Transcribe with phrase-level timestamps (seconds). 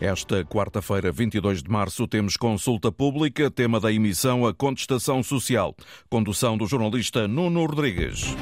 [0.00, 5.76] Esta quarta-feira, 22 de março, temos consulta pública, tema da emissão a contestação social.
[6.08, 8.34] Condução do jornalista Nuno Rodrigues.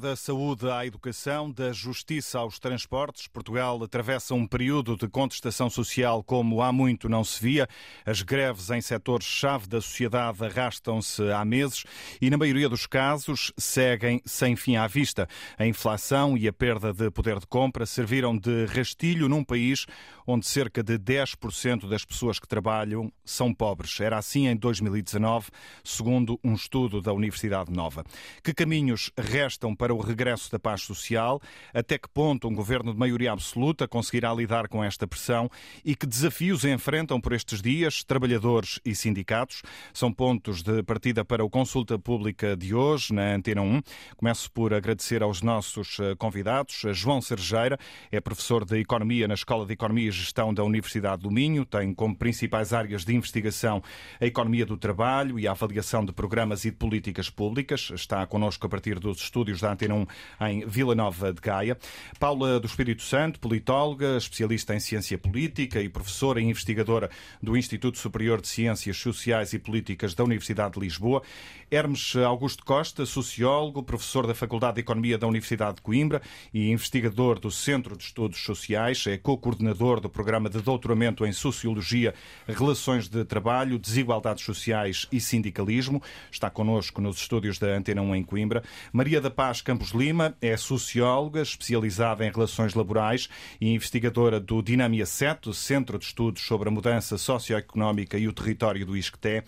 [0.00, 3.28] Da saúde à educação, da justiça aos transportes.
[3.28, 7.66] Portugal atravessa um período de contestação social como há muito não se via.
[8.04, 11.84] As greves em setores-chave da sociedade arrastam-se há meses
[12.20, 15.26] e, na maioria dos casos, seguem sem fim à vista.
[15.56, 19.86] A inflação e a perda de poder de compra serviram de rastilho num país
[20.26, 24.00] onde cerca de 10% das pessoas que trabalham são pobres.
[24.00, 25.50] Era assim em 2019,
[25.84, 28.04] segundo um estudo da Universidade Nova.
[28.42, 31.40] Que caminhos restam para o regresso da paz social?
[31.72, 35.50] Até que ponto um governo de maioria absoluta conseguirá lidar com esta pressão?
[35.84, 39.62] E que desafios enfrentam por estes dias trabalhadores e sindicatos?
[39.92, 43.82] São pontos de partida para o Consulta Pública de hoje, na Antena 1.
[44.16, 46.82] Começo por agradecer aos nossos eh, convidados.
[46.92, 47.78] João Sergeira
[48.10, 52.16] é professor de Economia na Escola de Economia Gestão da Universidade do Minho, tem como
[52.16, 53.82] principais áreas de investigação
[54.20, 57.90] a economia do trabalho e a avaliação de programas e de políticas públicas.
[57.94, 60.06] Está connosco a partir dos estúdios da Antena 1
[60.48, 61.76] em Vila Nova de Gaia.
[62.18, 67.10] Paula do Espírito Santo, politóloga, especialista em ciência política e professora e investigadora
[67.42, 71.22] do Instituto Superior de Ciências Sociais e Políticas da Universidade de Lisboa.
[71.70, 76.22] Hermes Augusto Costa, sociólogo, professor da Faculdade de Economia da Universidade de Coimbra
[76.54, 82.14] e investigador do Centro de Estudos Sociais, é co-coordenador do Programa de Doutoramento em Sociologia,
[82.46, 86.02] Relações de Trabalho, Desigualdades Sociais e Sindicalismo.
[86.30, 88.62] Está connosco nos estúdios da Antena 1 em Coimbra.
[88.92, 93.28] Maria da Paz Campos Lima é socióloga, especializada em relações laborais
[93.60, 98.86] e investigadora do Dinamia 7, Centro de Estudos sobre a Mudança Socioeconómica e o Território
[98.86, 99.42] do ISCTE.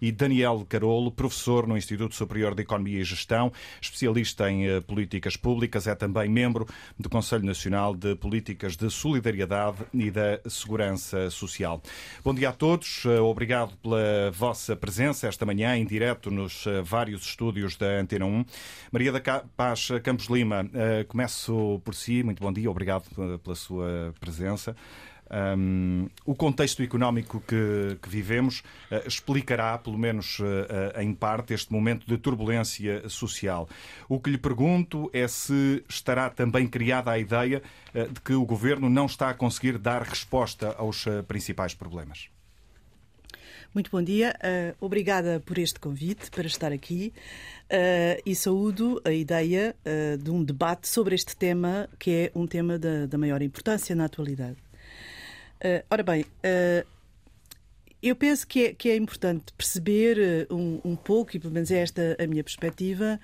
[0.00, 5.36] E Daniel Carolo, professor no Instituto Superior de Economia e Gestão, especialista em eh, políticas
[5.36, 6.68] públicas, é também membro
[6.98, 11.82] do Conselho Nacional de Políticas de Solidariedade e da Segurança Social.
[12.22, 16.82] Bom dia a todos, eh, obrigado pela vossa presença esta manhã em direto nos eh,
[16.82, 18.44] vários estúdios da Antena 1.
[18.92, 19.20] Maria da
[19.56, 20.68] Paz Campos Lima,
[21.08, 23.04] começo por si, muito bom dia, obrigado
[23.38, 24.74] pela sua presença.
[25.30, 28.60] Um, o contexto económico que, que vivemos
[28.90, 33.68] uh, explicará, pelo menos uh, em parte, este momento de turbulência social.
[34.08, 37.62] O que lhe pergunto é se estará também criada a ideia
[37.94, 42.28] uh, de que o governo não está a conseguir dar resposta aos principais problemas.
[43.74, 44.36] Muito bom dia.
[44.38, 47.12] Uh, obrigada por este convite para estar aqui
[47.64, 52.46] uh, e saúdo a ideia uh, de um debate sobre este tema, que é um
[52.46, 54.56] tema da, da maior importância na atualidade.
[55.90, 56.26] Ora bem,
[58.02, 61.78] eu penso que é, que é importante perceber um, um, pouco, e pelo menos é
[61.78, 63.18] esta a minha perspectiva,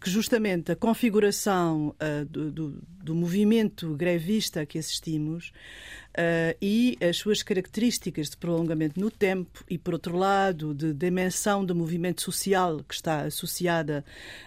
[0.00, 1.94] que justamente a configuração
[2.28, 5.52] do, do, do, movimento grevista a que assistimos
[6.16, 11.64] uh, e as suas características de prolongamento no tempo e, por outro lado, de dimensão
[11.64, 14.04] do movimento social que está associada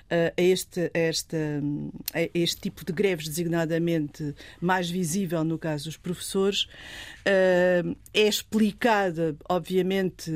[0.10, 6.68] a, este, a, a este tipo de greves, designadamente mais visível no caso dos professores,
[7.26, 10.32] é explicada, obviamente,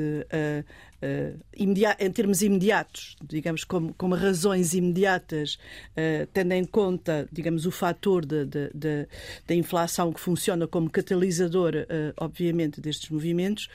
[1.56, 8.24] em termos imediatos, digamos, como, como razões imediatas, uh, tendo em conta, digamos, o fator
[8.24, 13.68] da inflação que funciona como catalisador, uh, obviamente, destes movimentos,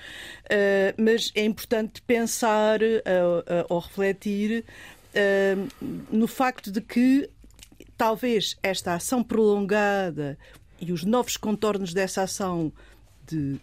[0.97, 2.79] mas é importante pensar
[3.69, 4.63] ou refletir
[6.11, 7.29] no facto de que
[7.97, 10.37] talvez esta ação prolongada
[10.79, 12.71] e os novos contornos dessa ação
[13.27, 13.59] de,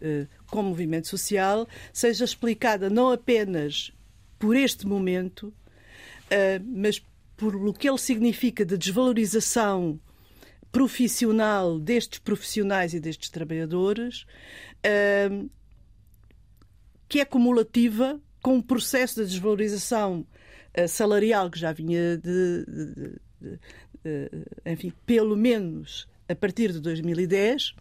[0.51, 3.93] com movimento social seja explicada não apenas
[4.39, 7.03] por este momento, uh, mas
[7.37, 10.01] por o que ele significa de desvalorização
[10.71, 14.27] profissional destes profissionais e destes trabalhadores,
[14.84, 15.51] uh,
[17.09, 20.27] que é cumulativa com um processo de desvalorização
[20.89, 23.59] salarial que já vinha de, de, de,
[24.04, 27.75] de enfim, pelo menos a partir de 2010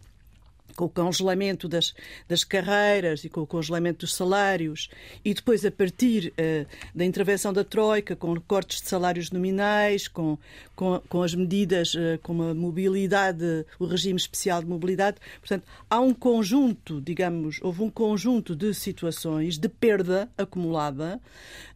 [0.76, 1.94] com o congelamento das,
[2.28, 4.88] das carreiras e com o congelamento dos salários,
[5.24, 10.38] e depois, a partir uh, da intervenção da Troika, com cortes de salários nominais, com,
[10.74, 15.16] com, com as medidas, uh, com a mobilidade, o regime especial de mobilidade.
[15.40, 21.20] Portanto, há um conjunto, digamos, houve um conjunto de situações de perda acumulada.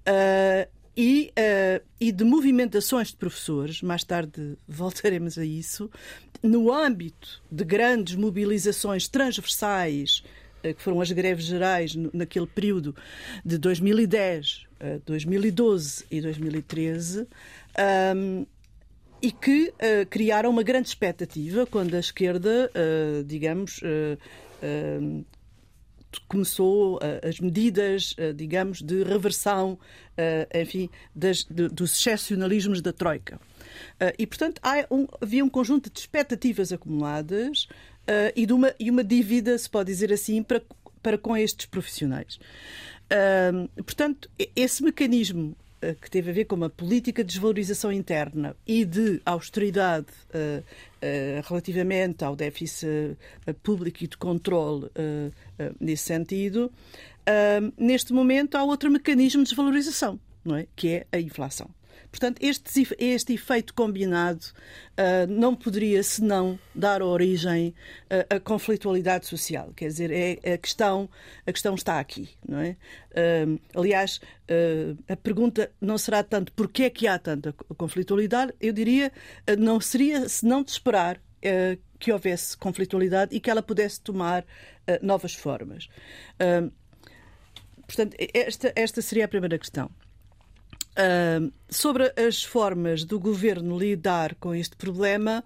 [0.00, 5.90] Uh, e, uh, e de movimentações de professores, mais tarde voltaremos a isso,
[6.42, 10.22] no âmbito de grandes mobilizações transversais,
[10.62, 12.94] uh, que foram as greves gerais naquele período
[13.42, 17.26] de 2010, uh, 2012 e 2013,
[18.14, 18.46] um,
[19.22, 19.70] e que
[20.08, 22.70] criaram uma grande expectativa quando a esquerda,
[23.26, 23.78] digamos,
[26.28, 32.92] começou uh, as medidas, uh, digamos, de reversão, uh, enfim, das, de, dos excepcionalismos da
[32.92, 33.40] Troika.
[34.18, 34.60] e, portanto,
[34.90, 37.68] um, havia um conjunto de expectativas acumuladas
[38.34, 40.60] e, de uma, e uma dívida, se pode dizer assim, para,
[41.02, 42.38] para com estes profissionais.
[43.86, 45.56] portanto, esse mecanismo
[46.00, 51.48] que teve a ver com uma política de desvalorização interna e de austeridade uh, uh,
[51.48, 53.16] relativamente ao déficit
[53.62, 54.90] público e de controle
[55.80, 56.70] nesse sentido,
[57.76, 60.66] neste momento há outro mecanismo de desvalorização, não é?
[60.74, 61.70] que é a inflação.
[62.10, 69.72] Portanto, este, este efeito combinado uh, não poderia senão dar origem uh, à conflitualidade social.
[69.74, 71.08] Quer dizer, é, a, questão,
[71.46, 72.30] a questão está aqui.
[72.46, 72.76] Não é?
[73.10, 74.20] Uh, aliás,
[75.08, 79.12] a pergunta não será tanto porquê é que há tanta conflitualidade, eu diria,
[79.56, 81.20] não seria senão de esperar
[82.00, 84.44] que houvesse conflitualidade e que ela pudesse tomar
[85.00, 85.88] novas formas.
[87.86, 89.88] Portanto, esta, esta seria a primeira questão.
[90.98, 95.44] Uh, sobre as formas do governo lidar com este problema,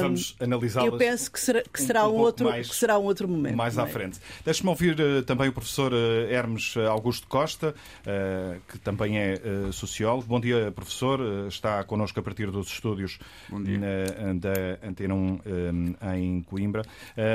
[0.00, 3.04] vamos analisá Eu penso que será, que será um, um, outro, mais, que será um
[3.04, 3.56] outro momento.
[3.56, 3.86] Mais à é?
[3.86, 4.20] frente.
[4.44, 5.96] Deixe-me ouvir uh, também o professor uh,
[6.30, 9.36] Hermes Augusto Costa, uh, que também é
[9.72, 10.26] sociólogo.
[10.26, 11.46] Bom dia, professor.
[11.48, 13.18] está connosco a partir dos estúdios
[13.50, 15.40] da Antena 1 um,
[16.14, 16.82] em Coimbra.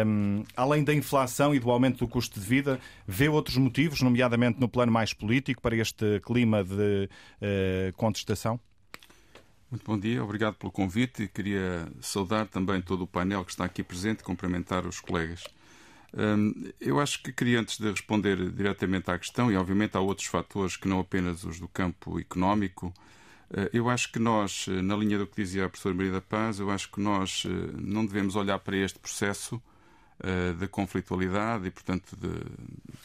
[0.05, 4.59] Um, além da inflação e do aumento do custo de vida, vê outros motivos, nomeadamente
[4.59, 7.09] no plano mais político, para este clima de
[7.41, 8.59] uh, contestação?
[9.69, 13.83] Muito bom dia, obrigado pelo convite queria saudar também todo o painel que está aqui
[13.83, 15.43] presente cumprimentar os colegas.
[16.17, 20.25] Hum, eu acho que queria, antes de responder diretamente à questão, e obviamente há outros
[20.25, 22.91] fatores que não apenas os do campo económico,
[23.53, 26.21] eh, eu acho que nós, eh, na linha do que dizia a professora Maria da
[26.21, 27.43] Paz, eu acho que nós
[27.75, 29.61] não devemos olhar para este processo
[30.59, 32.29] da conflitualidade e, portanto, de,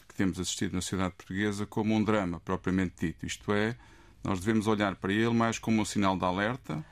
[0.07, 3.25] que temos assistido na sociedade portuguesa como um drama propriamente dito.
[3.25, 3.75] Isto é,
[4.23, 6.83] nós devemos olhar para ele mais como um sinal de alerta,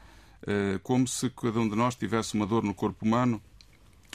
[0.47, 3.41] eh, como se cada um de nós tivesse uma dor no corpo humano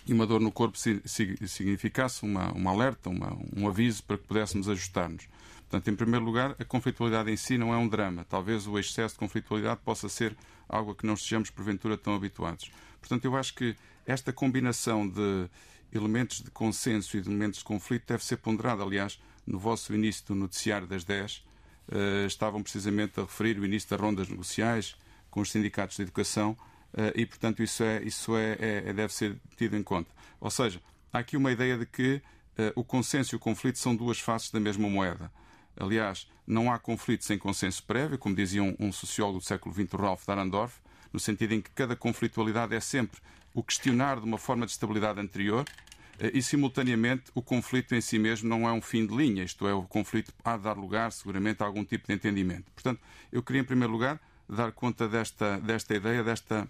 [0.07, 4.69] e uma dor no corpo significasse uma, uma alerta, uma, um aviso para que pudéssemos
[4.69, 5.29] ajustar-nos.
[5.69, 8.25] Portanto, em primeiro lugar, a conflitualidade em si não é um drama.
[8.29, 10.37] Talvez o excesso de conflitualidade possa ser
[10.69, 12.73] algo a que não estejamos, porventura, tão habituados.
[12.99, 15.49] Portanto, eu acho que esta combinação de
[15.93, 18.83] elementos de consenso e de elementos de conflito deve ser ponderada.
[18.83, 21.50] Aliás, no vosso início do noticiário das 10, uh,
[22.27, 24.97] estavam precisamente a referir o início das rondas negociais
[25.31, 26.57] com os sindicatos de educação
[26.95, 30.11] uh, e, portanto, isso, é, isso é, é, é, deve ser tido em conta.
[30.41, 30.81] Ou seja,
[31.13, 34.51] há aqui uma ideia de que uh, o consenso e o conflito são duas faces
[34.51, 35.31] da mesma moeda.
[35.77, 40.27] Aliás, não há conflito sem consenso prévio, como dizia um, sociólogo do século XX, Ralph
[40.27, 40.79] Dahrendorf,
[41.13, 43.21] no sentido em que cada conflitualidade é sempre
[43.55, 45.90] o questionar de uma forma de estabilidade anterior eh,
[46.33, 49.73] e, simultaneamente, o conflito em si mesmo não é um fim de linha, isto é,
[49.73, 52.71] o conflito há de dar lugar, seguramente, a algum tipo de entendimento.
[52.73, 53.01] Portanto,
[53.33, 56.69] eu queria, em primeiro lugar, dar conta desta, desta ideia, desta,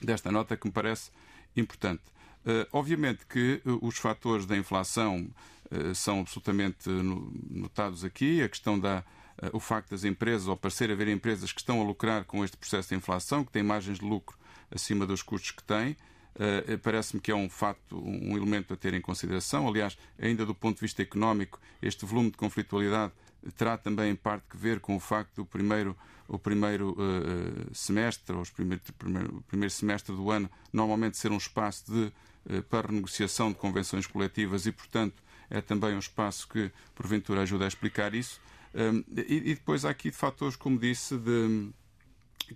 [0.00, 1.10] desta nota que me parece
[1.56, 2.02] importante.
[2.44, 5.30] Uh, obviamente que uh, os fatores da inflação
[5.70, 9.04] uh, são absolutamente notados aqui, a questão da
[9.52, 12.90] o facto das empresas, ou parecer haver empresas que estão a lucrar com este processo
[12.90, 14.38] de inflação, que têm margens de lucro
[14.70, 15.96] acima dos custos que têm,
[16.34, 19.68] Uh, Parece-me que é um facto, um elemento a ter em consideração.
[19.68, 23.12] Aliás, ainda do ponto de vista económico, este volume de conflitualidade
[23.56, 28.34] terá também em parte que ver com o facto do primeiro, o primeiro uh, semestre,
[28.34, 32.12] ou os primeiro, primeiro, o primeiro semestre do ano, normalmente ser um espaço de,
[32.56, 37.64] uh, para renegociação de convenções coletivas e, portanto, é também um espaço que, porventura, ajuda
[37.64, 38.40] a explicar isso.
[38.74, 41.70] Um, e, e, depois há aqui fatores, como disse, de,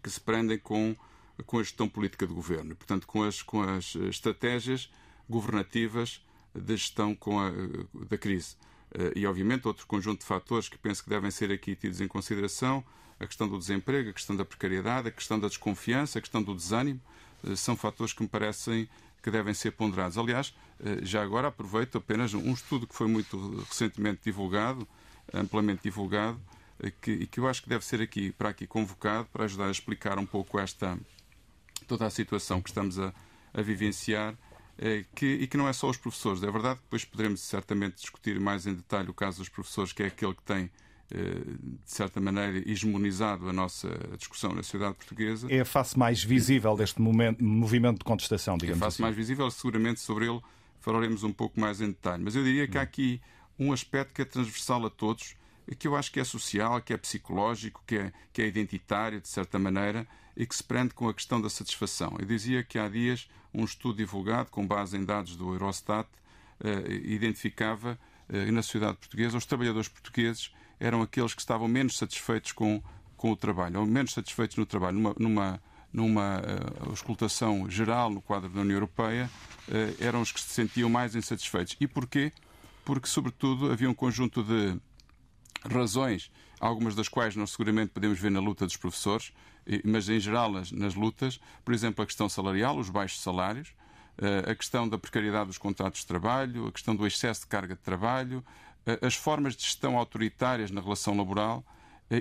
[0.02, 0.96] que se prendem com
[1.46, 4.90] com a gestão política de governo, portanto, com as, com as estratégias
[5.28, 6.20] governativas
[6.54, 7.50] da gestão com a,
[8.08, 8.56] da crise.
[8.94, 12.08] Eh, e, obviamente, outro conjunto de fatores que penso que devem ser aqui tidos em
[12.08, 12.84] consideração,
[13.20, 16.54] a questão do desemprego, a questão da precariedade, a questão da desconfiança, a questão do
[16.54, 17.00] desânimo,
[17.44, 18.88] eh, são fatores que me parecem
[19.22, 20.16] que devem ser ponderados.
[20.16, 24.86] Aliás, eh, já agora aproveito apenas um estudo que foi muito recentemente divulgado,
[25.32, 26.40] amplamente divulgado,
[27.02, 29.70] que, e que eu acho que deve ser aqui, para aqui convocado para ajudar a
[29.70, 30.96] explicar um pouco esta
[31.88, 33.12] toda a situação que estamos a,
[33.52, 34.34] a vivenciar
[34.78, 36.42] eh, que, e que não é só os professores.
[36.42, 40.02] É verdade que depois poderemos certamente discutir mais em detalhe o caso dos professores, que
[40.02, 40.70] é aquele que tem
[41.10, 45.46] de certa maneira, hegemonizado a nossa discussão na sociedade portuguesa.
[45.50, 49.02] É a face mais visível deste momento, movimento de contestação, digamos É a face assim.
[49.02, 50.40] mais visível, seguramente sobre ele
[50.80, 52.22] falaremos um pouco mais em detalhe.
[52.22, 53.20] Mas eu diria que há aqui
[53.58, 55.34] um aspecto que é transversal a todos,
[55.74, 59.28] que eu acho que é social, que é psicológico, que é, que é identitário, de
[59.28, 60.06] certa maneira,
[60.36, 62.16] e que se prende com a questão da satisfação.
[62.18, 66.08] Eu dizia que há dias um estudo divulgado, com base em dados do Eurostat,
[66.62, 67.98] eh, identificava
[68.28, 72.82] eh, na sociedade portuguesa os trabalhadores portugueses eram aqueles que estavam menos satisfeitos com,
[73.16, 74.96] com o trabalho, ou menos satisfeitos no trabalho.
[74.96, 79.28] Numa, numa, numa uh, geral no quadro da União Europeia,
[79.68, 81.76] uh, eram os que se sentiam mais insatisfeitos.
[81.80, 82.32] E porquê?
[82.84, 84.80] Porque, sobretudo, havia um conjunto de
[85.64, 89.32] razões, algumas das quais nós seguramente podemos ver na luta dos professores,
[89.84, 93.68] mas em geral nas, lutas, por exemplo, a questão salarial, os baixos salários,
[94.18, 97.74] uh, a questão da precariedade dos contratos de trabalho, a questão do excesso de carga
[97.74, 98.44] de trabalho,
[99.02, 101.62] as formas de gestão autoritárias na relação laboral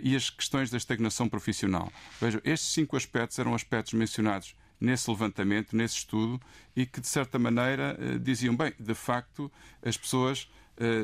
[0.03, 1.89] e as questões da estagnação profissional.
[2.19, 6.41] Vejam, estes cinco aspectos eram aspectos mencionados nesse levantamento, nesse estudo,
[6.75, 9.49] e que, de certa maneira, diziam, bem, de facto,
[9.81, 10.49] as pessoas,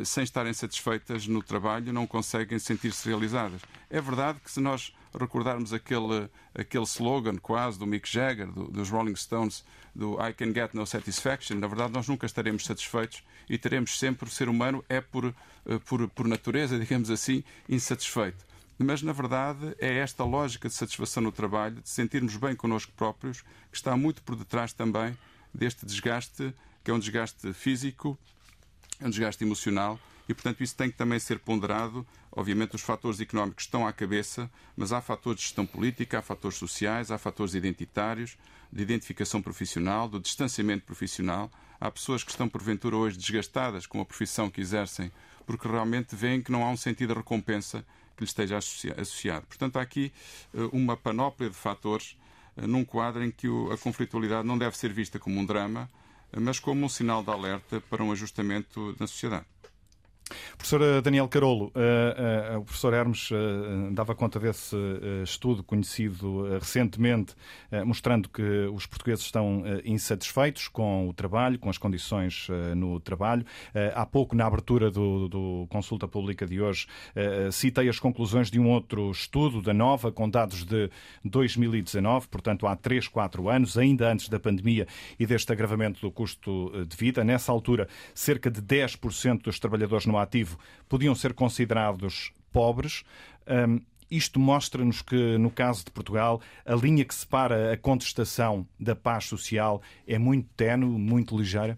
[0.06, 3.62] sem estarem satisfeitas no trabalho, não conseguem sentir-se realizadas.
[3.90, 8.90] É verdade que, se nós recordarmos aquele, aquele slogan quase do Mick Jagger, do, dos
[8.90, 9.64] Rolling Stones,
[9.96, 14.28] do I can get no satisfaction, na verdade nós nunca estaremos satisfeitos e teremos sempre,
[14.28, 15.34] o ser humano é por,
[15.86, 18.46] por, por natureza, digamos assim, insatisfeito.
[18.78, 23.42] Mas, na verdade, é esta lógica de satisfação no trabalho, de sentirmos bem connosco próprios,
[23.72, 25.16] que está muito por detrás também
[25.54, 26.54] deste desgaste,
[26.84, 28.18] que é um desgaste físico,
[29.04, 32.08] é um desgaste emocional e, portanto, isso tem que também ser ponderado.
[32.32, 36.58] Obviamente, os fatores económicos estão à cabeça, mas há fatores de gestão política, há fatores
[36.58, 38.38] sociais, há fatores identitários,
[38.72, 41.52] de identificação profissional, do distanciamento profissional.
[41.80, 45.12] Há pessoas que estão, porventura, hoje desgastadas com a profissão que exercem,
[45.46, 49.46] porque realmente veem que não há um sentido de recompensa que lhes esteja associado.
[49.46, 50.14] Portanto, há aqui
[50.72, 52.18] uma panóplia de fatores
[52.56, 55.90] num quadro em que a conflitualidade não deve ser vista como um drama,
[56.40, 59.46] mas como um sinal de alerta para um ajustamento na sociedade.
[60.58, 64.76] Professora Daniel Carolo, uh, uh, o professor Hermes uh, dava conta desse
[65.24, 67.36] estudo conhecido recentemente,
[67.86, 68.42] mostrando que
[68.74, 73.46] os portugueses estão insatisfeitos com o trabalho, com as condições no trabalho.
[73.96, 76.88] há pouco, na abertura do, do Consulta Pública de hoje,
[77.52, 80.90] citei as conclusões de um outro estudo da Nova, com dados de
[81.24, 84.88] 2019, portanto há 3, 4 anos, ainda antes da pandemia
[85.20, 87.24] e deste agravamento do custo de vida.
[87.24, 90.58] Nessa altura, cerca de 10% dos trabalhadores no ativo
[90.90, 93.04] podiam ser considerados pobres.
[93.48, 98.96] Um, isto mostra-nos que, no caso de Portugal, a linha que separa a contestação da
[98.96, 101.78] paz social é muito tenue, muito ligeira?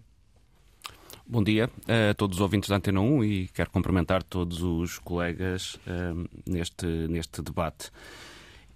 [1.26, 5.76] Bom dia a todos os ouvintes da Antena 1 e quero cumprimentar todos os colegas
[5.86, 7.90] um, neste, neste debate.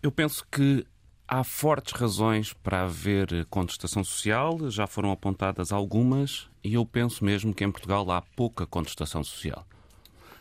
[0.03, 0.85] Eu penso que
[1.31, 7.55] há fortes razões para haver contestação social, já foram apontadas algumas, e eu penso mesmo
[7.55, 9.65] que em Portugal há pouca contestação social.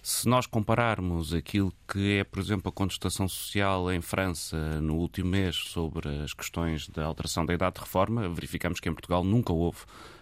[0.01, 5.29] Se nós compararmos aquilo que é, por exemplo, a contestação social em França no último
[5.29, 9.53] mês sobre as questões da alteração da idade de reforma, verificamos que em Portugal nunca
[9.53, 9.79] houve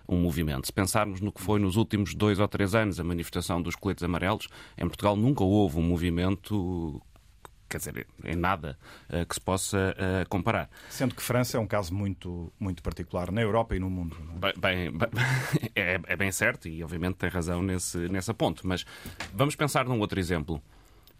[0.09, 0.65] um movimento.
[0.65, 4.03] Se pensarmos no que foi nos últimos dois ou três anos a manifestação dos coletes
[4.03, 7.01] amarelos, em Portugal nunca houve um movimento
[7.67, 8.77] quer dizer, em nada
[9.09, 10.69] uh, que se possa uh, comparar.
[10.89, 14.17] Sendo que França é um caso muito, muito particular na Europa e no mundo.
[14.41, 14.53] É?
[14.59, 15.09] Bem, bem,
[15.75, 18.67] é, é, bem certo e, obviamente, tem razão nesse, nesse ponto.
[18.67, 18.85] Mas
[19.33, 20.61] vamos pensar num outro exemplo.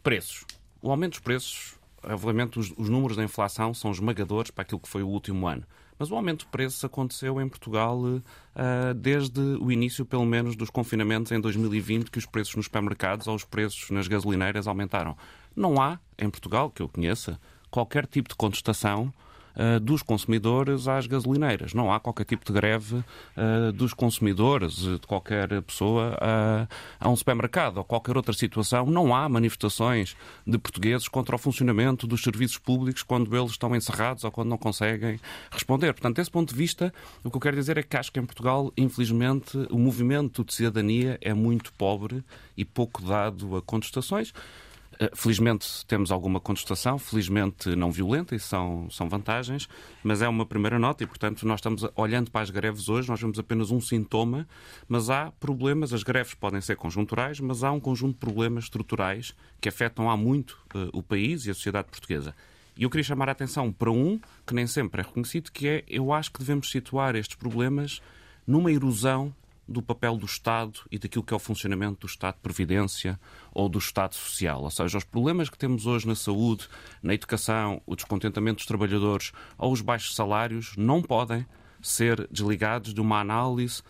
[0.01, 0.45] Preços.
[0.81, 4.89] O aumento dos preços, obviamente, os, os números da inflação são esmagadores para aquilo que
[4.89, 5.65] foi o último ano.
[5.99, 10.69] Mas o aumento de preços aconteceu em Portugal uh, desde o início, pelo menos, dos
[10.69, 15.17] confinamentos em 2020, que os preços nos supermercados ou os preços nas gasolineiras aumentaram.
[15.57, 17.39] Não há, em Portugal, que eu conheça,
[17.71, 19.11] qualquer tipo de contestação
[19.55, 21.73] uh, dos consumidores às gasolineiras.
[21.73, 26.67] Não há qualquer tipo de greve uh, dos consumidores, de qualquer pessoa uh,
[26.99, 28.85] a um supermercado ou qualquer outra situação.
[28.85, 34.23] Não há manifestações de portugueses contra o funcionamento dos serviços públicos quando eles estão encerrados
[34.25, 35.91] ou quando não conseguem responder.
[35.91, 38.25] Portanto, desse ponto de vista, o que eu quero dizer é que acho que em
[38.27, 42.23] Portugal, infelizmente, o movimento de cidadania é muito pobre
[42.55, 44.66] e pouco dado a contestações Eh,
[45.15, 49.67] felizmente temos alguma contestação, felizmente não violenta, e são, são vantagens,
[50.03, 53.19] mas é uma primeira nota e, portanto, nós estamos olhando para as greves hoje, nós
[53.19, 54.47] vemos apenas um sintoma,
[54.87, 59.35] mas há problemas, as greves podem ser conjunturais, mas há um conjunto de problemas estruturais
[59.61, 62.33] que afetam há muito uh, o país e a sociedade portuguesa.
[62.75, 65.83] E eu queria chamar a atenção para um que nem sempre é reconhecido, que é,
[65.87, 68.01] eu acho que devemos situar estes problemas
[68.45, 69.33] numa erosão
[69.67, 73.19] do papel do Estado e daquilo que é o funcionamento do Estado de Previdência
[73.51, 74.61] ou do Estado Social.
[74.61, 76.67] Ou seja, os problemas que temos hoje na saúde,
[77.03, 81.45] na educação, o descontentamento dos trabalhadores ou os baixos salários não podem
[81.81, 83.81] ser desligados de uma análise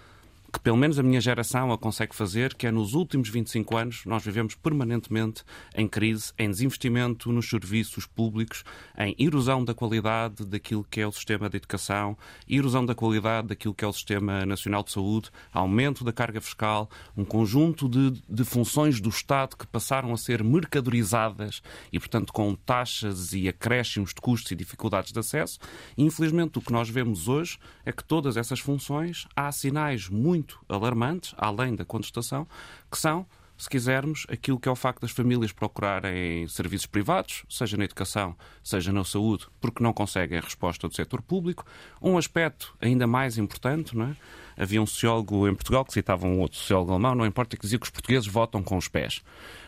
[0.51, 4.05] que pelo menos a minha geração a consegue fazer, que é nos últimos 25 anos
[4.05, 5.43] nós vivemos permanentemente
[5.75, 8.63] em crise, em desinvestimento nos serviços públicos,
[8.97, 13.73] em erosão da qualidade daquilo que é o sistema de educação, erosão da qualidade daquilo
[13.73, 18.43] que é o sistema nacional de saúde, aumento da carga fiscal, um conjunto de, de
[18.43, 21.61] funções do Estado que passaram a ser mercadorizadas
[21.91, 25.59] e, portanto, com taxas e acréscimos de custos e dificuldades de acesso.
[25.97, 30.59] Infelizmente, o que nós vemos hoje é que todas essas funções há sinais muito muito
[30.69, 32.47] alarmantes, além da contestação,
[32.91, 33.25] que são
[33.57, 38.35] se quisermos, aquilo que é o facto das famílias procurarem serviços privados, seja na educação,
[38.63, 41.65] seja na saúde, porque não conseguem a resposta do setor público.
[41.99, 44.15] Um aspecto ainda mais importante, não é?
[44.55, 47.79] havia um sociólogo em Portugal que citava um outro sociólogo alemão, não importa, que dizia
[47.79, 49.23] que os portugueses votam com os pés.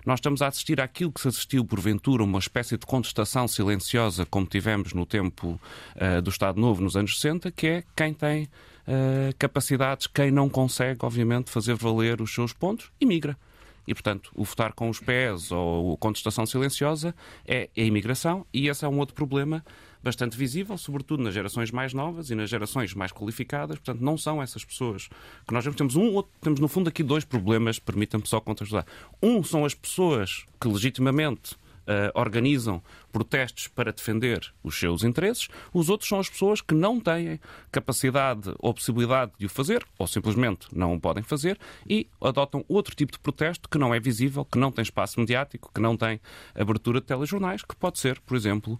[0.05, 4.45] Nós estamos a assistir àquilo que se assistiu, porventura, uma espécie de contestação silenciosa, como
[4.45, 5.59] tivemos no tempo
[5.95, 8.47] uh, do Estado Novo, nos anos 60, que é quem tem
[8.89, 13.37] uh, capacidades, quem não consegue, obviamente, fazer valer os seus pontos, imigra.
[13.87, 17.15] E, portanto, o votar com os pés ou a contestação silenciosa
[17.47, 19.63] é a imigração, e esse é um outro problema
[20.01, 23.77] bastante visível, sobretudo nas gerações mais novas e nas gerações mais qualificadas.
[23.77, 25.09] Portanto, não são essas pessoas
[25.47, 25.77] que nós vemos.
[25.77, 28.85] Temos, um, outro, temos no fundo, aqui dois problemas, permitam-me só contextualizar.
[29.21, 35.89] Um são as pessoas que legitimamente uh, organizam protestos para defender os seus interesses, os
[35.89, 37.39] outros são as pessoas que não têm
[37.71, 42.95] capacidade ou possibilidade de o fazer, ou simplesmente não o podem fazer, e adotam outro
[42.95, 46.19] tipo de protesto que não é visível, que não tem espaço mediático, que não tem
[46.55, 48.79] abertura de telejornais, que pode ser, por exemplo,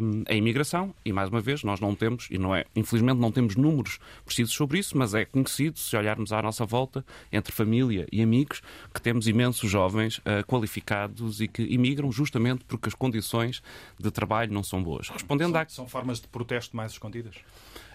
[0.00, 0.94] hum, a imigração.
[1.04, 4.54] E mais uma vez, nós não temos, e não é, infelizmente não temos números precisos
[4.54, 9.00] sobre isso, mas é conhecido, se olharmos à nossa volta, entre família e amigos, que
[9.00, 13.62] temos imensos jovens uh, qualificados e que imigram justamente porque as condições condições
[13.98, 15.08] de trabalho não são boas.
[15.08, 15.68] Respondendo são, à...
[15.68, 17.36] são formas de protesto mais escondidas?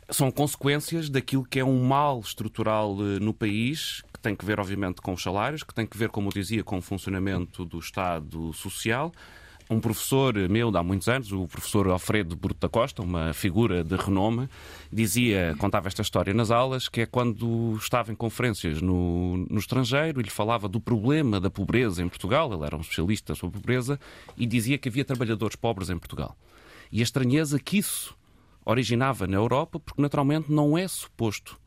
[0.09, 4.59] São consequências daquilo que é um mal estrutural eh, no país, que tem que ver,
[4.59, 7.79] obviamente, com os salários, que tem que ver, como eu dizia, com o funcionamento do
[7.79, 9.11] Estado Social,
[9.71, 13.83] um professor meu de há muitos anos, o professor Alfredo Bruto da Costa, uma figura
[13.85, 14.49] de renome,
[14.91, 20.19] dizia, contava esta história nas aulas, que é quando estava em conferências no, no estrangeiro,
[20.19, 23.97] ele falava do problema da pobreza em Portugal, ele era um especialista sobre pobreza,
[24.35, 26.35] e dizia que havia trabalhadores pobres em Portugal.
[26.91, 28.13] E a estranheza que isso
[28.65, 31.57] originava na Europa, porque naturalmente não é suposto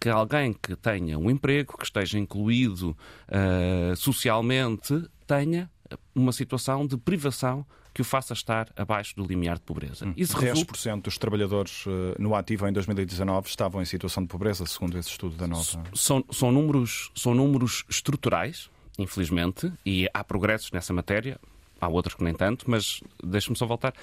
[0.00, 2.96] que alguém que tenha um emprego, que esteja incluído
[3.28, 5.70] uh, socialmente, tenha
[6.14, 7.64] uma situação de privação
[7.96, 10.06] que o faça estar abaixo do limiar de pobreza.
[10.06, 10.12] Hum.
[10.16, 10.96] Isso 10% resulta...
[11.00, 15.34] dos trabalhadores eh, no ativo em 2019 estavam em situação de pobreza, segundo esse estudo
[15.34, 15.82] da Nova.
[15.94, 18.68] São, são, números, são números estruturais,
[18.98, 21.40] infelizmente, e há progressos nessa matéria.
[21.80, 23.94] Há outros que nem tanto, mas deixe-me só voltar.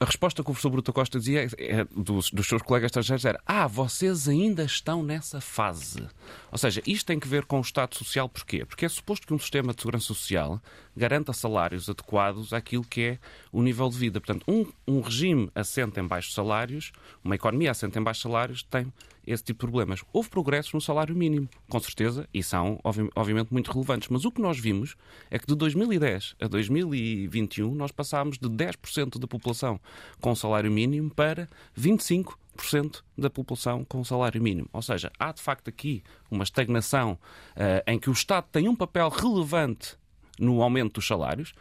[0.00, 3.40] A resposta que o professor Bruto Costa dizia é, dos, dos, seus colegas estrangeiros era:
[3.44, 6.06] Ah, vocês ainda estão nessa fase.
[6.52, 8.64] Ou seja, isto tem que ver com o Estado Social, porquê?
[8.64, 10.62] Porque é suposto que um sistema de segurança social
[10.96, 13.18] garanta salários adequados àquilo que é
[13.50, 14.20] o nível de vida.
[14.20, 16.92] Portanto, um, um regime assente em baixos salários,
[17.24, 18.92] uma economia assente em baixos salários, tem
[19.28, 20.02] esse tipo de problemas.
[20.12, 22.80] Houve progressos no salário mínimo, com certeza, e são
[23.14, 24.08] obviamente muito relevantes.
[24.08, 24.96] Mas o que nós vimos
[25.30, 29.80] é que de 2010 a 2021 nós passámos de 10% da população
[30.20, 34.68] com salário mínimo para 25% da população com salário mínimo.
[34.72, 37.12] Ou seja, há de facto aqui uma estagnação
[37.52, 39.96] uh, em que o Estado tem um papel relevante
[40.38, 41.52] no aumento dos salários,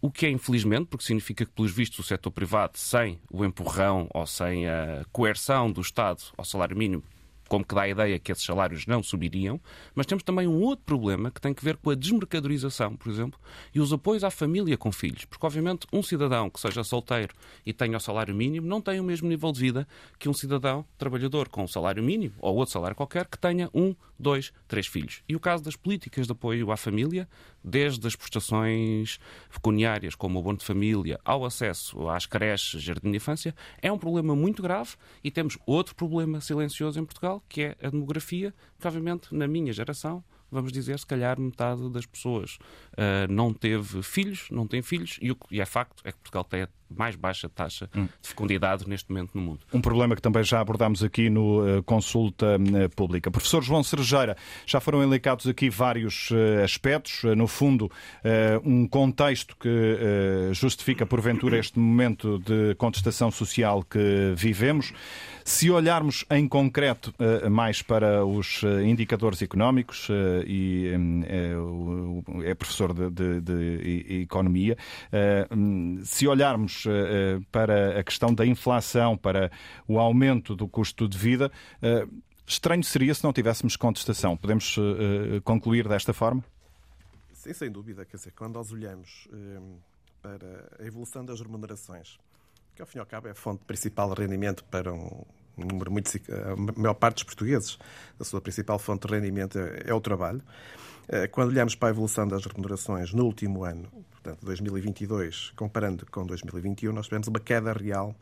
[0.00, 4.08] o que é infelizmente, porque significa que, pelos vistos, o setor privado, sem o empurrão
[4.14, 7.02] ou sem a coerção do Estado ao salário mínimo,
[7.50, 9.60] como que dá a ideia que esses salários não subiriam,
[9.92, 13.40] mas temos também um outro problema que tem que ver com a desmercadorização, por exemplo,
[13.74, 15.24] e os apoios à família com filhos.
[15.24, 17.34] Porque, obviamente, um cidadão que seja solteiro
[17.66, 20.86] e tenha o salário mínimo não tem o mesmo nível de vida que um cidadão
[20.96, 25.24] trabalhador com o salário mínimo ou outro salário qualquer que tenha um, dois, três filhos.
[25.28, 27.28] E o caso das políticas de apoio à família,
[27.64, 29.18] desde as prestações
[29.52, 33.98] pecuniárias, como o abono de família, ao acesso às creches, jardim de infância, é um
[33.98, 34.90] problema muito grave
[35.24, 39.72] e temos outro problema silencioso em Portugal, que é a demografia, que obviamente na minha
[39.72, 42.58] geração vamos dizer, se calhar metade das pessoas
[42.92, 46.44] uh, não teve filhos, não tem filhos, e, o, e é facto é que Portugal
[46.44, 48.08] tem a mais baixa taxa hum.
[48.20, 49.60] de fecundidade neste momento no mundo.
[49.72, 53.30] Um problema que também já abordámos aqui no uh, Consulta uh, Pública.
[53.30, 56.30] Professor João Cerejeira, já foram elencados aqui vários
[56.64, 57.90] aspectos, no fundo,
[58.64, 64.92] um contexto que justifica, porventura, este momento de contestação social que vivemos.
[65.44, 67.14] Se olharmos em concreto
[67.50, 70.08] mais para os indicadores económicos,
[70.46, 71.22] e hum,
[72.44, 74.76] é, é professor de, de, de Economia,
[75.50, 76.84] hum, se olharmos
[77.50, 79.50] para a questão da inflação, para
[79.86, 81.50] o aumento do custo de vida,
[82.46, 84.36] estranho seria se não tivéssemos contestação.
[84.36, 84.76] Podemos
[85.44, 86.44] concluir desta forma?
[87.40, 88.04] Sim, sem dúvida.
[88.04, 89.78] Quer dizer, quando nós olhamos hum,
[90.20, 92.18] para a evolução das remunerações,
[92.74, 95.24] que ao fim e ao cabo é a fonte principal de rendimento para um,
[95.56, 96.10] número muito.
[96.30, 97.78] A maior parte dos portugueses,
[98.18, 100.42] a sua principal fonte de rendimento é, é o trabalho.
[101.12, 106.24] Eh, quando olhamos para a evolução das remunerações no último ano, portanto 2022, comparando com
[106.24, 108.14] 2021, nós tivemos uma queda real,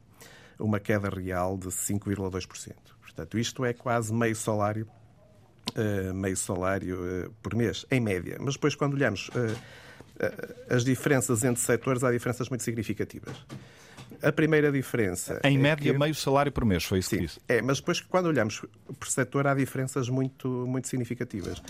[0.59, 2.75] uma queda real de 5,2%.
[3.03, 4.89] Portanto, isto é quase meio salário,
[5.75, 8.39] eh, meio salário eh, por mês, em média.
[8.41, 9.31] Mas depois, quando olhamos
[10.69, 13.37] as diferenças entre setores, há diferenças muito significativas.
[14.23, 15.41] A primeira diferença.
[15.45, 15.99] Em é média, que...
[15.99, 17.41] meio salário por mês, foi isso Sim, que disse?
[17.49, 18.63] É, mas depois, quando olhamos
[18.99, 21.63] por setor, há diferenças muito, muito significativas.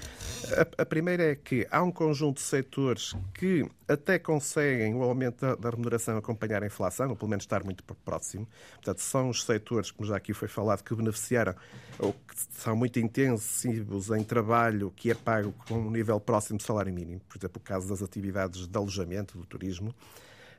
[0.57, 5.41] A, a, primeira é que há um conjunto de setores que até conseguem o aumento
[5.41, 8.49] da, da, remuneração acompanhar a inflação, ou pelo menos estar muito próximo.
[8.75, 11.55] Portanto, são os setores, como já aqui foi falado, que beneficiaram
[11.99, 16.63] ou que são muito intensivos em trabalho que é pago com um nível próximo do
[16.63, 17.21] salário mínimo.
[17.29, 19.95] Por exemplo, o caso das atividades de alojamento, do turismo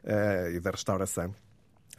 [0.04, 1.34] uh, e da restauração.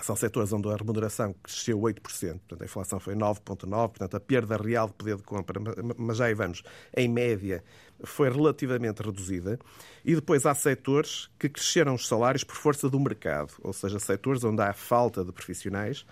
[0.02, 4.56] São setores onde a remuneração cresceu 8%, portanto a inflação foi 9,9%, portanto a perda
[4.56, 5.60] real de poder de compra,
[5.96, 6.62] mas já aí vamos,
[6.96, 7.62] em média,
[8.02, 9.58] foi relativamente reduzida.
[10.04, 14.42] E depois há setores que cresceram os salários por força do mercado, ou seja, setores
[14.44, 16.06] onde há falta de profissionais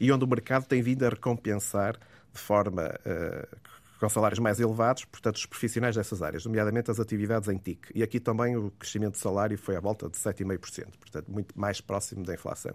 [0.00, 1.98] e onde o mercado tem vindo a recompensar
[2.32, 3.56] de forma uh,
[4.04, 7.88] com salários mais elevados, portanto, os profissionais dessas áreas, nomeadamente as atividades em TIC.
[7.94, 11.80] E aqui também o crescimento de salário foi à volta de 7,5%, portanto, muito mais
[11.80, 12.74] próximo da inflação.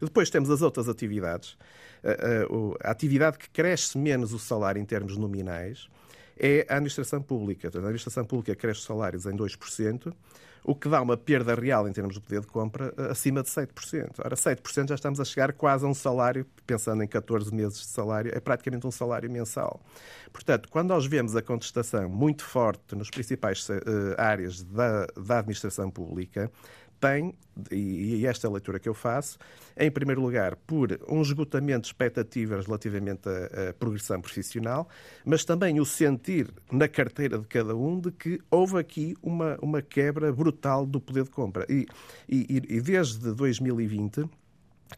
[0.00, 1.58] E depois temos as outras atividades.
[2.82, 5.90] A, atividade que cresce menos o salário em termos nominais
[6.40, 7.68] é a administração pública.
[7.72, 10.12] A administração pública cresce os salários em 2%,
[10.64, 13.48] o que dá uma perda real em termos de poder de compra eh, acima de
[13.48, 14.20] 7%.
[14.24, 17.86] Ora, 7% já estamos a chegar quase a um salário, pensando em 14 meses de
[17.86, 19.80] salário, é praticamente um salário mensal.
[20.32, 23.74] Portanto, quando nós vemos a contestação muito forte nas principais uh,
[24.16, 26.50] áreas da, da administração pública,
[27.00, 27.34] tem,
[27.72, 29.38] e esta é a leitura que eu faço,
[29.76, 34.88] em primeiro lugar, por um esgotamento de expectativas relativamente à, à, progressão profissional,
[35.24, 39.82] mas também o sentir na carteira de cada um de que houve aqui uma, uma
[39.82, 41.66] quebra brutal do poder de compra.
[41.68, 41.86] E,
[42.28, 44.28] e, e desde 2020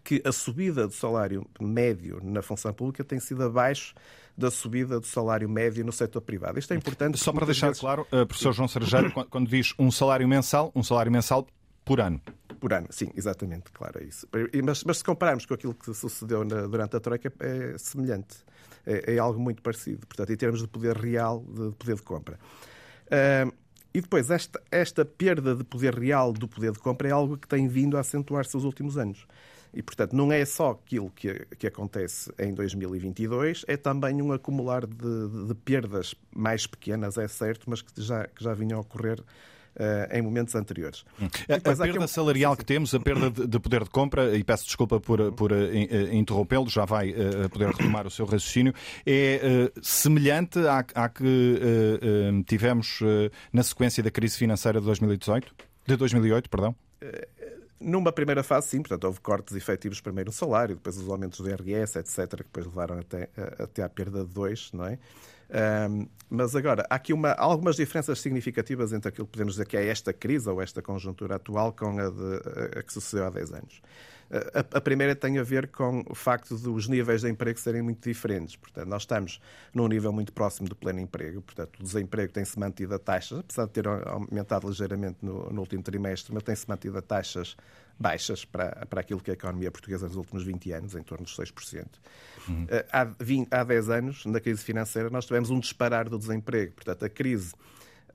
[0.02, 3.94] que a subida do salário médio na função pública tem sido abaixo
[4.36, 6.58] da subida do salário médio no setor privado.
[6.58, 7.18] Isto é importante.
[7.18, 7.80] Só para deixar vezes...
[7.80, 11.46] claro, uh, professor João Sergeiro, quando diz um salário mensal, um salário mensal
[11.84, 12.20] por ano.
[12.60, 14.28] Por ano, sim, exatamente, claro, é isso.
[14.64, 18.36] Mas, mas se compararmos com aquilo que sucedeu na, durante a Troika, é semelhante.
[18.86, 22.38] É, é, algo muito parecido, portanto, em termos de poder real, de poder de compra.
[23.06, 23.52] Uh,
[23.94, 27.46] e depois, esta, esta perda de poder real do poder de compra é algo que
[27.46, 29.26] tem vindo a acentuar-se nos últimos anos.
[29.74, 34.86] E, portanto, não é só aquilo que, que acontece em 2022, é também um acumular
[34.86, 38.82] de, de, de perdas mais pequenas, é certo, mas que já, que já vinham a
[38.82, 39.22] ocorrer
[40.10, 41.04] em momentos anteriores.
[41.20, 41.28] Hum.
[41.48, 44.64] A, a perda salarial que temos, a perda de, de, poder de compra, e peço
[44.64, 45.56] desculpa por, por uh,
[46.12, 47.14] interrompê-lo, já vai
[47.50, 48.74] poder retomar o seu raciocínio,
[49.06, 51.24] é semelhante à, à que
[52.46, 53.00] tivemos
[53.52, 55.54] na sequência da crise financeira de 2018?
[55.86, 56.74] De 2008, perdão?
[57.82, 61.48] Numa primeira fase, sim, portanto, houve cortes efetivos primeiro no salário, depois os aumentos do
[61.48, 64.98] IRS, etc., que depois levaram até, até à perda de dois, não é?
[65.52, 69.76] Um, mas agora, há aqui uma, algumas diferenças significativas entre aquilo que podemos dizer que
[69.76, 73.52] é esta crise ou esta conjuntura atual com a, de, a que sucedeu há 10
[73.52, 73.82] anos.
[74.54, 78.08] A, a, primeira tem a ver com o facto dos níveis de emprego serem muito
[78.08, 78.56] diferentes.
[78.56, 79.40] Portanto, nós estamos
[79.74, 83.66] num nível muito próximo do pleno emprego, portanto, o desemprego tem-se mantido a taxas, apesar
[83.66, 87.56] de ter aumentado ligeiramente no, no último trimestre, mas tem-se mantido a taxas
[87.98, 91.24] baixas para, para aquilo que é a economia portuguesa nos últimos 20 anos, em torno
[91.24, 91.86] dos 6%.
[92.48, 92.66] Uhum.
[92.70, 96.72] Eh, há, 20, há 10 anos, na crise financeira, nós tivemos um disparar do desemprego.
[96.72, 97.52] Portanto, a crise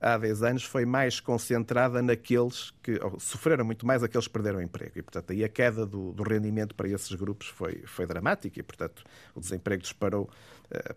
[0.00, 4.92] há 10 anos foi mais concentrada naqueles que sofreram muito mais aqueles que perderam emprego.
[4.96, 8.62] E, portanto, aí a queda do, do rendimento para esses grupos foi, foi dramática e,
[8.62, 10.30] portanto, o desemprego disparou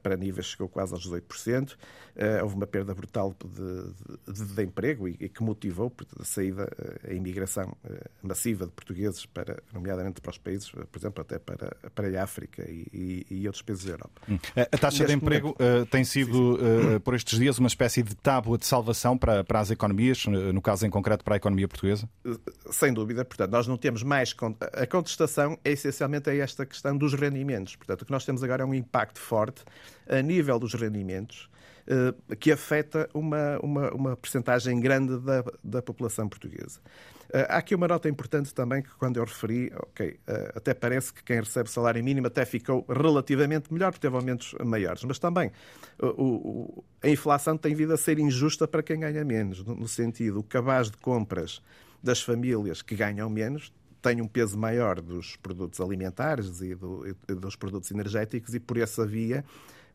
[0.02, 1.72] para níveis, chegou quase aos 18%.
[1.72, 1.78] Uh,
[2.16, 6.64] eh, houve uma perda brutal de, de, de emprego e, e, que motivou a saída,
[6.64, 7.76] uh, a imigração
[8.22, 12.70] massiva de portugueses, para, nomeadamente para os países, por exemplo, até para, para a África
[12.70, 14.22] e, e, e outros países da Europa.
[14.30, 14.38] Hum.
[14.56, 15.90] A taxa Neste de emprego momento...
[15.90, 17.00] tem sido, sim, sim.
[17.00, 20.86] por estes dias, uma espécie de tábua de salvação para, para as economias, no caso
[20.86, 22.10] em concreto para a economia portuguesa portuguesa?
[22.70, 23.26] Sem dúvida.
[23.26, 24.36] Portanto, nós não temos mais.
[24.74, 27.76] A contestação é essencialmente a esta questão dos rendimentos.
[27.76, 29.61] Portanto, o que nós temos agora é um impacto forte
[30.08, 31.50] a nível dos rendimentos
[31.88, 36.80] eh, que afeta uma, uma, uma percentagem grande da, da população portuguesa.
[37.34, 41.14] Eh, há aqui uma nota importante também que, quando eu referi, ok, eh, até parece
[41.14, 45.52] que quem recebe salário mínimo até ficou relativamente melhor, porque teve aumentos maiores, mas também
[46.00, 49.88] o, o, a inflação tem vindo a ser injusta para quem ganha menos, no, no
[49.88, 51.62] sentido, o cabaz de compras
[52.02, 57.34] das famílias que ganham menos tem um peso maior dos produtos alimentares e, do, e
[57.34, 59.46] dos produtos energéticos e por essa via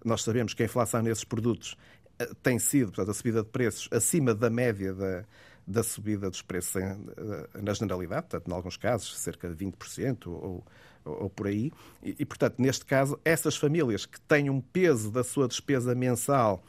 [0.04, 1.76] nós sabemos que a inflação nesses produtos
[2.18, 5.24] eh, tem sido, portanto, a subida de preços acima da média da,
[5.66, 10.26] da subida dos preços em, eh, na generalidade, portanto, em alguns casos, cerca de 20%
[10.28, 10.64] ou,
[11.04, 11.72] ou, ou por aí.
[12.02, 16.62] E, e, portanto, neste caso, essas famílias que têm um peso da sua despesa mensal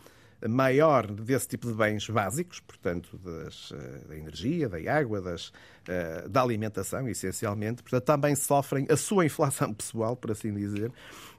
[0.47, 5.51] maior desse tipo de bens básicos, portanto, das, eh, da energia, da água, das,
[5.87, 10.91] eh, da alimentação, essencialmente, portanto, também sofrem a sua inflação pessoal, por assim dizer,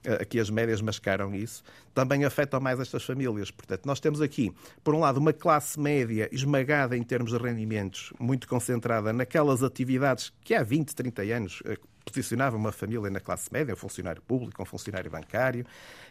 [0.05, 1.63] eh, aqui as médias mascaram isso,
[1.95, 3.51] também afetam mais estas famílias.
[3.51, 8.13] Portanto, nós temos aqui, por um lado, uma classe média esmagada em termos de rendimentos,
[8.19, 11.63] muito concentrada naquelas atividades que há 20, 30 anos
[12.05, 15.65] posicionavam uma família na classe média, um funcionário público, um funcionário bancário.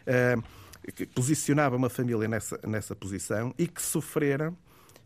[0.06, 0.42] Uh,
[0.94, 4.56] que posicionava uma família nessa, nessa posição e que sofreram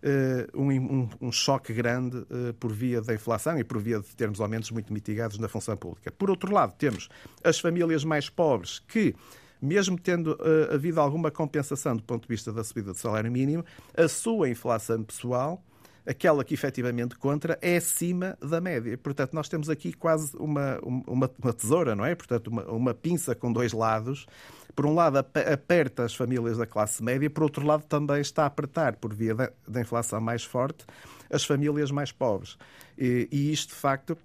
[0.03, 4.15] uh, um, um, um, choque grande uh, por via da inflação e por via de
[4.17, 6.11] termos aumentos muito mitigados na função pública.
[6.11, 7.09] Por outro lado, temos
[7.43, 9.15] as famílias mais pobres que
[9.61, 13.65] mesmo tendo uh, havido alguma compensação do ponto de vista da subida do salário mínimo,
[13.97, 15.63] a sua inflação pessoal
[16.07, 18.97] aquela que efetivamente contra é acima da média.
[18.99, 22.15] Portanto, nós temos aqui quase uma, uma, uma tesoura, não é?
[22.15, 24.27] Portanto, uma, uma pinça com dois lados.
[24.75, 28.47] Por um lado, aperta as famílias da classe média, por outro lado, também está a
[28.47, 30.85] apertar, por via da, da inflação mais forte,
[31.31, 32.57] as famílias mais pobres.
[32.97, 34.17] E, e isto, de facto,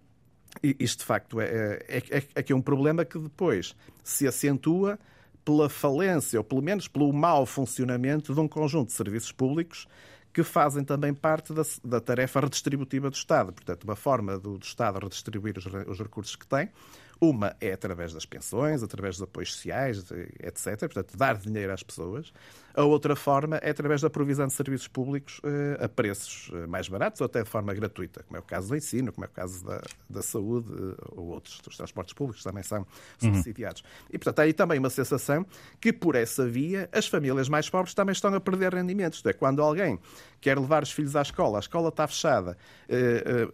[0.61, 4.97] isto de facto é, é, é, é que é um problema que depois se acentua
[5.43, 9.87] pela falência, ou pelo menos pelo mau funcionamento de um conjunto de serviços públicos
[10.33, 13.51] que fazem também parte da, da tarefa redistributiva do Estado.
[13.53, 16.69] Portanto, uma forma do, do Estado redistribuir os, os recursos que tem
[17.19, 20.03] uma é através das pensões, através dos apoios sociais,
[20.39, 20.79] etc.
[20.79, 22.31] Portanto, dar dinheiro às pessoas.
[22.73, 26.87] A outra forma é através da provisão de serviços públicos eh, a preços eh, mais
[26.87, 29.31] baratos ou até de forma gratuita, como é o caso do ensino, como é o
[29.31, 33.33] caso da, da saúde eh, ou outros dos transportes públicos também são uhum.
[33.33, 33.81] subsidiados.
[33.81, 34.09] Uhum.
[34.11, 35.43] E, portanto, há aí também uma sensação
[35.81, 39.17] que, por essa via, as famílias mais pobres também estão a perder rendimentos.
[39.17, 39.99] Isto é, quando alguém
[40.39, 42.57] quer levar os filhos à escola, a escola está fechada,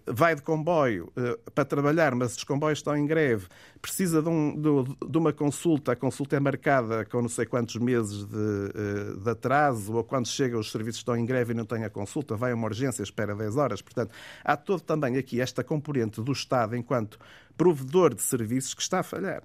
[0.06, 1.12] vai de comboio
[1.54, 3.48] para trabalhar, mas os comboios estão em greve,
[3.82, 4.62] precisa de, um,
[5.10, 9.30] de, uma consulta, a consulta é marcada com não sei quantos meses de, eh, de
[9.30, 12.54] atraso, ou quando chega os serviços estão em greve e não tem a consulta, vai
[12.54, 13.82] a uma urgência, espera 10 horas.
[13.82, 17.20] Portanto, há todo também aqui esta componente do Estado enquanto
[17.58, 19.44] provedor de serviços que está a falhar.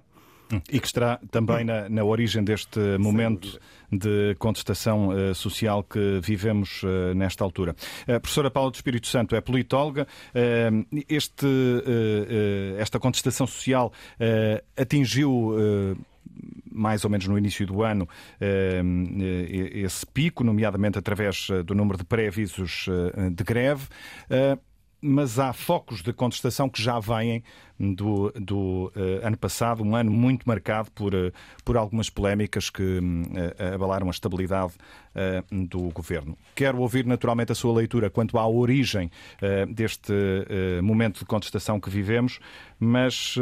[0.71, 3.59] E que estará também na, na origem deste momento
[3.91, 7.75] de contestação uh, social que vivemos uh, nesta altura.
[8.07, 10.07] A professora Paula do Espírito Santo é politóloga.
[10.29, 11.47] Uh, este,
[12.77, 13.91] esta contestação social
[14.77, 15.97] atingiu
[16.71, 18.07] mais ou menos no início do ano,
[19.73, 22.87] esse pico, nomeadamente através do número de pré-avisos
[23.33, 23.87] de greve
[25.01, 27.43] mas há focos de contestação que já vêm
[27.79, 31.31] do, do uh, ano passado, um ano muito marcado por, uh,
[31.63, 34.73] por algumas polémicas que uh, abalaram a estabilidade
[35.51, 36.37] do governo.
[36.55, 39.11] Quero ouvir naturalmente a sua leitura quanto à origem
[39.69, 40.13] deste
[40.81, 42.39] momento de contestação que vivemos,
[42.79, 43.35] mas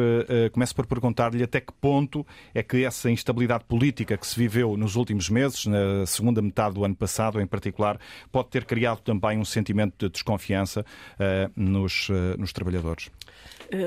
[0.53, 4.95] começo por perguntar-lhe até que ponto é que essa instabilidade política que se viveu nos
[4.95, 7.99] últimos meses, na segunda metade do ano passado em particular,
[8.31, 10.85] pode ter criado também um sentimento de desconfiança
[11.55, 12.07] nos,
[12.39, 13.11] nos trabalhadores.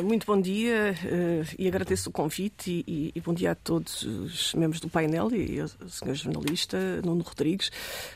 [0.04, 4.54] Muito bom dia eh, e agradeço o convite e, e, bom dia a todos os
[4.54, 7.70] membros do painel e ao senhor jornalista Nuno Rodrigues,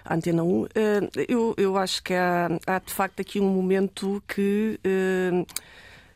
[0.04, 0.66] a Antena 1.
[0.74, 4.80] Eh, eu, eu acho que há, há de facto aqui um momento que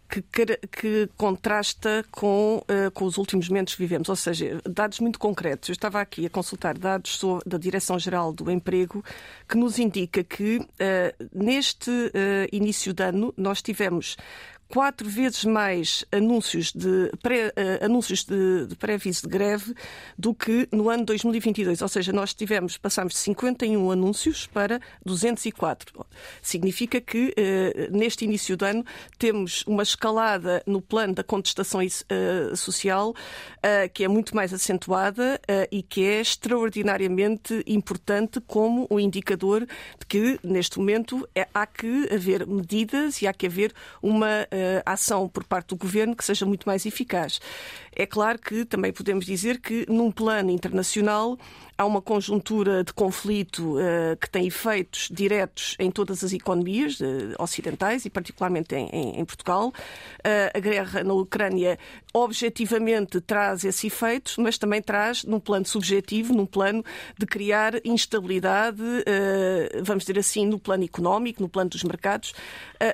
[0.09, 5.19] que, que contrasta com, uh, com os últimos momentos que vivemos, ou seja, dados muito
[5.19, 5.69] concretos.
[5.69, 9.05] Eu estava aqui a consultar dados sobre, da Direção-Geral do Emprego
[9.47, 10.67] que nos indica que uh,
[11.33, 12.13] neste uh,
[12.51, 14.17] início de ano nós tivemos
[14.69, 19.75] quatro vezes mais anúncios de, pré, uh, anúncios de, de pré-aviso de greve
[20.17, 21.81] do que no ano 2022.
[21.81, 26.07] Ou seja, nós tivemos, passámos de 51 anúncios para 204.
[26.43, 28.85] Significa que uh, neste início do ano
[29.19, 33.15] temos uma escalada no plano da contestação uh, social
[33.93, 39.67] que é muito mais acentuada e que é extraordinariamente importante como um indicador
[39.99, 44.47] de que neste momento é, há que haver medidas e há que haver uma
[44.85, 47.41] ação por parte do governo que seja muito mais eficaz.
[47.99, 51.37] É claro que também podemos dizer que, num plano internacional,
[51.79, 57.05] há uma conjuntura de conflito uh, que tem efeitos diretos em todas as economias uh,
[57.39, 59.69] ocidentais e, particularmente, em, em, em Portugal.
[59.69, 61.79] Uh, a guerra na Ucrânia,
[62.13, 66.85] objetivamente, traz esses efeitos, mas também traz, num plano subjetivo, num plano
[67.17, 68.83] de criar instabilidade,
[69.85, 72.33] vamos dizer assim, no plano económico, no plano dos mercados.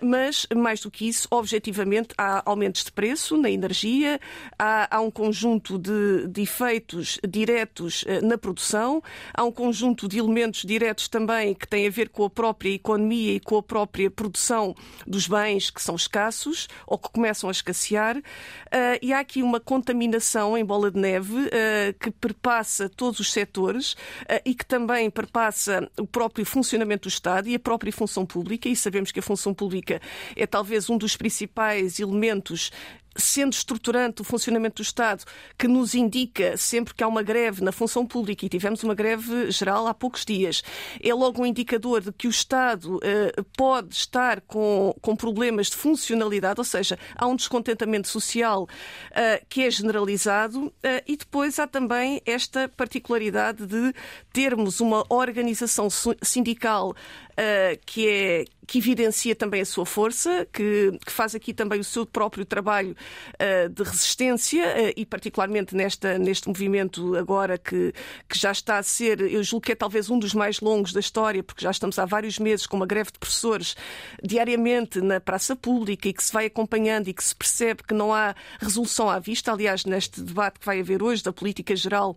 [0.02, 4.20] mas, mais do que isso, objetivamente, há aumentos de preço na energia,
[4.58, 9.02] há, há um conjunto de, de efeitos diretos na produção
[9.32, 13.34] há um conjunto de elementos diretos também que têm a ver com a própria economia
[13.34, 14.74] e com a própria produção
[15.06, 18.16] dos bens que são escassos ou que começam a escassear.
[18.18, 23.32] Uh, e há aqui uma contaminação em bola de neve uh, que perpassa todos os
[23.32, 23.96] setores
[24.44, 28.68] e que também perpassa o próprio funcionamento do Estado e a própria função pública.
[28.68, 30.00] E sabemos que a função pública
[30.36, 32.70] é talvez um dos principais elementos
[33.16, 35.24] sendo estruturante o funcionamento do Estado,
[35.58, 39.50] que nos indica sempre que há uma greve na função pública, e tivemos uma greve
[39.50, 40.62] geral há poucos dias,
[41.02, 45.76] é logo um indicador de que o Estado uh, pode estar com, com problemas de
[45.76, 50.72] funcionalidade, ou seja, há um descontentamento social uh, que é generalizado, uh,
[51.06, 53.94] e depois há também esta particularidade de
[54.32, 55.88] termos uma organização
[56.22, 56.94] sindical
[57.84, 62.06] que é que evidencia também a sua força, que, que, faz aqui também o seu
[62.06, 62.96] próprio trabalho
[63.34, 67.92] uh, de resistência uh, e particularmente nesta, neste movimento agora que,
[68.28, 71.00] que já está a ser, eu julgo que é talvez um dos mais longos da
[71.00, 73.76] história, porque já estamos há vários meses com uma greve de professores
[74.22, 78.12] diariamente na praça pública e que se vai acompanhando e que se percebe que não
[78.12, 79.52] há resolução à vista.
[79.52, 82.16] Aliás, neste debate que vai haver hoje da política geral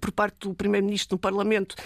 [0.00, 1.76] por parte do Primeiro-Ministro no Parlamento,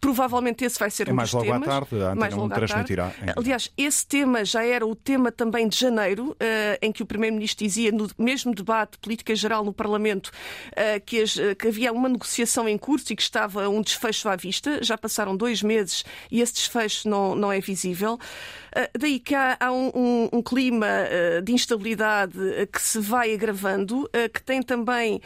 [0.00, 1.68] provavelmente esse vai ser é um mais dos logo temas.
[1.68, 3.10] À tarde, a mais logo transmitirá.
[3.10, 3.32] Tarde.
[3.36, 6.36] Aliás, esse tema já era o tema também de janeiro, uh,
[6.80, 10.30] em que o Primeiro-Ministro dizia, no mesmo debate de política geral no Parlamento,
[11.04, 14.36] que, as, uh, que, havia uma negociação em curso e que estava um desfecho à
[14.36, 14.82] vista.
[14.82, 18.18] Já passaram dois meses e esse desfecho não, não é visível.
[18.98, 20.86] Daí que há, há um, um, um, clima
[21.42, 22.32] de instabilidade
[22.72, 25.20] que se vai agravando, que tem também,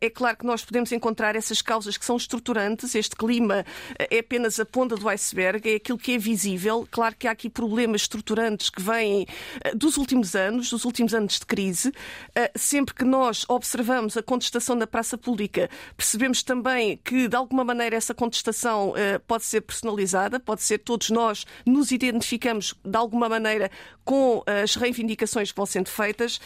[0.00, 2.94] é claro que nós podemos encontrar essas causas que são estruturantes.
[2.94, 3.64] Este clima
[3.98, 6.86] é apenas a ponta do iceberg, é aquilo que é visível.
[6.90, 9.26] Claro que há aqui problemas estruturantes que vêm
[9.74, 11.92] dos últimos anos, dos últimos anos de crise.
[12.56, 17.96] Sempre que nós observamos a contestação da praça pública, percebemos também que, de alguma maneira,
[17.96, 18.94] essa contestação
[19.26, 23.70] pode ser personalizada, pode ser todos nós nos identificamos, de alguma maneira,
[24.04, 26.36] com as reivindicações que vão sendo feitas.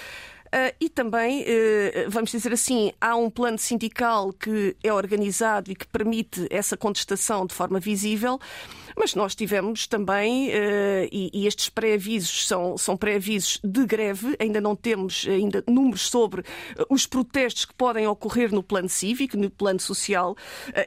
[0.47, 5.75] Uh, e também, uh, vamos dizer assim, há um plano sindical que é organizado e
[5.75, 8.39] que permite essa contestação de forma visível.
[8.97, 14.61] Mas nós tivemos também, uh, e, e, estes pré-avisos são, são pré-avisos de greve, ainda
[14.61, 16.45] não temos ainda números sobre uh,
[16.89, 20.37] os protestos que podem ocorrer no plano cívico, no plano social.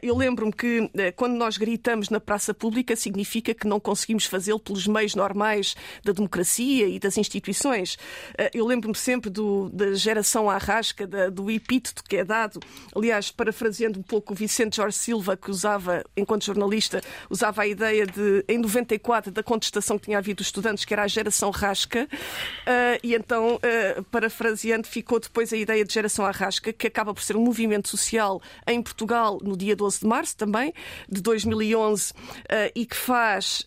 [0.01, 4.87] Eu lembro-me que quando nós gritamos na praça pública, significa que não conseguimos fazê-lo pelos
[4.87, 7.97] meios normais da democracia e das instituições.
[8.53, 12.59] eu lembro-me sempre do, da geração arrasca, da, do epíteto que é dado,
[12.95, 17.98] aliás, parafraseando um pouco o Vicente Jorge Silva, que usava, enquanto jornalista, usava a ideia
[17.99, 21.49] ideia de, em 94, da contestação que tinha havido dos estudantes, que era a geração
[21.49, 27.13] rasca, uh, e então, uh, parafraseando, ficou depois a ideia de geração arrasca, que acaba
[27.13, 30.73] por ser um movimento social em Portugal no dia 12 de março também,
[31.09, 32.15] de 2011, uh,
[32.49, 33.65] ah, e que faz,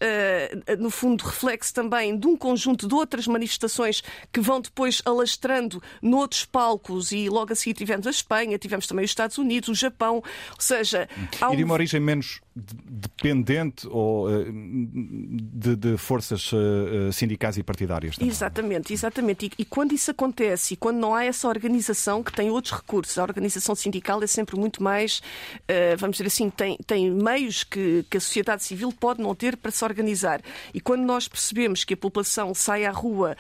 [0.79, 6.45] no fundo, reflexo também de um conjunto de outras manifestações que vão depois alastrando noutros
[6.45, 10.17] palcos, e logo a seguir tivemos a Espanha, tivemos também os Estados Unidos, o Japão,
[10.17, 11.09] ou seja...
[11.41, 11.55] Há um...
[11.55, 16.51] E de uma origem menos dependente ou de, de forças
[17.13, 18.17] sindicais e partidárias.
[18.17, 18.31] Também.
[18.31, 19.47] Exatamente, exatamente.
[19.47, 23.19] E, e, quando isso acontece e quando não há essa organização que tem outros recursos,
[23.19, 25.23] a organização sindical é sempre muito mais,
[25.99, 29.71] vamos dizer assim, tem, tem meios que, que a sociedade civil pode não ter para
[29.71, 30.43] se organizar.
[30.75, 33.37] E quando nós percebemos que a população sai à rua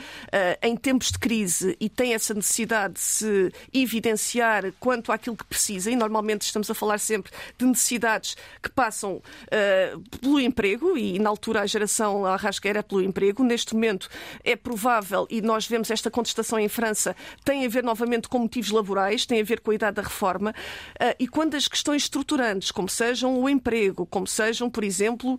[0.62, 5.90] em tempos de crise e tem essa necessidade de se evidenciar quanto àquilo que precisa,
[5.90, 11.28] e normalmente estamos a falar sempre de necessidades que passam uh, pelo emprego, e na
[11.30, 13.42] altura a geração Arrasca era pelo emprego.
[13.42, 14.08] Neste momento
[14.44, 18.70] é provável, e nós vemos esta contestação em França, tem a ver novamente com motivos
[18.70, 22.70] laborais, tem a ver com a idade da reforma, uh, e quando as questões estruturantes,
[22.70, 25.38] como sejam o emprego, como sejam, por exemplo, uh,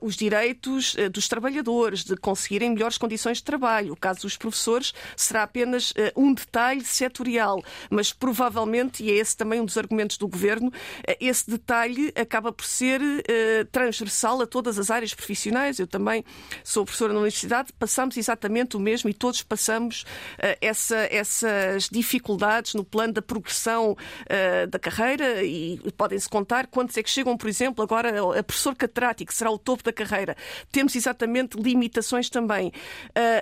[0.00, 5.42] os direitos dos trabalhadores, de conseguirem melhores condições de trabalho, o caso dos professores será
[5.42, 10.72] apenas um detalhe setorial, mas provavelmente, e é esse também um dos argumentos do governo,
[11.20, 15.78] esse detalhe acaba por ser uh, transversal a todas as áreas profissionais.
[15.78, 16.24] Eu também
[16.64, 22.74] sou professora na universidade, passamos exatamente o mesmo e todos passamos uh, essa, essas dificuldades
[22.74, 27.48] no plano da progressão uh, da carreira e podem-se contar quantos é que chegam, por
[27.48, 30.36] exemplo, agora a professor catedrático, será o topo da carreira.
[30.70, 32.72] Temos exatamente limitações também,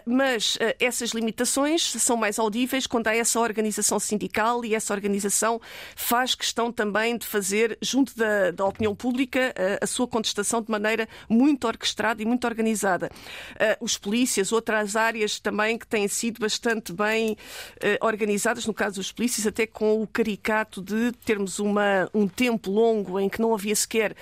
[0.07, 5.61] mas essas limitações são mais audíveis quando há essa organização sindical e essa organização
[5.97, 10.71] faz questão também de fazer, junto da, da opinião pública, a, a, sua contestação de
[10.71, 13.11] maneira muito orquestrada e muito organizada.
[13.53, 18.97] Uh, os polícias, outras áreas também que têm sido bastante bem uh, organizadas, no caso
[18.97, 23.55] dos polícias, até com o caricato de termos uma, um tempo longo em que não
[23.55, 24.15] havia sequer.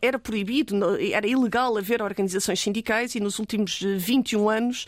[0.00, 0.74] Era proibido,
[1.12, 4.86] era ilegal haver organizações sindicais e nos últimos 21 anos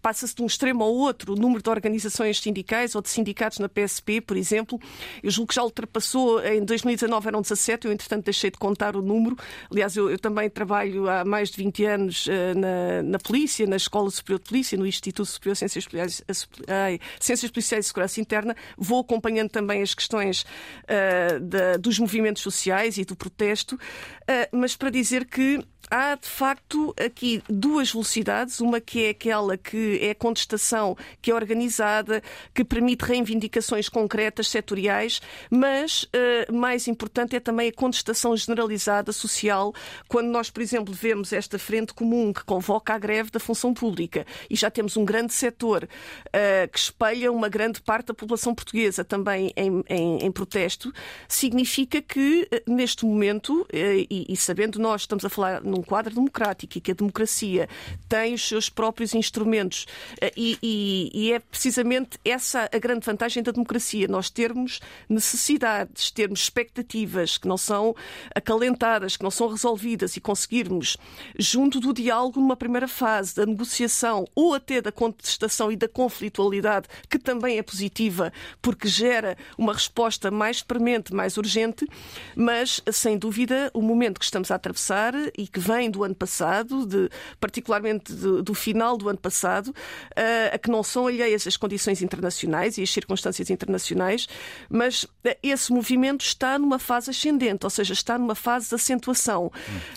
[0.00, 3.68] passa-se de um extremo ao outro o número de organizações sindicais ou de sindicatos na
[3.68, 4.80] PSP, por exemplo.
[5.22, 9.02] Eu julgo que já ultrapassou, em 2019 eram 17, eu entretanto deixei de contar o
[9.02, 9.36] número.
[9.70, 13.76] Aliás, eu, eu também trabalho há mais de 20 anos uh, na, na polícia, na
[13.76, 16.22] Escola Superior de Polícia, no Instituto Superior de Ciências Policiais,
[16.68, 18.56] ai, Ciências Policiais e Segurança Interna.
[18.76, 24.76] Vou acompanhando também as questões uh, da, dos movimentos sociais e do protesto, uh, mas
[24.76, 30.14] para dizer que há de facto aqui duas velocidades, uma que é aquela que é
[30.14, 32.22] contestação, que é organizada,
[32.54, 35.20] que permite reivindicações concretas, setoriais,
[35.50, 39.74] mas uh, mais importante é também a contestação generalizada social,
[40.08, 44.26] quando nós, por exemplo, vemos esta frente comum que convoca a greve da função pública
[44.48, 49.04] e já temos um grande setor uh, que espelha uma grande parte da população portuguesa
[49.04, 50.92] também em, em, em protesto,
[51.28, 56.78] significa que uh, neste momento, e, e sabendo nós, estamos a falar num quadro democrático
[56.78, 57.68] e que a democracia
[58.08, 59.86] tem os seus próprios instrumentos.
[60.20, 66.10] Eh, e, e, e, é precisamente essa a grande vantagem da democracia, nós termos necessidades,
[66.10, 67.94] termos expectativas que não são
[68.34, 70.96] acalentadas, que não são resolvidas e conseguirmos,
[71.38, 76.88] junto do diálogo numa primeira fase, da negociação ou até da contestação e da conflitualidade,
[77.08, 81.86] que também é positiva porque gera uma resposta mais premente, mais urgente,
[82.34, 86.86] mas sem dúvida o momento que estamos a atravessar e que vem do ano passado,
[86.86, 87.08] de,
[87.40, 92.02] particularmente de, do final do ano passado, uh, a que não são alheias as condições
[92.02, 94.28] internacionais e as circunstâncias internacionais,
[94.68, 99.50] mas uh, esse movimento está numa fase ascendente, ou seja, está numa fase de acentuação.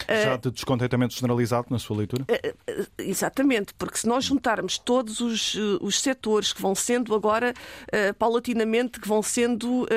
[0.08, 2.24] Já de descontentamento generalizado na sua leitura?
[2.24, 7.54] Uh, exatamente, porque se nós juntarmos todos os, os setores que vão sendo agora,
[8.18, 9.88] paulatinamente, que vão sendo,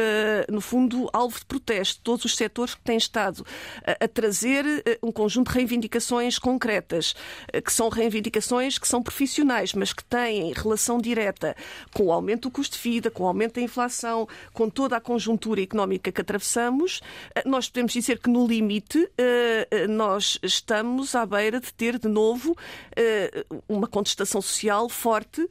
[0.50, 3.44] no fundo, alvo de protesto, todos os setores que têm estado
[3.84, 4.64] a trazer
[5.02, 7.14] um conjunto de reivindicações concretas,
[7.52, 11.56] eh, que são reivindicações que são profissionais, mas que têm relação direta
[11.94, 15.00] com o aumento do custo de vida, com o aumento da inflação, com toda a
[15.00, 17.01] conjuntura económica que atravessamos, eh,
[17.44, 22.56] nós podemos dizer que, no limite, eh, nós estamos à beira de ter, de novo,
[23.68, 25.46] uma contestação social forte,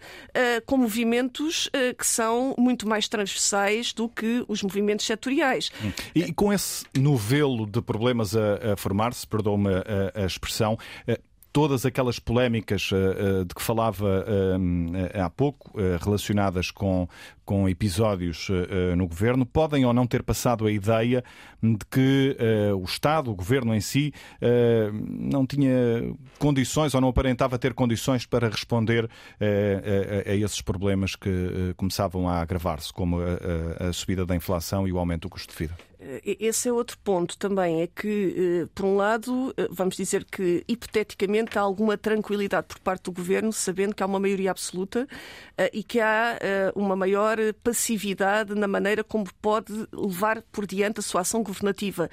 [0.66, 5.72] com movimentos que são muito mais transversais do que os movimentos setoriais.
[6.14, 9.70] E com esse novelo de problemas a, formar-se, perdoa-me
[10.16, 10.78] a, expressão,
[11.08, 11.20] eh,
[11.52, 17.08] todas aquelas polémicas uh, de que falava uh, há pouco, relacionadas com,
[17.45, 18.47] com episódios
[18.95, 21.24] no governo, podem ou não ter passado a ideia
[21.62, 22.38] de que
[22.76, 24.14] o Estado, o governo em si,
[25.04, 32.28] não tinha condições ou não aparentava ter condições para responder a, esses problemas que começavam
[32.28, 33.18] a agravar-se, como
[33.80, 35.91] a subida da inflação e o aumento do custo de vida.
[36.24, 41.62] Esse é outro ponto também, é que, por um lado, vamos dizer que, hipoteticamente, há
[41.62, 45.08] alguma tranquilidade por parte do governo, sabendo que há uma maioria absoluta
[45.72, 46.39] e que há
[46.76, 52.10] uma maior passividade na maneira como pode levar por diante a sua ação governativa.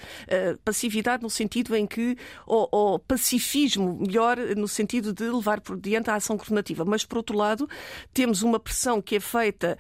[0.63, 2.17] Passividade no sentido em que,
[2.47, 6.85] ou, ou pacifismo, melhor, no sentido de levar por diante a ação governativa.
[6.85, 7.67] Mas, por outro lado,
[8.13, 9.79] temos uma pressão que é feita,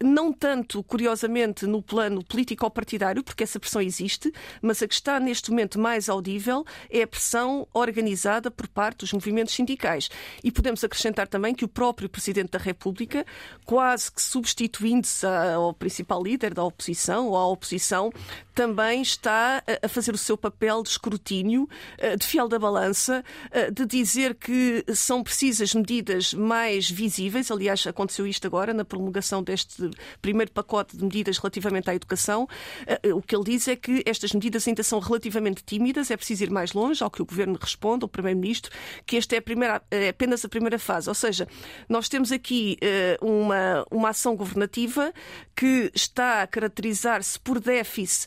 [0.00, 5.50] não tanto, curiosamente, no plano político-partidário, porque essa pressão existe, mas a que está neste
[5.50, 10.08] momento mais audível é a pressão organizada por parte dos movimentos sindicais.
[10.44, 13.24] E podemos acrescentar também que o próprio Presidente da República,
[13.64, 18.10] quase que substituindo-se ao principal líder da oposição ou à oposição,
[18.58, 23.70] também está a fazer o seu papel de escrutínio, eh, de fiel da balança, eh,
[23.70, 27.52] de dizer que são precisas medidas mais visíveis.
[27.52, 29.88] Aliás, aconteceu isto agora na promulgação deste
[30.20, 32.48] primeiro pacote de medidas relativamente à educação.
[32.84, 36.42] Eh, o que ele diz é que estas medidas ainda são relativamente tímidas, é preciso
[36.42, 38.72] ir mais longe, ao que o Governo responde, o Primeiro-Ministro,
[39.06, 41.08] que esta é, a primeira, é apenas a primeira fase.
[41.08, 41.46] Ou seja,
[41.88, 42.76] nós temos aqui
[43.22, 45.12] uma, uma ação governativa
[45.54, 48.26] que está a caracterizar-se por déficit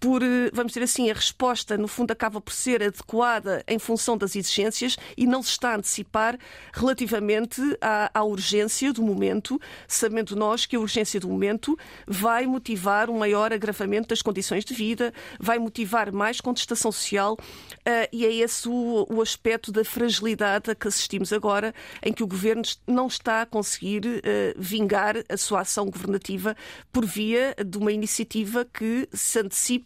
[0.00, 4.16] por, eh, vamos dizer assim, a resposta, no fundo, acaba por ser adequada em função
[4.16, 6.38] das exigências e não se está a antecipar
[6.72, 13.10] relativamente à, à urgência do momento, sabendo nós que a urgência do momento vai motivar
[13.10, 18.32] um maior agravamento das condições de vida, vai motivar mais contestação social uh, e é
[18.32, 23.06] esse o, o, aspecto da fragilidade a que assistimos agora, em que o governo não
[23.06, 24.20] está a conseguir uh,
[24.56, 26.56] vingar a sua ação governativa
[26.90, 29.38] por via de uma iniciativa que se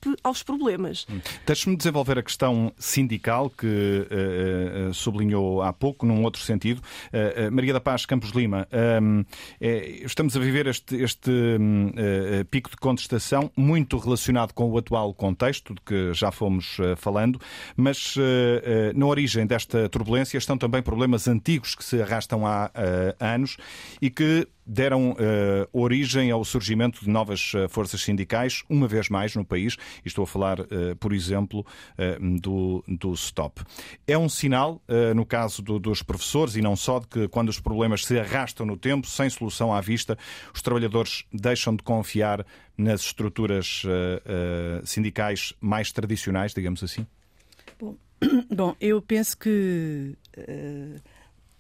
[0.04, 1.06] antecipe aos problemas.
[1.46, 6.82] Deixe-me desenvolver a questão sindical que uh, uh, sublinhou há pouco, num outro sentido.
[7.08, 9.22] Uh, Maria da Paz Campos Lima, ehm,
[10.04, 11.92] estamos a viver este, este hum,
[12.50, 17.40] pico de contestação muito relacionado com o atual contexto de que já fomos falando,
[17.76, 18.14] mas
[18.94, 22.70] na origem desta turbulência estão também problemas antigos que se arrastam há
[23.20, 23.56] anos
[24.00, 25.16] e que deram uh,
[25.72, 29.76] origem ao surgimento de novas uh, forças sindicais, uma vez mais no país.
[30.04, 31.64] E estou a falar, uh, por exemplo,
[32.40, 33.62] do, do STOP.
[34.06, 34.80] É um sinal,
[35.14, 38.66] no caso do, dos professores, e não só, de que quando os problemas se arrastam
[38.66, 40.18] no tempo, sem solução à vista,
[40.52, 42.44] os trabalhadores deixam de confiar
[42.76, 43.82] nas estruturas
[44.84, 47.06] sindicais mais tradicionais, digamos assim?
[47.78, 47.96] Bom,
[48.54, 50.16] bom eu penso que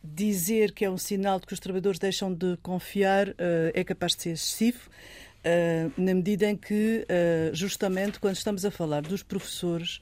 [0.04, 3.34] dizer que é um sinal de que os trabalhadores deixam de confiar uh,
[3.72, 8.70] é capaz de ser excessivo, uh, na medida em que, uh, justamente, quando estamos a
[8.70, 10.00] falar dos professores,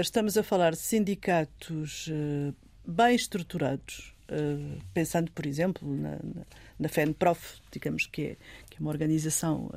[0.00, 2.10] estamos a falar de sindicatos
[2.84, 4.12] bem estruturados,
[4.92, 6.42] pensando, por exemplo, na, na,
[6.80, 8.36] na FENPROF, digamos que é,
[8.78, 9.70] é uma organização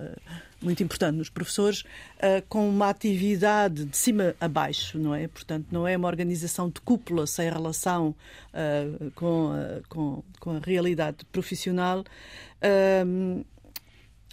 [0.62, 5.28] muito importante nos professores, uh, com uma atividade de cima a baixo, não é?
[5.28, 8.16] Portanto, não é uma organização de cúpula sem relação
[8.54, 12.04] uh, com, a, com, com, a realidade profissional.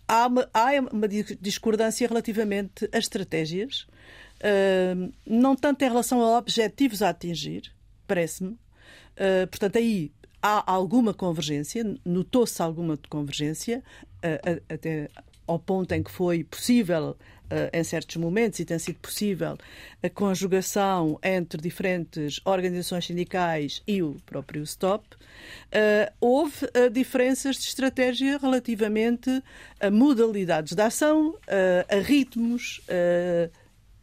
[0.07, 3.87] Há, uma, há uma discordância relativamente às estratégias,
[5.27, 7.73] não tanto em relação a objetivos a atingir,
[8.07, 8.59] parece-me.
[9.51, 10.11] portanto, aí
[10.43, 13.83] há alguma convergência, notou-se alguma convergência,
[14.69, 15.09] até
[15.49, 17.16] ao ponto em que foi possível,
[17.51, 19.57] uh, em certos momentos, e tem sido possível,
[20.03, 27.62] a conjugação entre diferentes organizações sindicais e o próprio STOP, uh, houve uh, diferenças de
[27.62, 29.43] estratégia relativamente
[29.81, 31.35] a modalidades de ação,
[31.89, 32.83] a ritmos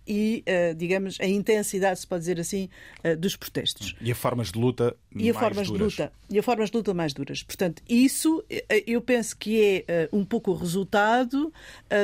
[0.07, 2.69] e, uh, digamos, a intensidade, se pode dizer assim,
[3.03, 3.95] uh, dos protestos.
[4.01, 5.93] E a formas de luta e mais formas duras.
[5.93, 7.43] De luta, e a formas de luta mais duras.
[7.43, 8.43] Portanto, isso uh,
[8.85, 11.51] eu penso que é um pouco o resultado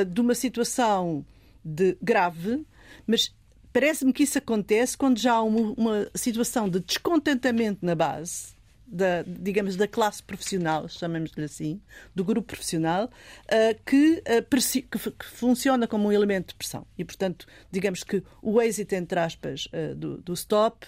[0.08, 1.24] de uma situação
[1.64, 2.64] de grave,
[3.06, 3.34] mas
[3.72, 8.54] parece-me que isso acontece quando já há uma, uma situação de descontentamento na base
[8.92, 11.80] da, digamos, da classe profissional, chamemos-lhe assim,
[12.14, 16.86] do grupo profissional, uh, que, uh, que, funciona como um elemento de pressão.
[16.98, 20.86] E, portanto, digamos que o êxito, entre aspas, uh, do, do, STOP,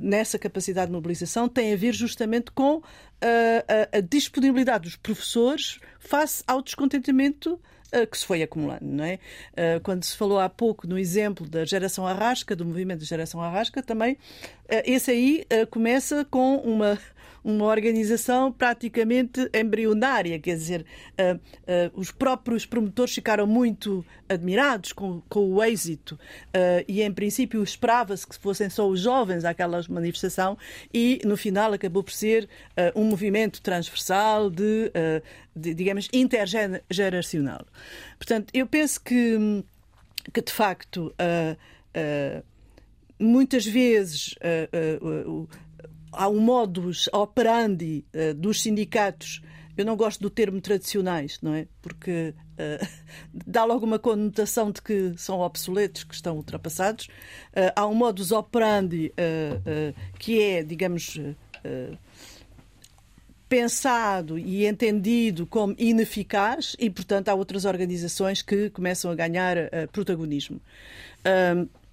[0.00, 2.80] nessa capacidade de mobilização, tem a ver justamente com
[3.20, 7.60] a, a disponibilidade dos professores face ao descontentamento
[8.10, 9.18] que se foi acumulando, não é?
[9.82, 13.82] Quando se falou há pouco no exemplo da geração Arrasca, do movimento da geração Arrasca,
[13.82, 14.16] também
[14.84, 16.98] esse aí começa com uma
[17.44, 20.86] uma organização praticamente embrionária, quer dizer,
[21.20, 21.40] uh, uh,
[21.94, 28.26] os próprios promotores ficaram muito admirados com, com o êxito uh, e, em princípio, esperava-se
[28.26, 30.56] que fossem só os jovens àquela manifestação
[30.92, 32.48] e, no final, acabou por ser
[32.94, 34.90] um movimento transversal de,
[35.54, 37.66] de digamos, intergeracional.
[38.16, 39.64] Portanto, eu penso que
[40.32, 41.14] que de facto
[43.18, 44.34] muitas vezes
[46.16, 48.04] há um modus operandi
[48.36, 49.40] dos sindicatos
[49.76, 51.66] eu não gosto do termo tradicionais, não é?
[51.82, 52.86] Porque uh,
[53.46, 57.06] dá logo uma conotação de que são obsoletos, que estão ultrapassados.
[57.06, 61.20] Uh, há um modus operandi uh, que é, digamos,
[63.48, 69.56] pensado e entendido como ineficaz e, portanto, há outras organizações que começam a ganhar
[69.90, 70.60] protagonismo.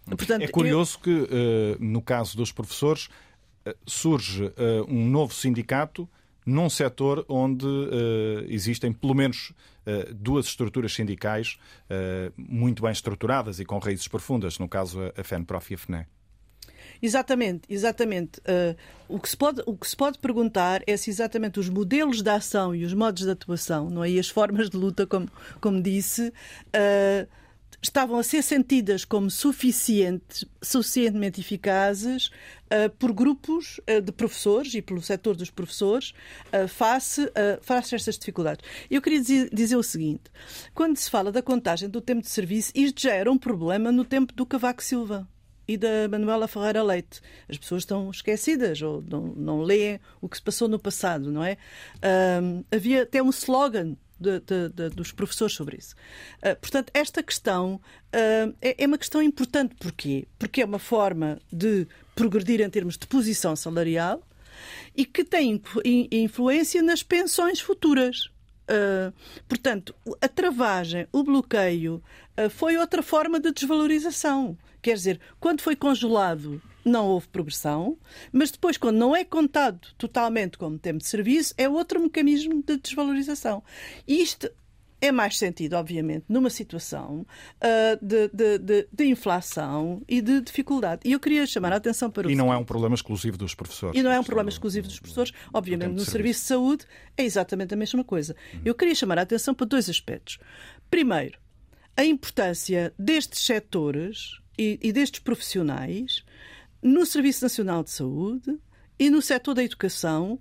[0.05, 1.27] Portanto, é curioso eu...
[1.27, 3.07] que, no caso dos professores,
[3.85, 4.51] surge
[4.87, 6.09] um novo sindicato
[6.45, 9.51] num setor onde uh, existem pelo menos
[9.85, 11.57] uh, duas estruturas sindicais
[11.89, 16.05] uh, muito bem estruturadas e com raízes profundas, no caso a FENPROF e a FNE.
[17.03, 18.39] Exatamente, exatamente.
[19.09, 22.29] O, que se pode, o que se pode perguntar é se exatamente os modelos de
[22.29, 24.11] ação e os modos de atuação, não é?
[24.11, 25.27] E as formas de luta, como,
[25.59, 27.27] como disse, uh,
[27.81, 35.01] estavam a ser sentidas como suficientemente eficazes uh, por grupos uh, de professores e pelo
[35.01, 36.13] setor dos professores
[36.47, 38.65] uh, face, face a estas dificuldades.
[38.89, 40.23] Eu queria dizer, dizer, o seguinte:
[40.73, 44.05] quando se fala da contagem do tempo de serviço, isto já era um problema no
[44.05, 45.27] tempo do Cavaco Silva
[45.67, 47.21] e da Manuela Ferreira Leite.
[47.47, 51.43] As pessoas estão esquecidas ou não, não leem o que se passou no passado, não
[51.43, 51.57] é?
[52.71, 55.95] havia até um slogan de, de, de, dos professores sobre isso.
[56.37, 59.75] Uh, portanto, esta questão uh, é, é, uma questão importante.
[59.75, 60.27] Porquê?
[60.37, 64.21] Porque é uma forma de progredir em termos de posição salarial
[64.95, 65.61] e que tem
[66.11, 68.29] influência nas pensões futuras.
[68.69, 69.11] Uh,
[69.49, 72.01] portanto, a travagem, o bloqueio,
[72.51, 74.57] foi outra forma de desvalorização.
[74.81, 77.97] Quer dizer, quando foi congelado não houve progressão,
[78.31, 82.77] mas depois, quando não é contado totalmente como tempo de serviço, é outro mecanismo de
[82.77, 83.63] desvalorização.
[84.07, 84.49] E isto
[85.01, 87.25] é mais sentido, obviamente, numa situação
[87.57, 91.01] uh, de, de, de, de, inflação e de dificuldade.
[91.03, 92.31] E eu queria chamar a atenção para o.
[92.31, 93.99] E não é um problema exclusivo dos professores.
[93.99, 95.33] E não é um problema exclusivo dos professores.
[95.51, 96.41] Obviamente, no serviço.
[96.41, 96.85] de saúde
[97.17, 98.35] é exatamente a mesma coisa.
[98.53, 98.61] Uhum.
[98.63, 100.37] Eu queria chamar a atenção para dois aspectos.
[100.89, 101.39] Primeiro,
[101.97, 106.23] a importância destes setores e, e destes profissionais
[106.83, 108.59] no Serviço Nacional de Saúde
[108.99, 110.39] e no setor da educação,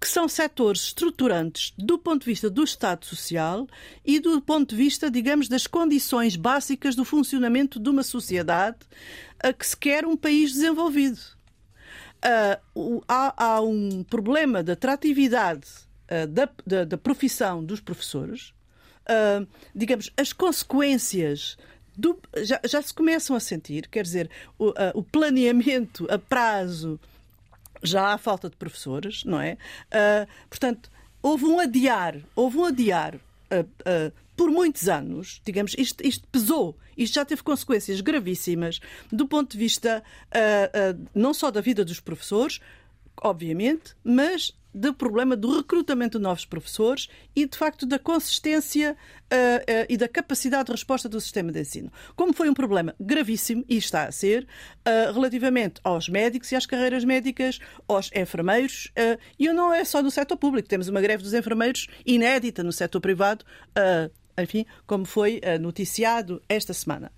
[0.00, 3.68] que são setores estruturantes do ponto de vista do Estado Social
[4.02, 8.78] e do ponto de vista, digamos, das condições básicas do funcionamento de uma sociedade
[9.38, 11.20] a que se quer um país desenvolvido.
[12.24, 15.66] Uh, há, há, um problema de atratividade
[16.10, 18.54] uh, da, da, da, profissão dos professores.
[19.02, 21.56] Uh, digamos, as consequências
[21.96, 26.98] do, já, já se começam a sentir, quer dizer, o, uh, o planeamento a prazo
[27.82, 29.56] já há falta de professores, não é?
[29.88, 30.90] Uh, portanto,
[31.22, 37.14] houve um adiar, houve um adiar uh, por muitos anos, digamos, isto, isto, pesou, isto
[37.14, 38.80] já teve consequências gravíssimas
[39.10, 40.02] do ponto de vista
[41.14, 42.58] não só da vida dos professores,
[43.20, 49.36] obviamente, mas do problema do recrutamento de novos professores e, de facto, da consistência uh,
[49.36, 51.92] uh, e da capacidade de resposta do sistema de ensino.
[52.16, 56.64] Como foi um problema gravíssimo, e está a ser, uh, relativamente aos médicos e às
[56.64, 58.90] carreiras médicas, aos enfermeiros,
[59.38, 63.00] e não é só no setor público, temos uma greve dos enfermeiros inédita no setor
[63.00, 63.44] privado,
[64.38, 67.12] enfim, como foi noticiado esta semana.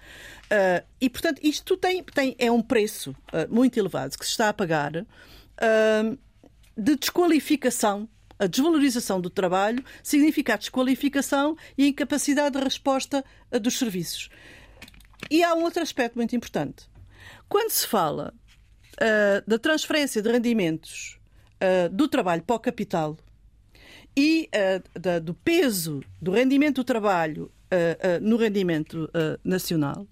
[1.01, 3.15] e, portanto, isto tem, tem, é um preço
[3.49, 5.05] muito elevado que se está a pagar
[6.77, 8.09] de desqualificação.
[8.39, 13.25] A desvalorização do trabalho significa a desqualificação e a incapacidade de resposta
[13.63, 14.29] dos serviços.
[15.31, 16.89] E há um outro aspecto muito importante.
[17.49, 18.35] Quando se fala
[18.95, 21.19] uh, da transferência de rendimentos
[21.57, 23.17] uh, do trabalho para o capital
[24.17, 27.51] e uh, da, do peso do rendimento do trabalho
[28.23, 29.11] no rendimento
[29.43, 30.07] nacional,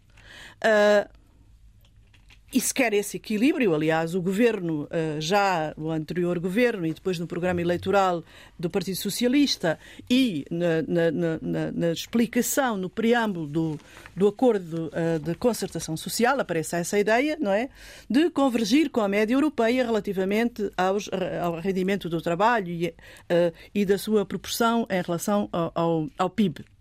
[2.52, 7.18] e se quer esse equilíbrio, aliás, o governo, eh, já o anterior governo e depois
[7.18, 8.22] no programa eleitoral
[8.58, 9.78] do Partido Socialista
[10.10, 13.80] e na, na, na, na explicação, no preâmbulo do,
[14.14, 17.70] do acordo eh, de concertação social, aparece essa ideia, não é?
[18.08, 21.08] De convergir com a média europeia relativamente aos,
[21.40, 22.94] ao rendimento do trabalho e,
[23.30, 26.71] eh, e da sua proporção em relação ao, ao, ao PIB.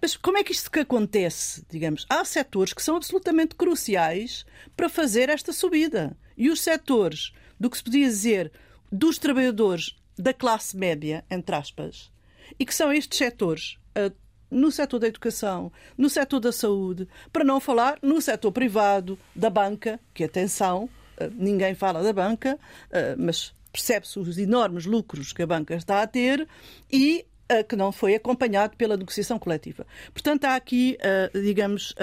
[0.00, 1.64] Mas como é que isto que acontece?
[1.70, 4.44] Digamos, há setores que são absolutamente cruciais
[4.76, 6.16] para fazer esta subida.
[6.36, 8.52] E os setores, do que se podia dizer,
[8.92, 12.10] dos trabalhadores da classe média, entre aspas,
[12.58, 14.14] e que são estes setores, uh,
[14.50, 19.50] no setor da educação, no setor da saúde, para não falar no setor privado, da
[19.50, 20.84] banca, que atenção,
[21.20, 22.58] uh, ninguém fala da banca,
[22.90, 26.46] uh, mas percebe-se os enormes lucros que a banca está a ter,
[26.90, 27.26] e
[27.68, 29.86] que não foi acompanhado pela negociação coletiva.
[30.12, 30.98] Portanto, há aqui,
[31.32, 31.94] digamos,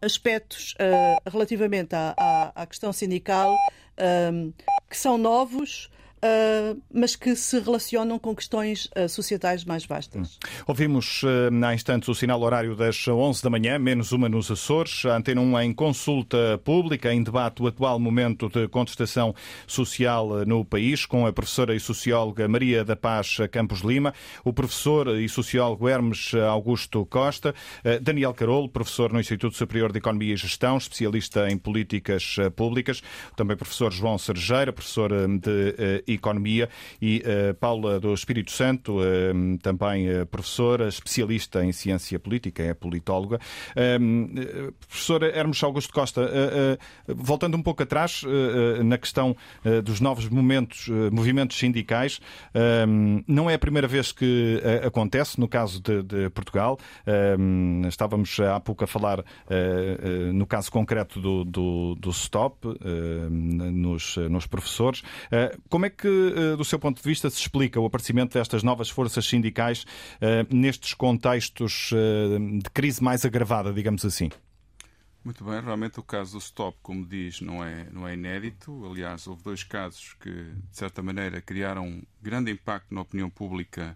[0.00, 0.74] aspectos
[1.26, 3.56] relativamente à, à, questão sindical
[4.88, 5.90] que são novos
[6.22, 10.36] Uh, mas que se relacionam com questões uh, societais mais vastas.
[10.36, 10.48] Hum.
[10.66, 11.26] Ouvimos uh,
[11.64, 15.40] há instantes o sinal horário das 11 da manhã, menos uma nos Açores, a Antena
[15.40, 19.34] 1 em consulta pública, em debate o atual momento de contestação
[19.66, 24.12] social no país, com a professora e socióloga Maria da Paz Campos Lima,
[24.44, 27.54] o professor e sociólogo Hermes Augusto Costa,
[28.02, 33.02] Daniel Carolo, professor no Instituto Superior de Economia e Gestão, especialista em políticas públicas,
[33.36, 36.68] também professor João Sergeira, professor de Economia,
[37.00, 42.74] e uh, Paula do Espírito Santo, uh, também uh, professora, especialista em ciência política, é
[42.74, 43.38] politóloga.
[44.88, 46.20] professora Hermes Augusto Costa,
[47.06, 48.22] voltando um pouco atrás
[48.84, 49.36] na questão
[49.84, 52.20] dos novos momentos, movimentos sindicais,
[53.26, 56.78] não é a primeira vez que acontece no caso de, de Portugal.
[57.88, 59.24] estávamos há pouco a falar
[60.32, 62.66] no caso concreto do, do, do STOP,
[63.30, 65.02] nos, nos professores.
[65.68, 68.62] como é que que, eh, do seu ponto de vista, se explica o aparecimento destas
[68.62, 69.84] novas forças sindicais
[70.20, 74.30] eh, nestes contextos eh, de crise mais agravada, digamos assim?
[75.22, 78.86] Muito bem, realmente o caso do Stop, como diz, não é, não é inédito.
[78.86, 83.94] Aliás, houve dois casos que, de certa maneira, criaram um grande impacto na opinião pública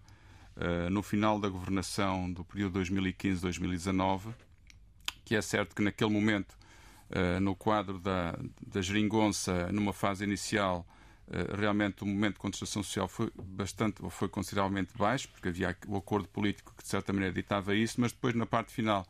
[0.57, 4.35] uh, no final da governação do período 2015-2019,
[5.25, 6.59] que é certo que naquele momento,
[7.09, 10.87] uh, no quadro da, da geringonça, numa fase inicial,
[11.57, 15.97] realmente o momento de contestação social foi bastante, ou foi consideravelmente baixo, porque havia o
[15.97, 19.07] acordo político que de certa maneira ditava isso, mas depois na parte final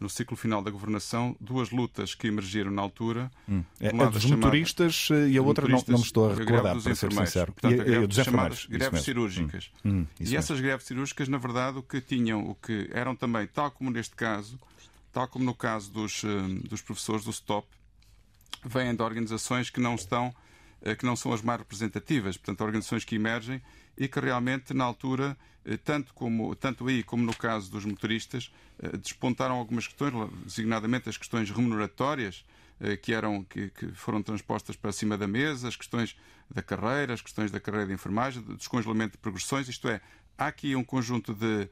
[0.00, 3.30] no ciclo final da governação, duas lutas que emergiram na altura.
[3.48, 3.64] Hum.
[3.80, 6.94] É, a dos motoristas eh, e a outra não, não me estou a recordar, para
[6.94, 7.52] ser sincero.
[7.52, 9.70] Portanto, e, a, a dos chamadas greves cirúrgicas.
[9.84, 9.90] Hum.
[9.90, 10.38] Hum, e mesmo.
[10.38, 14.14] essas greves cirúrgicas, na verdade, o que tinham, o que eram também, tal como neste
[14.14, 14.58] caso,
[15.12, 16.28] tal como no caso dos, eh,
[16.68, 17.66] dos professores do STOP,
[18.64, 20.47] vêm de organizações que não estão eh,
[20.98, 23.60] que não são as mais representativas, portanto, organizações que emergem
[23.96, 28.52] e que realmente, na altura, eh, tanto, como, tanto aí como no caso dos motoristas,
[28.78, 30.14] eh, despontaram algumas questões,
[30.44, 32.44] designadamente as questões remuneratórias,
[33.02, 36.16] que, eram, que, que, foram transpostas para cima da mesa, as questões
[36.48, 40.00] da carreira, as questões da carreira de enfermagem, do descongelamento de progressões, isto é,
[40.38, 41.68] há aqui um conjunto de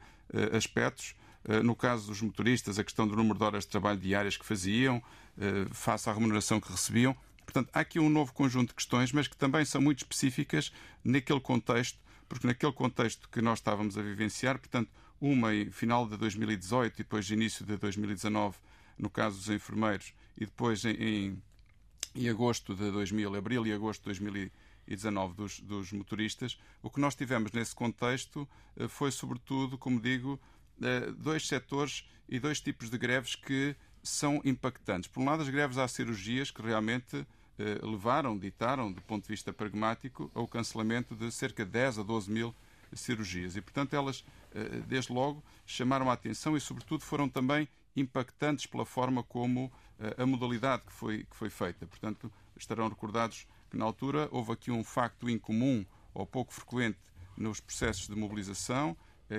[0.53, 1.15] aspectos.
[1.63, 5.01] No caso dos motoristas, a questão do número de horas de trabalho diárias que faziam,
[5.71, 7.17] face à remuneração que recebiam,
[7.47, 10.73] Portanto, há aqui um novo conjunto de questões, mas que também são muito específicas
[11.03, 14.91] naquele contexto, porque naquele contexto que nós estávamos a vivenciar, portanto,
[15.21, 18.57] uma em final de 2018 e depois início de 2019,
[18.99, 21.43] no caso dos enfermeiros, e depois em, em,
[22.15, 27.15] em agosto de 2000, abril e agosto de 2019 dos, dos motoristas, o que nós
[27.15, 30.39] tivemos nesse contexto eh, foi, sobretudo, como digo,
[30.83, 35.09] eh, dois setores e dois tipos de greves que são impactantes.
[35.09, 37.27] Por um lado, as greves às cirurgias, que realmente
[37.59, 42.03] eh, levaram, ditaram, do ponto de vista pragmático, ao cancelamento de cerca de 10 a
[42.03, 42.55] 12 mil
[42.93, 43.57] cirurgias.
[43.57, 48.85] E, portanto, elas, eh, desde logo, chamaram a atenção e, sobretudo, foram também impactantes pela
[48.85, 51.87] forma como eh, a modalidade que foi, que foi feita.
[51.87, 56.99] Portanto, estarão recordados que, na altura, houve aqui um facto incomum ou pouco frequente
[57.37, 58.97] nos processos de mobilização,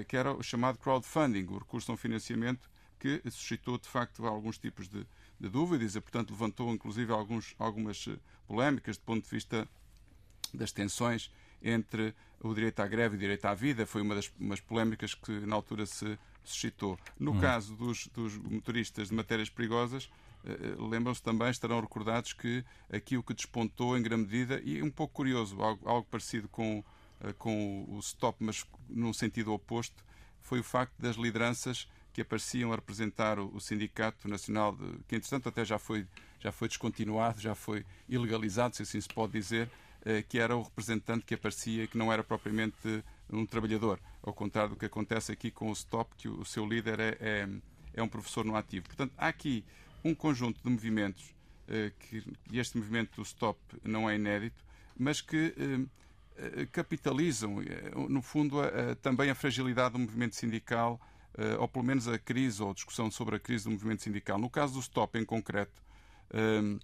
[0.08, 4.58] que era o chamado crowdfunding, o recurso a um financiamento que suscitou, de facto, alguns
[4.58, 5.06] tipos de,
[5.40, 8.18] de dúvidas e, portanto, levantou, inclusive, alguns, algumas eh,
[8.48, 9.68] polémicas do ponto de vista
[10.54, 11.32] das tensões
[11.62, 13.86] entre o direito à greve e o direito à vida.
[13.86, 16.98] Foi uma das umas polémicas que, na altura, se suscitou.
[17.20, 17.40] No hum.
[17.40, 20.10] caso dos, dos motoristas de matérias perigosas,
[20.44, 24.82] eh, eh, lembram-se também, estarão recordados que aqui o que despontou em grande medida, e
[24.82, 26.84] um pouco curioso, algo, algo parecido com,
[27.38, 30.04] com o stop, mas num sentido oposto,
[30.42, 35.16] foi o facto das lideranças que apareciam a representar o, o Sindicato Nacional, de, que
[35.16, 36.08] entretanto até já foi,
[36.40, 39.70] já foi descontinuado, já foi ilegalizado, se assim se pode dizer,
[40.04, 44.72] eh, que era o representante que aparecia que não era propriamente um trabalhador, ao contrário
[44.72, 47.50] do que acontece aqui com o STOP, que o, seu líder é, é,
[47.94, 48.88] é, um professor no ativo.
[48.88, 49.64] Portanto, há aqui
[50.04, 51.36] um conjunto de movimentos,
[51.68, 54.66] eh, que, este movimento do STOP não é inédito,
[54.98, 55.54] mas que
[56.36, 57.58] eh, capitalizam,
[58.10, 58.58] no fundo,
[59.04, 61.00] também a fragilidade do movimento sindical
[61.60, 64.38] ou pelo menos a crise ou a discussão sobre a crise do movimento sindical.
[64.38, 65.82] No caso do STOP em concreto,
[66.32, 66.80] eh,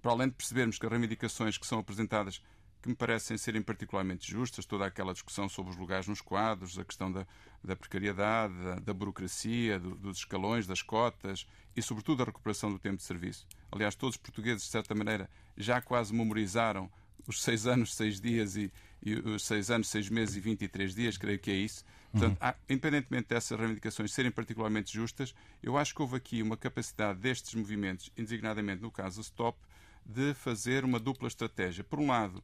[0.00, 2.42] para além de percebermos que as reivindicações que são apresentadas
[2.84, 6.84] que me parecem serem particularmente justas, toda aquela discussão sobre os lugares nos quadros, a
[6.84, 7.26] questão da,
[7.64, 12.78] da precariedade, da, da burocracia, do, dos escalões, das cotas e, sobretudo, a recuperação do
[12.78, 13.46] tempo de serviço.
[13.72, 16.90] Aliás, todos os portugueses, de certa maneira, já quase memorizaram
[17.26, 18.70] os seis anos, seis dias e,
[19.02, 21.82] e os seis anos, seis meses e 23 dias, creio que é isso.
[22.14, 22.48] Portanto, uhum.
[22.48, 27.54] há, independentemente dessas reivindicações serem particularmente justas, eu acho que houve aqui uma capacidade destes
[27.54, 29.58] movimentos, designadamente no caso do Stop,
[30.06, 31.82] de fazer uma dupla estratégia.
[31.82, 32.42] Por um lado,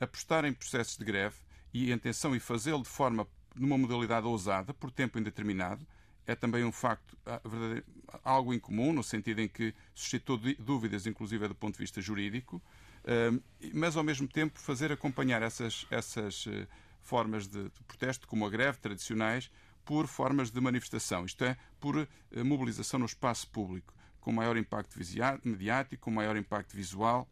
[0.00, 1.36] apostar em processos de greve
[1.72, 5.86] e atenção e fazê-lo de forma numa modalidade ousada, por tempo indeterminado,
[6.26, 7.40] é também um facto ah,
[8.24, 12.60] algo incomum, no sentido em que suscitou dúvidas, inclusive do ponto de vista jurídico,
[13.74, 16.66] mas ao mesmo tempo fazer acompanhar essas, essas eh,
[17.02, 19.50] formas de, de protesto, como a greve tradicionais,
[19.84, 24.96] por formas de manifestação, isto é, por eh, mobilização no espaço público, com maior impacto
[25.44, 27.28] mediático, com maior impacto visual.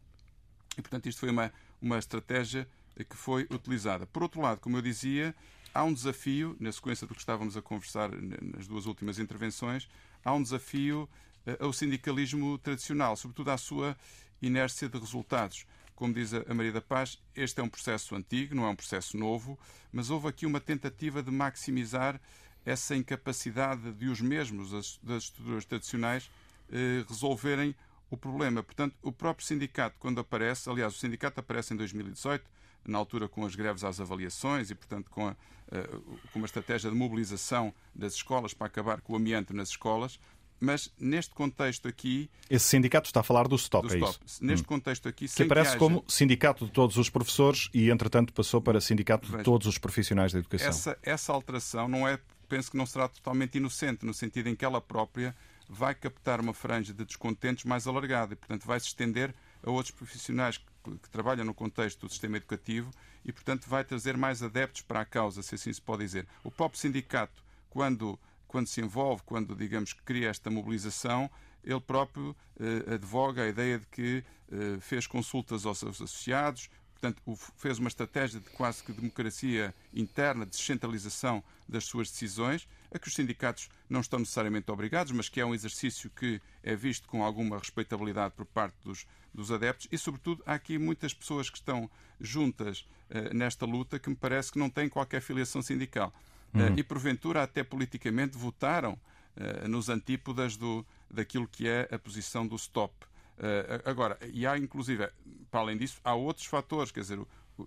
[0.76, 2.66] E, portanto, isto foi uma, uma estratégia
[3.08, 4.06] que foi utilizada.
[4.06, 5.34] Por outro lado, como eu dizia,
[5.72, 9.88] há um desafio, na sequência do que estávamos a conversar nas duas últimas intervenções,
[10.24, 11.08] há um desafio
[11.46, 13.96] eh, ao sindicalismo tradicional, sobretudo à sua
[14.42, 15.66] inércia de resultados.
[16.00, 19.18] Como diz a Maria da Paz, este é um processo antigo, não é um processo
[19.18, 19.58] novo,
[19.92, 22.18] mas houve aqui uma tentativa de maximizar
[22.64, 24.70] essa incapacidade de os mesmos,
[25.02, 26.30] das estruturas tradicionais,
[26.72, 27.76] eh, resolverem
[28.10, 28.62] o problema.
[28.62, 32.50] Portanto, o próprio sindicato, quando aparece, aliás, o sindicato aparece em 2018,
[32.86, 35.36] na altura com as greves às avaliações e, portanto, com, a,
[35.70, 35.86] eh,
[36.32, 40.18] com uma estratégia de mobilização das escolas para acabar com o ambiente nas escolas,
[40.60, 42.30] mas neste contexto aqui.
[42.48, 44.18] Esse sindicato está a falar do STOP, do é stop.
[44.24, 44.44] isso?
[44.44, 44.68] Neste hum.
[44.68, 45.26] contexto aqui.
[45.26, 45.78] Que aparece que haja...
[45.78, 49.78] como sindicato de todos os professores e, entretanto, passou para sindicato de Veja, todos os
[49.78, 50.68] profissionais da educação.
[50.68, 52.18] Essa, essa alteração não é.
[52.48, 55.34] Penso que não será totalmente inocente, no sentido em que ela própria
[55.68, 59.32] vai captar uma franja de descontentes mais alargada e, portanto, vai se estender
[59.62, 60.64] a outros profissionais que,
[60.98, 62.90] que trabalham no contexto do sistema educativo
[63.24, 66.26] e, portanto, vai trazer mais adeptos para a causa, se assim se pode dizer.
[66.42, 68.18] O próprio sindicato, quando
[68.50, 71.30] quando se envolve, quando, digamos, cria esta mobilização,
[71.62, 77.22] ele próprio eh, advoga a ideia de que eh, fez consultas aos seus associados, portanto,
[77.56, 83.06] fez uma estratégia de quase que democracia interna, de descentralização das suas decisões, a que
[83.06, 87.22] os sindicatos não estão necessariamente obrigados, mas que é um exercício que é visto com
[87.22, 91.88] alguma respeitabilidade por parte dos, dos adeptos e, sobretudo, há aqui muitas pessoas que estão
[92.20, 96.12] juntas eh, nesta luta que me parece que não têm qualquer filiação sindical.
[96.52, 96.74] Uhum.
[96.76, 102.56] e, porventura, até politicamente votaram uh, nos antípodas do, daquilo que é a posição do
[102.56, 102.92] stop.
[103.38, 105.08] Uh, agora, e há, inclusive,
[105.50, 106.90] para além disso, há outros fatores.
[106.90, 107.20] Quer dizer,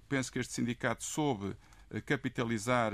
[0.10, 1.56] penso que este sindicato soube
[2.06, 2.92] capitalizar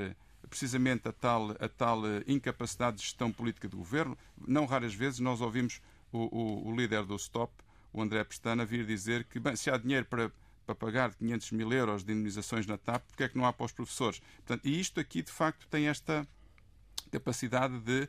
[0.49, 4.17] precisamente a tal, a tal incapacidade de gestão política do governo.
[4.47, 5.81] Não raras vezes nós ouvimos
[6.11, 7.53] o, o, o líder do Stop,
[7.93, 10.31] o André Pestana, vir dizer que bem, se há dinheiro para
[10.69, 13.65] para pagar 500 mil euros de indemnizações na TAP, porque é que não há para
[13.65, 14.21] os professores?
[14.45, 16.27] Portanto, e isto aqui, de facto, tem esta
[17.11, 18.07] capacidade de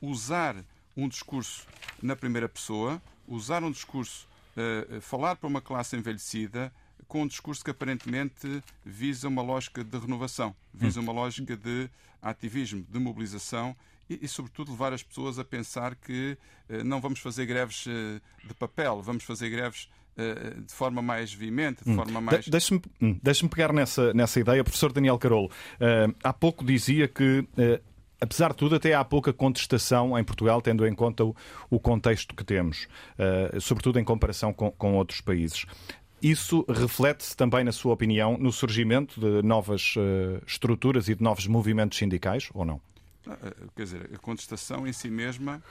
[0.00, 0.54] usar
[0.96, 1.66] um discurso
[2.00, 6.72] na primeira pessoa, usar um discurso, uh, falar para uma classe envelhecida,
[7.08, 11.90] com um discurso que aparentemente visa uma lógica de renovação, visa uma lógica de
[12.22, 13.74] ativismo, de mobilização
[14.08, 16.38] e, e, sobretudo, levar as pessoas a pensar que
[16.68, 17.86] uh, não vamos fazer greves
[18.44, 19.97] de papel, vamos fazer greves eh,
[20.66, 21.96] de forma mais veemente, de hum.
[21.96, 22.44] forma mais.
[22.44, 25.46] De Deixe-me hum, deixe pegar nessa, nessa ideia, professor Daniel Carolo.
[25.46, 27.40] Uh, há pouco dizia que.
[27.40, 27.80] Uh,
[28.20, 31.36] apesar de tudo, até há pouca contestação em Portugal, tendo em conta o,
[31.70, 35.66] o contexto que temos, uh, sobretudo em comparação com, com outros países.
[36.20, 39.94] Isso reflete-se também, na sua opinião, no surgimento de novas
[40.44, 42.80] estruturas e de novos movimentos sindicais, ou não?
[43.76, 45.62] Quer dizer, a contestação em si mesma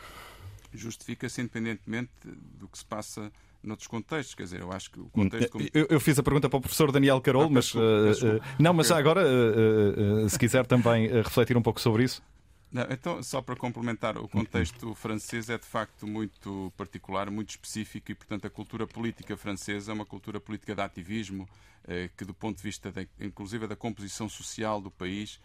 [0.74, 2.12] justifica-se independentemente
[2.58, 3.30] do que se passa
[3.68, 4.34] noutros contextos.
[4.34, 5.52] Quer dizer, eu acho que o contexto.
[5.52, 5.66] Como...
[5.74, 7.74] Eu, eu, fiz a pergunta para o professor Daniel Carol, ah, mas.
[7.74, 12.24] Uh, não, mas já agora, uh, se quiser também refletir um pouco sobre isso.
[12.72, 18.12] Não, então, só para complementar, o contexto francês é de facto muito particular, muito específico
[18.12, 21.48] e, portanto, a cultura política francesa é uma cultura política de ativismo
[22.18, 25.40] que, do ponto de vista, de, inclusive, da composição social do país,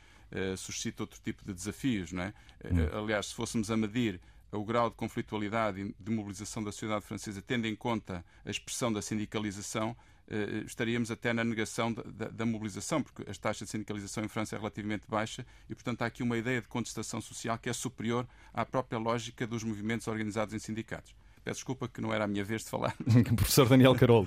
[0.59, 2.11] suscita outro tipo de desafios.
[2.11, 2.35] Não é?
[2.65, 3.05] Hum.
[3.05, 4.21] Aliás, se fôssemos a medir
[4.53, 8.93] o grau de conflitualidade e de mobilização da sociedade francesa, tendo em conta a expressão
[8.93, 9.97] da sindicalização,
[10.29, 14.59] eh, estaríamos até na negação da, mobilização, porque a taxa de sindicalização em França é
[14.59, 18.65] relativamente baixa e, portanto, há aqui uma ideia de contestação social que é superior à
[18.65, 21.15] própria lógica dos movimentos organizados em sindicatos.
[21.45, 22.95] Peço desculpa que não era a minha vez de falar.
[23.35, 24.27] Professor Daniel Carol,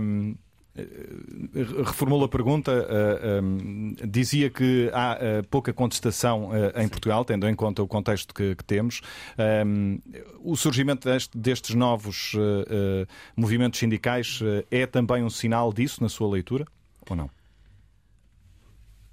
[0.00, 0.34] um,
[0.76, 0.84] eh,
[1.84, 5.18] reformula a pergunta, uh, um, dizia que há
[5.50, 9.00] pouca contestação em Portugal, tendo em conta o contexto que, temos.
[9.66, 10.00] Um,
[10.40, 12.32] o surgimento deste, destes novos
[13.36, 14.40] movimentos sindicais
[14.70, 16.66] é também um sinal disso, na sua leitura,
[17.08, 17.30] ou não?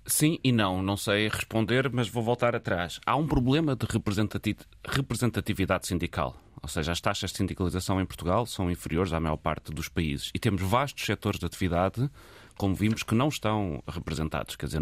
[0.07, 2.99] Sim e não, não sei responder, mas vou voltar atrás.
[3.05, 3.87] Há um problema de
[4.87, 9.71] representatividade sindical Ou seja, as taxas de sindicalização em Portugal são inferiores à maior parte
[9.71, 10.31] dos países.
[10.33, 12.09] E temos vastos setores de atividade,
[12.57, 14.55] como vimos, que não estão representados.
[14.55, 14.81] Quer dizer,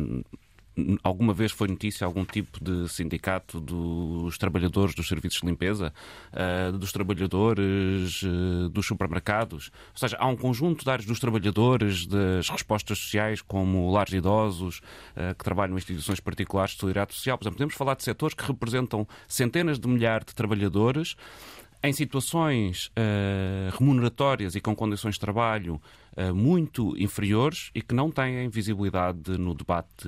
[1.03, 5.93] alguma vez foi notícia algum tipo de sindicato dos trabalhadores dos serviços de limpeza,
[6.33, 9.71] uh, dos trabalhadores uh, dos supermercados?
[9.91, 14.79] Ou seja, há um conjunto de áreas dos trabalhadores, das respostas sociais, como lares idosos,
[15.15, 17.37] uh, que trabalham em instituições particulares de solidariedade social.
[17.37, 21.15] Por exemplo, podemos falar de setores que representam centenas de milhares de trabalhadores
[21.83, 25.81] em situações uh, remuneratórias e com condições de trabalho
[26.15, 30.07] uh, muito inferiores e que não têm visibilidade no debate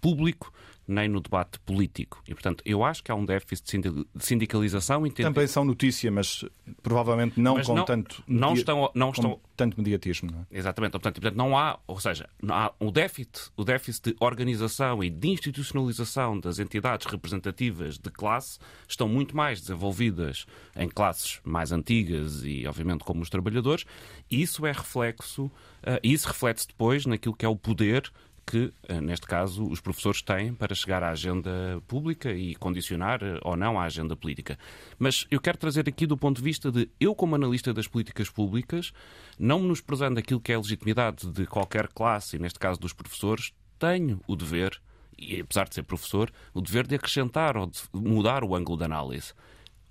[0.00, 0.52] público
[0.86, 2.22] nem no debate político.
[2.26, 5.06] E, portanto, eu acho que há um déficit de sindicalização.
[5.06, 5.26] Entendo...
[5.26, 6.44] Também são notícia, mas
[6.82, 9.40] provavelmente não mas com, não, tanto, não estão, não estão...
[9.56, 10.30] tanto mediatismo.
[10.30, 10.46] Não é?
[10.50, 10.92] Exatamente.
[10.92, 15.10] Portanto, portanto, não há, ou seja, não há o déficit, o déficit de organização e
[15.10, 18.58] de institucionalização das entidades representativas de classe
[18.88, 23.84] estão muito mais desenvolvidas em classes mais antigas e, obviamente, como os trabalhadores.
[24.30, 28.10] E isso é reflexo, uh, isso reflete-se depois naquilo que é o poder
[28.46, 33.40] que, eh, neste caso, os professores têm para chegar à agenda pública e condicionar eh,
[33.42, 34.56] ou não a agenda política.
[34.98, 38.30] Mas eu quero trazer aqui do ponto de vista de eu, como analista das políticas
[38.30, 38.92] públicas,
[39.36, 43.52] não menosprezando aquilo que é a legitimidade de qualquer classe, e neste caso dos professores,
[43.80, 44.80] tenho o dever,
[45.18, 48.84] e apesar de ser professor, o dever de acrescentar ou de mudar o ângulo de
[48.84, 49.34] análise.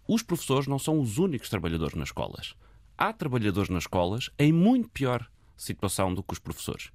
[0.08, 2.56] Os professores não são os únicos trabalhadores nas escolas.
[2.97, 5.28] Há trabalhadores nas escolas em muito pior
[5.58, 6.89] situação do que os professores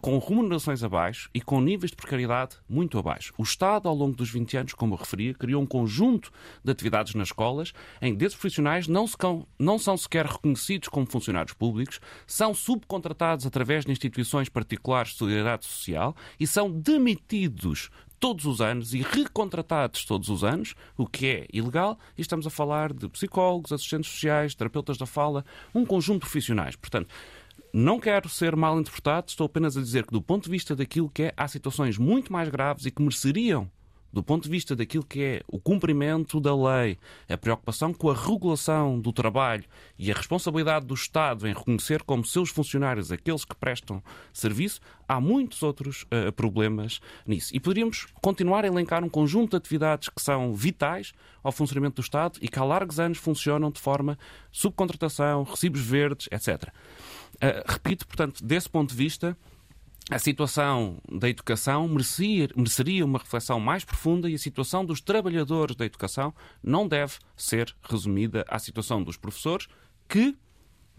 [0.00, 3.32] com remunerações abaixo e com níveis de precariedade muito abaixo.
[3.36, 6.30] O Estado, ao longo dos 20 anos, como eu referia, criou um conjunto
[6.64, 9.16] de atividades nas escolas em que esses profissionais não, se,
[9.58, 15.66] não são sequer reconhecidos como funcionários públicos, são subcontratados através de instituições particulares de solidariedade
[15.66, 17.90] social e são demitidos
[18.22, 22.50] todos os anos e recontratados todos os anos, o que é ilegal, e estamos a
[22.50, 26.76] falar de psicólogos, assistentes sociais, terapeutas da fala, um conjunto de profissionais.
[26.76, 27.12] Portanto,
[27.72, 31.08] não quero ser mal interpretado, estou apenas a dizer que, do ponto de vista daquilo
[31.08, 33.70] que é, há situações muito mais graves e que mereceriam,
[34.12, 36.98] do ponto de vista daquilo que é o cumprimento da lei,
[37.28, 39.64] a preocupação com a regulação do trabalho
[39.98, 44.02] e a responsabilidade do Estado em reconhecer como seus funcionários aqueles que prestam
[44.32, 47.54] serviço, há muitos outros uh, problemas nisso.
[47.54, 52.04] E poderíamos continuar a elencar um conjunto de atividades que são vitais ao funcionamento do
[52.04, 54.18] Estado e que há largos anos funcionam de forma
[54.50, 56.68] subcontratação, recibos verdes, etc.
[57.36, 59.36] Uh, repito, portanto, desse ponto de vista,
[60.10, 65.76] a situação da educação merecia, mereceria uma reflexão mais profunda e a situação dos trabalhadores
[65.76, 69.68] da educação não deve ser resumida à situação dos professores,
[70.08, 70.36] que,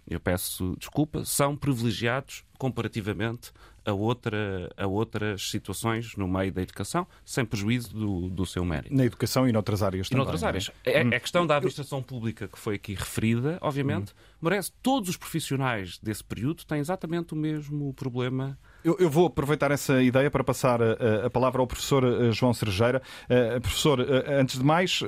[0.08, 3.52] eu peço desculpa, são privilegiados comparativamente
[3.86, 8.96] a, outra, a outras situações no meio da educação, sem prejuízo do, do seu mérito.
[8.96, 10.22] Na educação e noutras áreas também.
[10.22, 10.48] E noutras é?
[10.48, 10.72] áreas.
[10.86, 11.02] É?
[11.02, 14.16] A, a questão da administração pública que foi aqui referida, obviamente, hum.
[14.42, 14.72] merece.
[14.82, 20.02] Todos os profissionais desse período têm exatamente o mesmo problema eu, eu, vou aproveitar essa
[20.02, 23.02] ideia para passar a, a palavra ao professor eh, João Cerejeira.
[23.26, 24.04] Uh, professor, uh,
[24.40, 25.08] antes de mais, uh,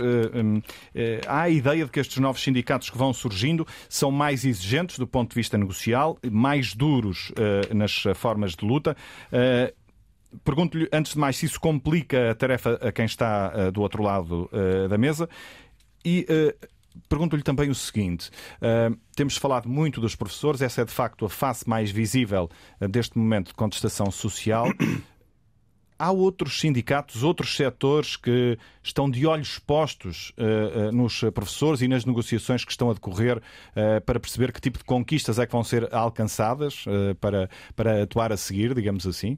[1.27, 5.07] há a ideia de que estes novos sindicatos que vão surgindo são mais exigentes do
[5.07, 7.31] ponto de vista negocial, mais duros
[7.73, 8.95] nas formas de luta.
[10.43, 14.49] Pergunto-lhe, antes de mais, se isso complica a tarefa a quem está do outro lado
[14.89, 15.29] da mesa.
[16.03, 16.25] E
[17.07, 18.29] Pergunto-lhe também o seguinte:
[18.61, 22.49] uh, temos falado muito dos professores, essa é de facto a face mais visível
[22.81, 24.67] uh, deste momento de contestação social.
[25.97, 32.03] Há outros sindicatos, outros setores que estão de olhos postos uh, nos professores e nas
[32.03, 33.41] negociações que estão a decorrer
[34.05, 36.83] para perceber que tipo de conquistas é que vão ser alcançadas
[37.21, 39.37] para, para atuar a seguir, digamos assim?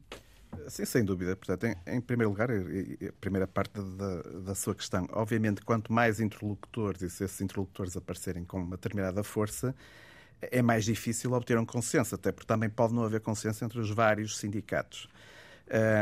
[0.68, 1.36] Sim, sem dúvida.
[1.36, 6.20] Portanto, em, em primeiro lugar, a primeira parte da, da, sua questão, obviamente, quanto mais
[6.20, 9.76] interlocutores e se esses interlocutores aparecerem com uma determinada força,
[10.42, 13.90] é mais difícil obter um consenso, até porque também pode não haver consenso entre os
[13.90, 15.08] vários sindicatos.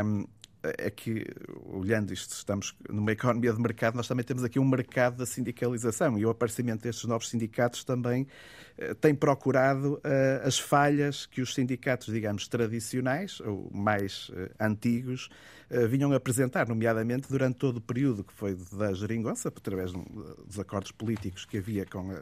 [0.04, 0.26] Um,
[0.78, 1.24] é que,
[1.64, 6.18] olhando isto, estamos numa economia de mercado, nós também temos aqui um mercado da sindicalização
[6.18, 8.26] e o aparecimento destes novos sindicatos também
[8.78, 15.28] eh, tem procurado eh, as falhas que os sindicatos, digamos, tradicionais ou mais eh, antigos
[15.90, 20.92] vinham a apresentar, nomeadamente durante todo o período que foi da geringonça, através dos acordos
[20.92, 22.16] políticos que havia com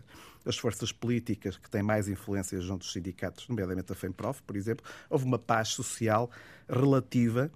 [0.46, 4.82] as forças políticas que têm mais influência junto dos sindicatos, nomeadamente a FEMPROF, por exemplo,
[5.10, 6.30] houve uma paz social
[6.66, 7.50] relativa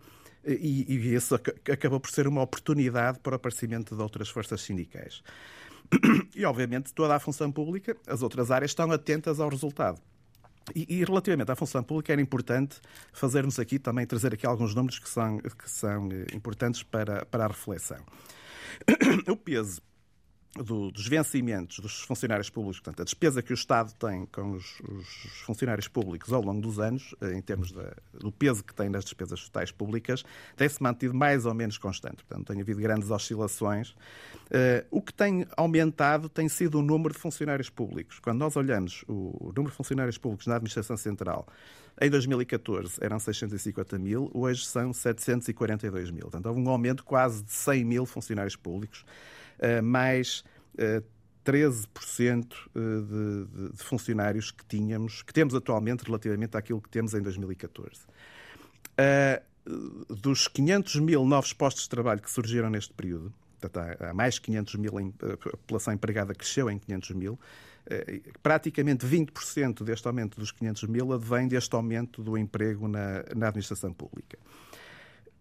[0.49, 5.23] e, e isso acabou por ser uma oportunidade para o aparecimento de outras forças sindicais.
[6.35, 10.01] E, obviamente, toda a função pública, as outras áreas estão atentas ao resultado.
[10.75, 12.81] E, e, relativamente à função pública, era importante
[13.13, 17.45] fazermos aqui também, trazer aqui alguns números que são, que são eh, importantes para, para
[17.45, 17.99] a reflexão.
[19.29, 19.81] O peso
[20.55, 24.81] do, dos vencimentos dos funcionários públicos, portanto, a despesa que o Estado tem com os,
[24.81, 25.07] os
[25.45, 27.85] funcionários públicos ao longo dos anos, eh, em termos de,
[28.19, 30.25] do peso que tem nas despesas totais públicas,
[30.57, 32.25] tem-se mantido mais ou menos constante.
[32.25, 33.91] Portanto, tem havido grandes oscilações.
[33.91, 38.19] Uh, o que tem aumentado tem sido o número de funcionários públicos.
[38.19, 41.47] Quando nós olhamos o, o número de funcionários públicos na Administração Central,
[42.01, 46.23] em 2014 eram 650 mil, hoje são 742 mil.
[46.23, 49.05] Portanto, houve um aumento quase de 100 mil funcionários públicos.
[49.59, 50.45] Eh, mais
[51.45, 57.15] 13% eh, eh, de, de, funcionários que tínhamos, que temos atualmente relativamente àquilo que temos
[57.15, 58.03] em 2014.
[59.01, 64.39] Uh, dos 500 mil novos postos de trabalho que surgiram neste período, portanto, há, mais
[64.39, 67.39] 500 mil, a população empregada cresceu em 500 mil,
[68.43, 73.93] praticamente 20% deste aumento dos 500 mil advém deste aumento do emprego na, na administração
[73.93, 74.39] pública.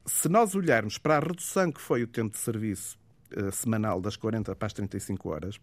[0.05, 2.97] Se nós olharmos para a redução que foi o tempo de serviço
[3.35, 5.59] uh, semanal das 40 para as 35 horas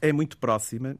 [0.00, 0.96] é muito próxima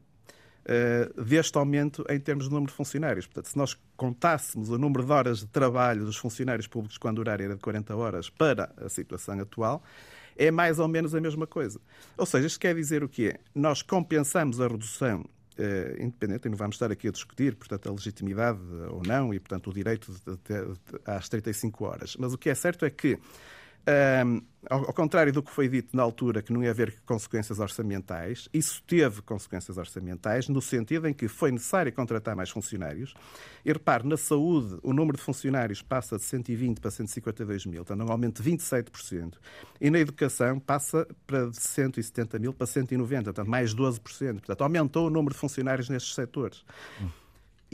[0.65, 3.25] uh, deste aumento em termos de número de funcionários.
[3.25, 7.21] Portanto, se nós contássemos o número de horas de trabalho dos funcionários públicos quando o
[7.21, 9.83] horário era de 40 horas para a situação atual,
[10.37, 11.79] é mais ou menos a mesma coisa.
[12.17, 13.39] Ou seja, isto quer dizer o quê?
[13.53, 15.25] Nós compensamos a redução
[15.57, 19.39] Uh, independente, e não vamos estar aqui a discutir, portanto, a legitimidade ou não e,
[19.39, 22.17] portanto, o direito de, de, de, às 35 horas.
[22.19, 23.17] Mas o que é certo é que
[23.87, 28.49] um, ao, contrário do que foi dito na altura, que não ia haver consequências orçamentais,
[28.51, 33.13] isso teve consequências orçamentais, no sentido em que foi necessário contratar mais funcionários.
[33.63, 38.07] E repare, na saúde, o número de funcionários passa de 120 para 152 mil, portanto,
[38.07, 39.35] um aumento de 27%.
[39.79, 43.99] E na educação passa para de 170 mil para 190, portanto, mais 12%.
[44.33, 46.63] Portanto, aumentou o número de funcionários nestes setores.
[46.99, 47.24] Hum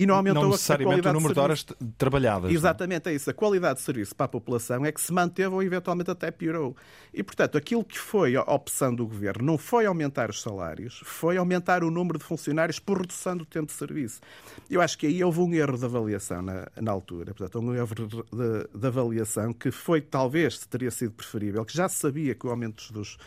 [0.01, 1.63] e não aumentou não necessariamente a o número de, horas
[1.95, 2.49] trabalhadas.
[2.49, 2.53] É?
[2.53, 3.29] Exatamente, é isso.
[3.29, 6.75] A qualidade de serviço para a população é que se manteve ou eventualmente até piorou.
[7.13, 11.37] E, portanto, aquilo que foi a opção do governo não foi aumentar os salários, foi
[11.37, 14.21] aumentar o número de funcionários por redução do tempo de serviço.
[14.67, 17.93] Eu acho que aí houve um erro de avaliação na, na altura, portanto, um erro
[17.93, 22.47] de, de, de avaliação que foi, talvez, teria sido preferível, que já se sabia que
[22.47, 23.19] o aumento dos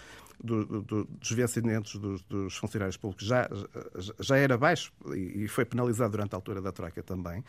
[0.44, 3.48] do, do, dos vencimentos dos, dos, funcionários públicos já,
[4.20, 7.42] já era baixo e foi penalizado durante a altura da Troika também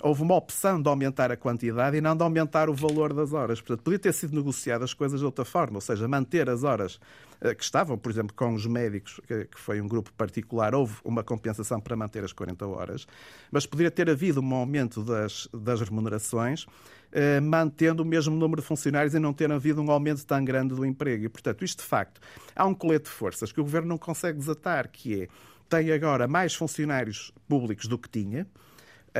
[0.00, 3.60] houve uma opção de aumentar a quantidade e não de aumentar o valor das horas.
[3.60, 7.00] Portanto, podia ter sido negociadas as coisas de outra forma, ou seja, manter as horas
[7.40, 11.22] eh, que estavam, por exemplo, com os médicos, que foi um grupo particular, houve uma
[11.22, 13.06] compensação para manter as 40 horas,
[13.50, 16.66] mas poderia ter havido um aumento das, das remunerações,
[17.10, 20.74] eh, mantendo o mesmo número de funcionários e não ter havido um aumento tão grande
[20.74, 21.24] do emprego.
[21.24, 22.20] E, portanto, isto de facto,
[22.54, 25.28] há um colete de forças que o governo não consegue desatar, que é
[25.68, 28.46] tem agora mais funcionários públicos do que tinha,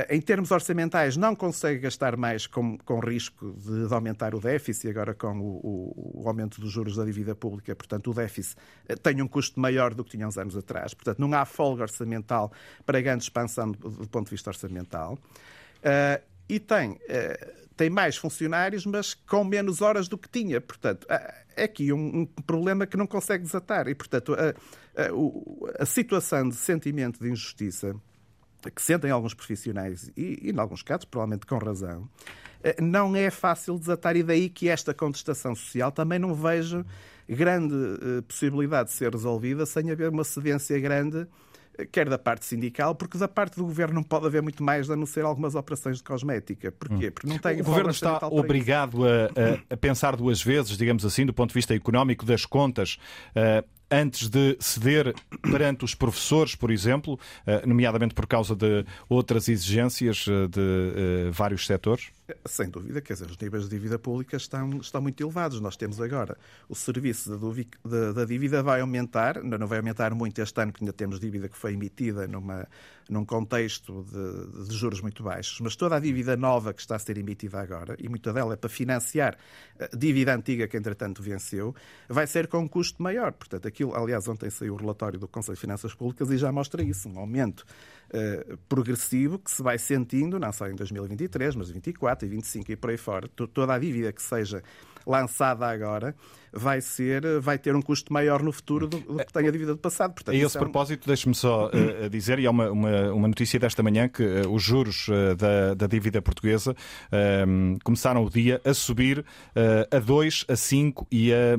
[0.09, 4.89] em termos orçamentais, não consegue gastar mais com, com risco de, de, aumentar o déficit,
[4.89, 7.75] agora com o, o, o, aumento dos juros da dívida pública.
[7.75, 8.55] Portanto, o déficit
[8.87, 10.93] eh, tem um custo maior do que tinha uns anos atrás.
[10.93, 12.51] Portanto, não há folga orçamental
[12.85, 15.17] para grande expansão do, do ponto de vista orçamental.
[15.79, 20.61] Uh, e tem, uh, tem mais funcionários, mas com menos horas do que tinha.
[20.61, 21.07] Portanto,
[21.55, 23.87] é aqui um, um problema que não consegue desatar.
[23.87, 24.35] E, portanto,
[25.77, 27.95] a situação de sentimento de injustiça
[28.73, 32.09] que sentem alguns profissionais, e, e em alguns casos, provavelmente com razão,
[32.63, 36.85] eh, não é fácil desatar, e daí que esta contestação social também não vejo
[37.27, 41.25] grande eh, possibilidade de ser resolvida sem haver uma cedência grande,
[41.77, 44.89] eh, quer da parte sindical, porque da parte do governo não pode haver muito mais
[44.89, 46.71] a não ser algumas operações de cosmética.
[46.71, 47.07] Porquê?
[47.07, 47.11] Hum.
[47.11, 51.25] Porque não tem o governo está obrigado a, a, a, pensar duas vezes, digamos assim,
[51.25, 52.97] do ponto de vista económico das contas,
[53.91, 60.25] antes de ceder perante os professores, por exemplo, eh, nomeadamente por causa de outras exigências
[60.27, 62.11] eh, de eh, vários setores?
[62.45, 65.59] Sem dúvida, quer dizer, os níveis de dívida pública estão, estão muito elevados.
[65.59, 66.37] Nós temos agora
[66.67, 67.35] o serviço
[67.83, 71.49] da, da dívida vai aumentar, não vai aumentar muito este ano, porque ainda temos dívida
[71.49, 72.67] que foi emitida numa,
[73.09, 76.99] num contexto de, de, juros muito baixos, mas toda a dívida nova que está a
[76.99, 79.35] ser emitida agora, e muita dela é para financiar
[79.97, 81.75] dívida antiga que entretanto venceu,
[82.07, 83.31] vai ser com um custo maior.
[83.33, 86.83] Portanto, aquilo, aliás, ontem saiu o relatório do Conselho de Finanças Públicas e já mostra
[86.83, 87.65] isso, um aumento
[88.13, 92.75] uh, progressivo que se vai sentindo, não só em 2023, mas 24 e 25 e
[92.75, 93.27] por aí fora.
[93.27, 94.63] Toda a dívida que seja
[95.05, 96.15] lançada agora
[96.51, 99.73] vai ser vai ter um custo maior no futuro do, do que tem a dívida
[99.73, 100.13] do passado.
[100.13, 100.63] Portanto, a esse é um...
[100.63, 104.51] propósito, deixe-me só uh, dizer, e há uma, uma, uma, notícia desta manhã, que uh,
[104.51, 106.75] os juros uh, da, da, dívida portuguesa
[107.11, 109.25] ehm, começaram o dia a subir
[109.91, 111.55] a 2, a 5 e a,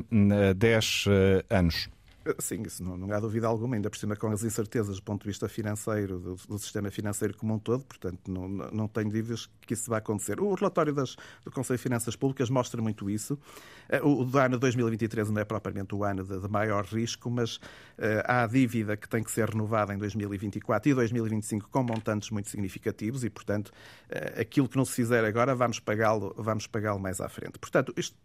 [0.49, 1.05] a 10
[1.49, 1.89] anos.
[2.37, 5.23] Sim, isso não, não, há dúvida alguma, ainda por cima com as incertezas do ponto
[5.23, 9.49] de vista financeiro, do, do sistema financeiro como um todo, portanto, não, não tenho dúvidas
[9.61, 10.39] que isso vai acontecer.
[10.39, 13.39] O relatório das, do Conselho de Finanças Públicas mostra muito isso.
[13.89, 17.55] Eh, o, o ano 2023 não é propriamente o ano de, de maior risco, mas
[17.55, 17.61] uh,
[18.25, 23.23] há dívida que tem que ser renovada em 2024 e 2025 com montantes muito significativos
[23.23, 27.27] e, portanto, uh, aquilo que não se fizer agora vamos pagá-lo vamos pagá mais à
[27.27, 27.57] frente.
[27.57, 28.15] Portanto, isto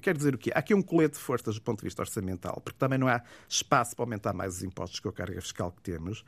[0.00, 0.50] quer dizer o quê?
[0.54, 3.22] Há aqui um colete de forças do ponto de vista orçamental, porque também não há
[3.48, 6.24] espaço para aumentar mais os impostos com a carga fiscal que temos.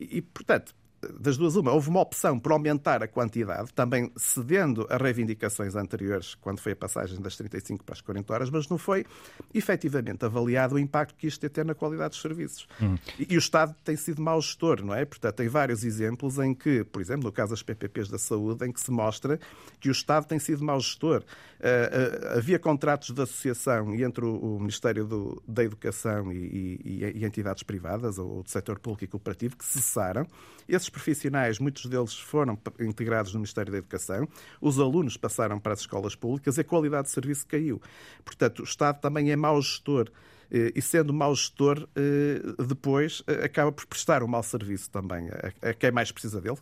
[0.00, 0.74] E portanto,
[1.20, 6.34] das duas, uma, houve uma opção por aumentar a quantidade, também cedendo a reivindicações anteriores,
[6.36, 9.04] quando foi a passagem das 35 para as 40 horas, mas não foi
[9.52, 12.66] efetivamente avaliado o impacto que isto ia ter na qualidade dos serviços.
[12.80, 12.96] Hum.
[13.18, 15.04] E, e, o Estado tem sido mau gestor, não é?
[15.04, 18.72] Portanto, tem vários exemplos em que, por exemplo, no caso das PPPs da saúde, em
[18.72, 19.38] que se mostra
[19.80, 21.22] que o Estado tem sido mau gestor.
[21.60, 27.12] Uh, uh, havia contratos de associação entre o, o Ministério do, da Educação e, e,
[27.16, 30.26] e, entidades privadas, ou do setor público e cooperativo, que cessaram.
[30.68, 34.28] Esses profissionais, muitos deles foram integrados no Ministério da Educação,
[34.60, 37.80] os alunos passaram para as escolas públicas e a qualidade de serviço caiu.
[38.24, 40.10] Portanto, o Estado também é mau gestor
[40.52, 45.30] e sendo mau gestor, eh, depois eh, acaba por prestar um mau serviço também
[45.62, 46.56] a quem mais precisa dele,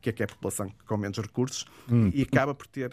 [0.00, 2.10] que é, que é a população com menos recursos, hum.
[2.12, 2.90] e acaba por ter,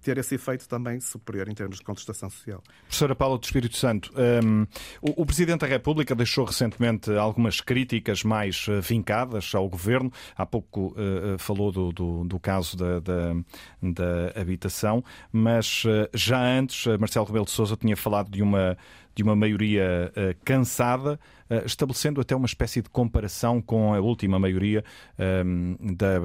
[0.00, 2.62] ter esse efeito também superior em termos de contestação social.
[2.82, 4.12] Professora Paula do Espírito Santo,
[4.44, 4.62] um,
[5.02, 10.12] o, o, Presidente da República deixou recentemente algumas críticas mais vincadas ao Governo.
[10.36, 13.34] Há pouco uh, falou do, do, do caso da, da,
[13.82, 18.76] da, habitação, mas uh, já antes Marcelo Rebelo de Sousa tinha falado de uma
[19.18, 21.18] de uma maioria uh, cansada,
[21.50, 24.84] uh, estabelecendo até uma espécie de comparação com a última maioria
[25.18, 26.20] ehm, da,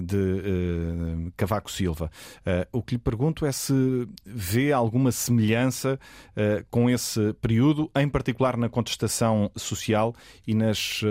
[0.00, 2.08] de uh, Cavaco Silva.
[2.72, 5.98] o que lhe pergunto é se vê alguma semelhança
[6.70, 10.14] com esse período, em particular na contestação social
[10.46, 11.02] e nas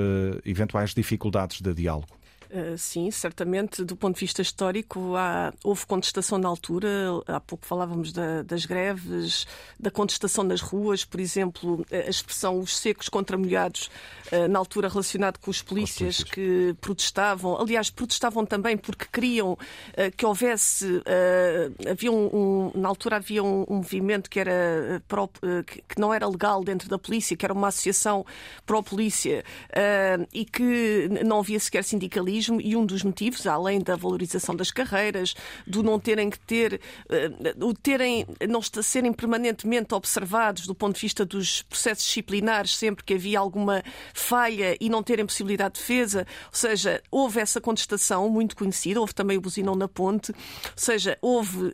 [0.46, 2.19] eventuais dificuldades de diálogo.
[2.52, 6.90] Uh, sim, certamente, do ponto de vista histórico, há, houve contestação na altura.
[7.28, 9.46] Há pouco falávamos da, das greves,
[9.80, 13.92] da contestação nas ruas, por exemplo, a expressão os secos contra molhados,
[14.32, 17.62] uh, na altura relacionado com os polícias, polícias, que protestavam.
[17.62, 19.58] Aliás, protestavam também porque queriam uh,
[20.18, 21.04] que houvesse.
[21.88, 25.04] havia um, um, na altura havia um, um movimento que, era,
[25.68, 28.26] que, que, não era legal dentro da polícia, que era uma associação
[28.66, 29.44] pró-polícia
[30.34, 35.34] e que não havia sequer sindicalismo e um dos motivos, além da valorização das carreiras,
[35.66, 36.80] do não terem que ter,
[37.10, 43.04] uh, o terem, não serem permanentemente observados do ponto de vista dos processos disciplinares sempre
[43.04, 43.84] que havia alguma
[44.14, 49.14] falha e não terem possibilidade de defesa, ou seja, houve essa contestação muito conhecida, houve
[49.14, 50.38] também o buzinão na ponte, ou
[50.76, 51.74] seja, houve uh,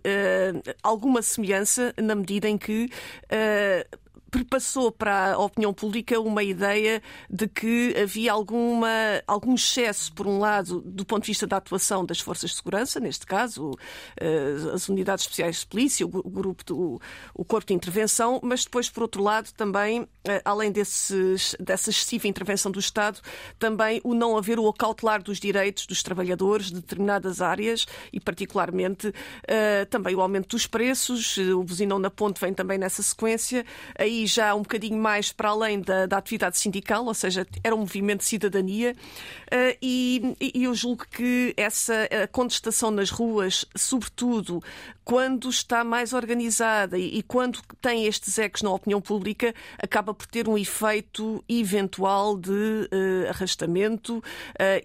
[0.81, 4.04] alguma semelhança na medida em que uh,
[4.35, 8.89] perpassou para a opinião pública uma ideia de que havia alguma,
[9.25, 12.99] algum excesso, por um lado, do ponto de vista da atuação das forças de segurança,
[12.99, 13.71] neste caso,
[14.19, 17.01] eh, as unidades especiais de polícia, o grupo do
[17.33, 22.27] o corpo de intervenção, mas depois, por outro lado, também, eh, além desses, dessa excessiva
[22.27, 23.21] intervenção do Estado,
[23.57, 29.13] também o não haver o acautelar dos direitos dos trabalhadores de determinadas áreas e, particularmente,
[29.47, 33.65] eh, também o aumento dos preços, o buzinão na ponte vem também nessa sequência.
[33.97, 37.79] Aí já um bocadinho mais para além da, da atividade sindical, ou seja, era um
[37.79, 44.61] movimento de cidadania, uh, e, e, eu julgo que essa contestação nas ruas, sobretudo
[45.05, 50.49] quando está mais organizada e, quando tem estes ecos na opinião pública, acaba por ter
[50.49, 54.23] um efeito eventual de uh, arrastamento uh,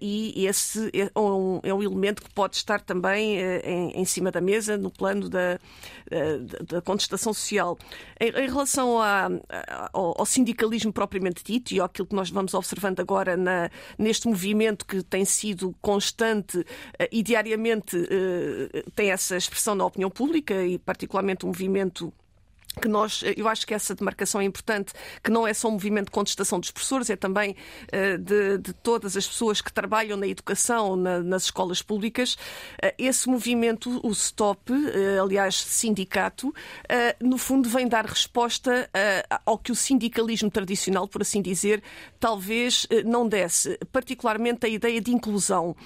[0.01, 4.41] e esse é um, é um, elemento que pode estar também em, em, cima da
[4.41, 5.59] mesa no plano da,
[6.69, 7.79] da contestação social.
[8.21, 9.29] Em, em relação à,
[9.93, 14.85] ao, ao, sindicalismo propriamente dito e àquilo que nós vamos observando agora na, neste movimento
[14.85, 16.67] que tem sido constante uh,
[17.11, 22.13] e diariamente uh, tem essa expressão na opinião pública e particularmente o movimento
[22.81, 24.93] que nós, eu acho que essa demarcação é importante,
[25.23, 27.57] que não é só um movimento de contestação dos professores, é também
[27.93, 32.35] uh, de, de, todas as pessoas que trabalham na educação, na, nas escolas públicas.
[32.35, 36.55] Uh, esse movimento, o STOP, uh, aliás, sindicato,
[37.21, 38.89] no fundo vem dar resposta
[39.45, 41.83] ao que o sindicalismo tradicional, por assim dizer,
[42.19, 45.77] talvez não desse, particularmente a ideia de inclusão,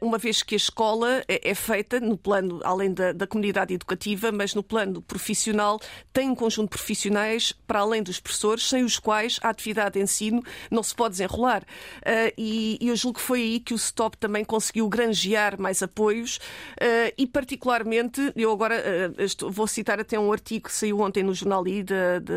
[0.00, 4.30] uma vez que a escola é, é feita no plano, além da, da comunidade educativa,
[4.30, 5.80] mas no plano profissional,
[6.12, 9.94] tem tem um conjunto de profissionais, para além dos professores, sem os quais a atividade
[9.94, 11.62] de ensino não se pode desenrolar.
[11.62, 15.82] Uh, e, e eu julgo que foi aí que o STOP também conseguiu granjear mais
[15.82, 21.22] apoios uh, e, particularmente, eu agora uh, vou citar até um artigo que saiu ontem
[21.22, 22.34] no Jornal I da, da,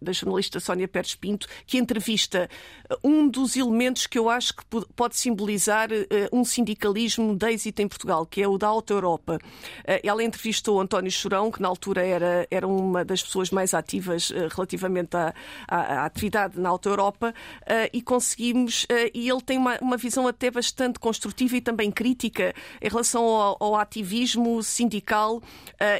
[0.00, 2.48] da jornalista Sónia Pérez Pinto, que entrevista
[3.02, 5.88] um dos elementos que eu acho que pode simbolizar
[6.32, 9.38] um sindicalismo de êxito em Portugal, que é o da Alta Europa.
[10.02, 15.16] Ela entrevistou António Chorão, que na altura era, era uma das pessoas mais ativas relativamente
[15.16, 15.34] à,
[15.68, 17.34] à, à atividade na Alta Europa,
[17.92, 22.88] e conseguimos, e ele tem uma, uma visão até bastante construtiva e também crítica em
[22.88, 25.42] relação ao, ao ativismo sindical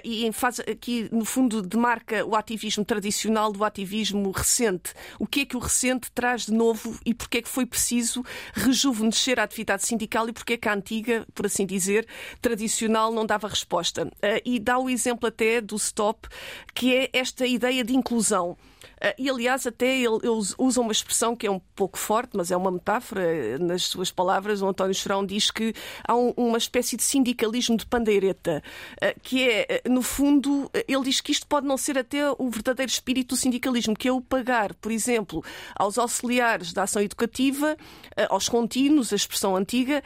[0.05, 4.93] e faz aqui, no fundo, demarca o ativismo tradicional do ativismo recente.
[5.19, 8.25] O que é que o recente traz de novo e porque é que foi preciso
[8.53, 12.07] rejuvenescer a atividade sindical e porque é que a antiga, por assim dizer,
[12.41, 14.11] tradicional não dava resposta.
[14.45, 16.29] E dá o exemplo até do STOP,
[16.75, 18.57] que é esta ideia de inclusão.
[19.01, 20.19] Eh, e, aliás, até ele,
[20.59, 23.23] usa uma expressão que é um pouco forte, mas é uma metáfora.
[23.23, 25.75] Eh, nas suas palavras, o António Chorão diz que
[26.07, 28.63] há uma espécie de sindicalismo de pandeireta,
[29.01, 32.91] eh, que é, no fundo, ele diz que isto pode não ser até o verdadeiro
[32.91, 35.45] espírito do sindicalismo, que é o pagar, por exemplo,
[35.75, 37.77] aos auxiliares da ação educativa,
[38.29, 40.03] aos contínuos, a expressão antiga,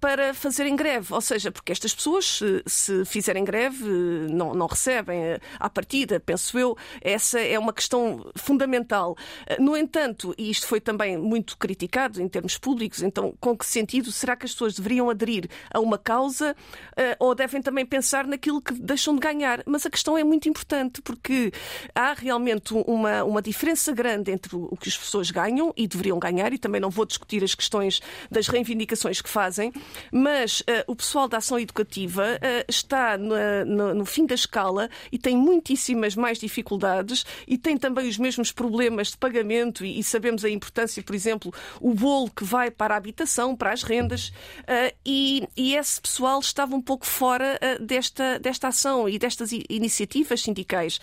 [0.00, 1.12] para fazerem greve.
[1.12, 3.84] Ou seja, porque estas pessoas, se fizerem greve,
[4.30, 6.76] não, não recebem à partida, penso eu.
[7.00, 9.16] Essa é uma questão questão fundamental.
[9.46, 13.66] Eh, no entanto, e isto foi também muito criticado em termos públicos, então com que
[13.66, 16.54] sentido será que as pessoas deveriam aderir a uma causa
[16.96, 19.62] eh, ou devem também pensar naquilo que deixam de ganhar?
[19.66, 21.52] Mas a questão é muito importante porque
[21.94, 26.52] há realmente uma, uma diferença grande entre o que as pessoas ganham e deveriam ganhar,
[26.52, 28.00] e também não vou discutir as questões
[28.30, 29.72] das reivindicações que fazem,
[30.12, 33.34] mas uh, o pessoal da ação educativa uh, está no,
[33.66, 38.16] no, no fim da escala e tem muitíssimas mais dificuldades e tem também também os
[38.16, 42.94] mesmos problemas de pagamento e, sabemos a importância, por exemplo, o bolo que vai para
[42.94, 44.28] a habitação, para as rendas,
[44.60, 49.50] uh, e, e, esse pessoal estava um pouco fora uh, desta, desta ação e destas
[49.68, 50.96] iniciativas sindicais.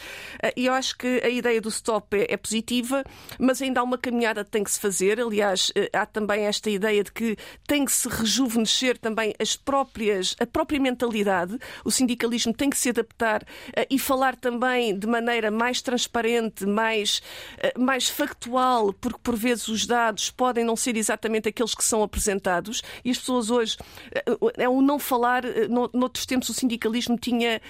[0.43, 3.03] Uh, e eu acho que a ideia do stop é, é, positiva,
[3.39, 5.19] mas ainda há uma caminhada que tem que se fazer.
[5.19, 7.37] Aliás, há também esta ideia de que
[7.67, 11.57] tem que se rejuvenescer também as próprias, a própria mentalidade.
[11.85, 13.43] O sindicalismo tem que se adaptar
[13.89, 17.22] e falar também de maneira mais transparente, mais,
[17.57, 22.03] eh, mais factual, porque por vezes os dados podem não ser exatamente aqueles que são
[22.03, 23.77] apresentados e as pessoas hoje,
[24.14, 24.23] eh,
[24.57, 27.61] é o não falar, eh, noutros tempos o sindicalismo tinha,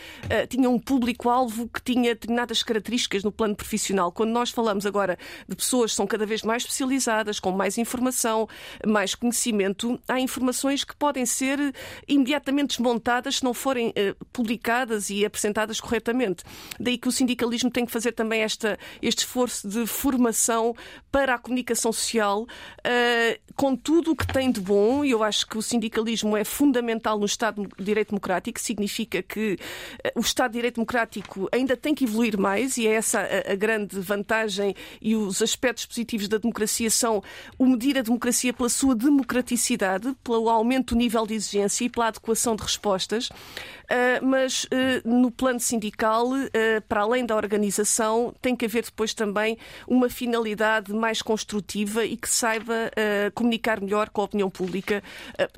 [0.48, 4.12] tinha um público-alvo que tinha determinadas características no plano profissional.
[4.12, 5.18] Quando nós falamos agora
[5.48, 8.48] de pessoas que são cada vez mais especializadas, com mais informação,
[8.86, 11.74] mais conhecimento, há informações que podem ser
[12.08, 13.94] imediatamente desmontadas se não forem
[14.32, 16.44] publicadas e apresentadas corretamente.
[16.80, 18.69] Daí que o sindicalismo tem que fazer também esta,
[19.02, 20.76] este esforço de formação
[21.12, 25.48] para a comunicação social, uh, com tudo o que tem de bom, e eu acho
[25.48, 30.52] que o sindicalismo é fundamental no Estado de Direito Democrático, significa que uh, o Estado
[30.52, 34.76] de Direito Democrático ainda tem que evoluir mais, e é essa a, a grande vantagem
[35.02, 37.24] e os aspectos positivos da democracia são
[37.58, 42.08] o medir a democracia pela sua democraticidade, pelo aumento do nível de exigência e pela
[42.08, 43.30] adequação de respostas.
[43.30, 44.68] Uh, mas uh,
[45.04, 46.50] no plano sindical, uh,
[46.88, 49.58] para além da organização, tem que haver depois também
[49.88, 52.92] uma finalidade mais construtiva e que saiba
[53.34, 55.02] comunicar melhor com a opinião pública,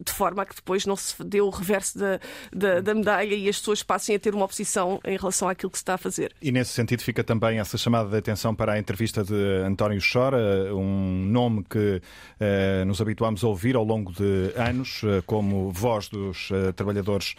[0.03, 2.19] de forma a que depois não se dê o reverso da,
[2.53, 5.77] da, da, medalha e as pessoas passem a ter uma oposição em relação àquilo que
[5.77, 6.33] se está a fazer.
[6.41, 10.73] E nesse sentido fica também essa chamada de atenção para a entrevista de António Chora,
[10.73, 12.01] um nome que
[12.85, 17.35] nos habituámos a ouvir ao longo de anos como voz dos trabalhadores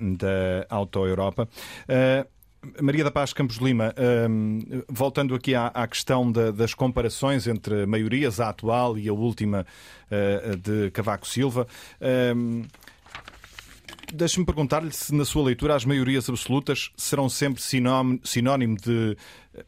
[0.00, 1.48] da Auto Europa.
[2.80, 3.94] Maria da Paz Campos Lima,
[4.28, 9.12] um, voltando aqui à, à questão da, das comparações entre maiorias, a atual e a
[9.12, 9.64] última
[10.10, 11.66] uh, de Cavaco Silva.
[12.36, 12.64] Um,
[14.12, 19.14] Deixe-me perguntar-lhe se, na sua leitura, as maiorias absolutas serão sempre sinónimo de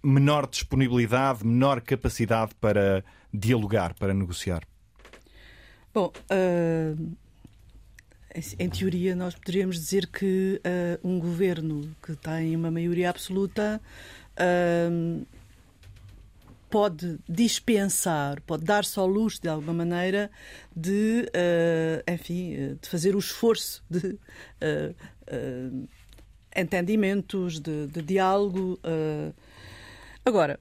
[0.02, 4.62] menor disponibilidade, menor capacidade para dialogar, para negociar.
[5.92, 7.16] Bom, uh,
[8.58, 13.80] em teoria, nós poderíamos dizer que uh, um governo que tem uma maioria absoluta
[14.36, 15.26] uh,
[16.68, 20.30] pode dispensar, pode dar-se ao luxo, de alguma maneira,
[20.74, 24.16] de, uh, enfim, de fazer o esforço de
[26.54, 28.78] entendimentos, de, de diálogo.
[30.24, 30.58] Agora,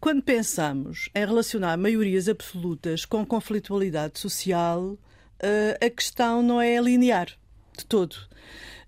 [0.00, 4.96] quando pensamos em relacionar maiorias absolutas com conflitualidade social,
[5.42, 7.28] uh, a questão não é linear
[7.76, 8.16] de todo.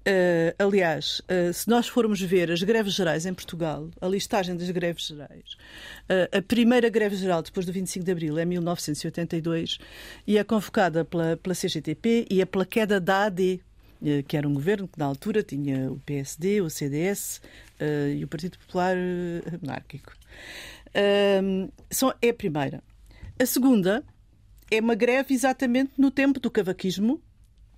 [0.07, 4.69] Uh, aliás, uh, se nós formos ver as greves gerais em Portugal, a listagem das
[4.71, 5.57] greves gerais,
[6.11, 9.79] uh, a primeira greve geral depois do 25 de Abril é 1982
[10.27, 13.63] e é convocada pela, pela CGTP e é pela queda da AD,
[14.29, 17.41] que era um governo que na altura tinha o PSD, o CDS
[18.15, 18.95] e o Partido Popular
[19.63, 20.13] Monárquico.
[20.95, 22.83] é a primeira.
[23.41, 24.05] A segunda
[24.71, 27.21] é uma greve exatamente no tempo do cavaquismo,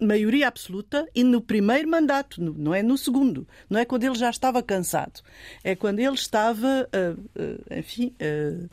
[0.00, 4.30] maioria absoluta e no primeiro mandato, não é no segundo, não é quando ele já
[4.30, 5.20] estava cansado,
[5.64, 8.68] é quando ele estava, uh, uh, enfim, uh,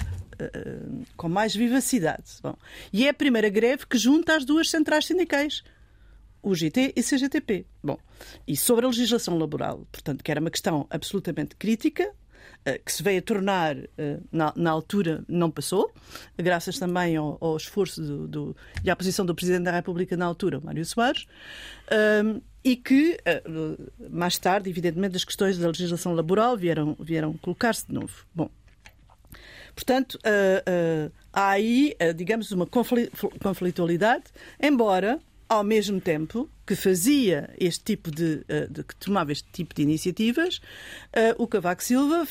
[1.15, 2.31] com mais vivacidade.
[2.41, 2.55] Bom,
[2.91, 5.63] e é a primeira greve que junta as duas centrais sindicais,
[6.41, 7.65] o GT e CGTP.
[7.81, 7.97] Bom,
[8.45, 12.13] e sobre a legislação laboral, portanto, que era uma questão absolutamente crítica,
[12.85, 15.91] que se veio a tornar, eh, na, na, altura, não passou,
[16.37, 20.25] graças também ao, ao esforço do, do, e à posição do Presidente da República na
[20.25, 21.25] altura, Mário Soares,
[22.23, 23.43] um, e que, eh,
[24.09, 28.25] mais tarde, evidentemente, as questões da legislação laboral vieram, vieram colocar-se de novo.
[28.33, 28.49] Bom,
[29.75, 34.23] portanto, uh, uh, há aí, uh, digamos, uma conflitualidade,
[34.61, 35.19] embora
[35.49, 40.59] ao mesmo tempo que fazia este tipo de, de, que tomava este tipo de iniciativas,
[41.37, 42.25] o Cavaco Silva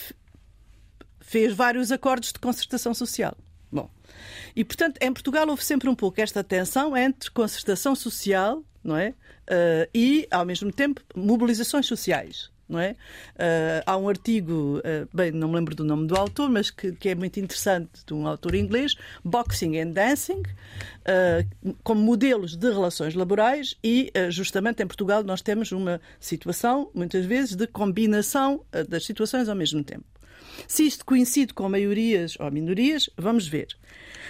[1.33, 3.35] fez vários acordos de concertação social.
[3.73, 3.89] Bom,
[4.55, 9.15] e portanto, em Portugal houve sempre um pouco esta tensão entre concertação social, não é?
[9.49, 12.53] Uh, e, ao mesmo tempo, mobilizações sociais.
[12.69, 12.93] Não é?
[12.93, 16.93] Uh, há um artigo, uh, bem, não me lembro do nome do autor, mas que,
[16.93, 18.95] que é muito interessante, de um autor inglês,
[19.25, 20.43] Boxing and Dancing,
[21.83, 27.57] como modelos de relações laborais, e justamente em Portugal nós temos uma situação, muitas vezes,
[27.57, 30.05] de combinação das situações ao mesmo tempo.
[30.66, 33.69] Se isto coincide com maiorias ou minorias, vamos ver.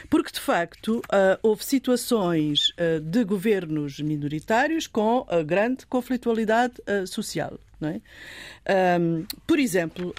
[0.08, 6.74] Porque, de facto, uh, houve situações uh, de governos minoritários com uh, grande conflitualidade
[7.06, 7.58] social.
[7.84, 8.00] É?
[9.44, 10.14] Por exemplo,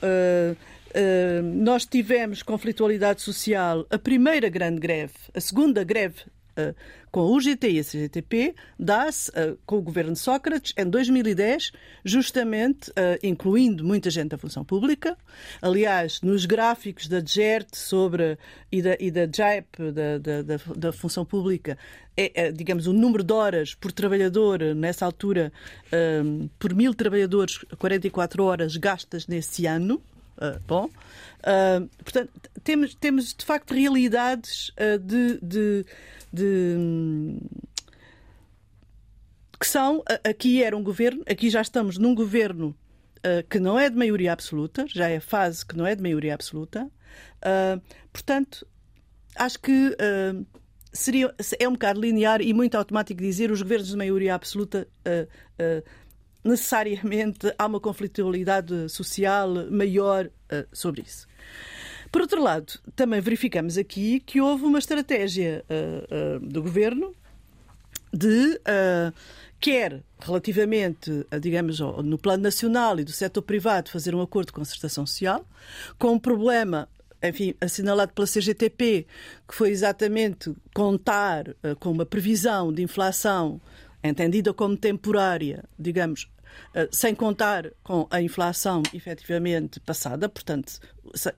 [1.56, 6.26] nós tivemos conflitualidade social, a primeira grande greve, a segunda greve
[7.14, 11.72] com a UGT e a CGTP, dá-se uh, com o governo de Sócrates em 2010,
[12.04, 15.16] justamente uh, incluindo muita gente da função pública.
[15.62, 18.36] Aliás, nos gráficos da GERT sobre,
[18.72, 21.78] e, da, e da JEP, da, da, da, da função pública,
[22.18, 25.54] é, é, digamos, o número de horas por trabalhador, nessa altura,
[26.26, 30.02] um, por mil trabalhadores, 44 horas gastas nesse ano.
[30.36, 30.90] Uh, bom,
[31.44, 32.32] uh, portanto,
[32.64, 35.86] temos, temos de facto realidades uh, de, de,
[36.32, 37.38] de
[39.60, 42.76] que são aqui era um governo, aqui já estamos num governo
[43.20, 46.34] uh, que não é de maioria absoluta, já é fase que não é de maioria
[46.34, 46.90] absoluta.
[47.40, 48.68] Uh, portanto,
[49.36, 50.46] acho que uh,
[50.92, 54.88] seria é um bocado linear e muito automático dizer os governos de maioria absoluta
[56.44, 60.30] necessariamente há uma conflitualidade social maior
[60.72, 61.26] sobre isso.
[62.12, 67.12] Por outro lado, também verificamos aqui que houve uma estratégia uh, uh, do governo
[68.14, 69.12] de uh,
[69.60, 75.08] quer relativamente, digamos, no plano nacional e do setor privado, fazer um acordo de concertação
[75.08, 75.44] social,
[75.98, 76.88] com um problema
[77.24, 79.08] enfim, assinalado pela CGTP,
[79.48, 81.46] que foi exatamente contar
[81.80, 83.62] com uma previsão de inflação
[84.04, 86.28] entendida como temporária, digamos,
[86.92, 90.80] sem contar com a inflação efetivamente passada, portanto,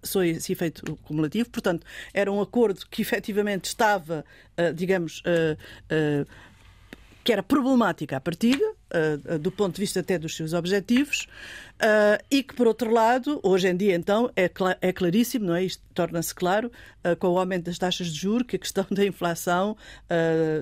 [0.05, 1.49] foi esse efeito cumulativo.
[1.49, 4.25] Portanto, era um acordo que efetivamente estava,
[4.57, 5.57] eh, digamos, eh,
[5.89, 6.25] eh,
[7.25, 8.63] que era problemática à partida,
[9.41, 11.27] do ponto de vista até dos seus objetivos,
[12.29, 14.49] e que, por outro lado, hoje em dia, então, é,
[14.79, 15.63] é claríssimo, não é?
[15.63, 16.71] Isto torna-se claro,
[17.19, 19.75] com o aumento das taxas de juros, que a questão da inflação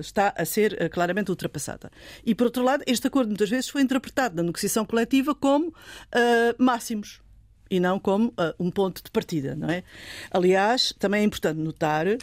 [0.00, 1.90] está a ser claramente ultrapassada.
[2.24, 5.72] E, por outro lado, este acordo muitas vezes foi interpretado na negociação coletiva como
[6.58, 7.20] máximos
[7.70, 9.82] e não como uh, um ponto de partida, não é?
[10.30, 12.18] Aliás, também é importante notar uh,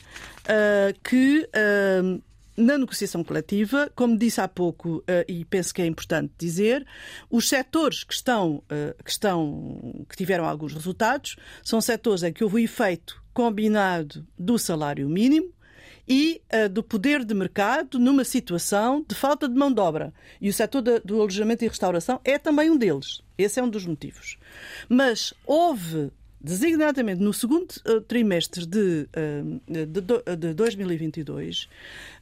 [1.04, 2.22] que uh,
[2.56, 6.86] na negociação coletiva, como disse há pouco, e penso que é importante dizer,
[7.30, 8.64] os setores que estão,
[9.04, 14.60] que estão, que tiveram alguns resultados, são setores em que houve o efeito combinado do
[14.60, 15.54] salário mínimo,
[16.08, 20.14] e uh, do poder de mercado numa situação de falta de mão de obra.
[20.42, 23.22] E o setor do alojamento e restauração é também um deles.
[23.38, 24.38] Esse é um dos motivos.
[24.90, 26.12] Mas houve
[26.44, 31.70] designadamente no segundo uh, trimestre de, uh, de, de 2022,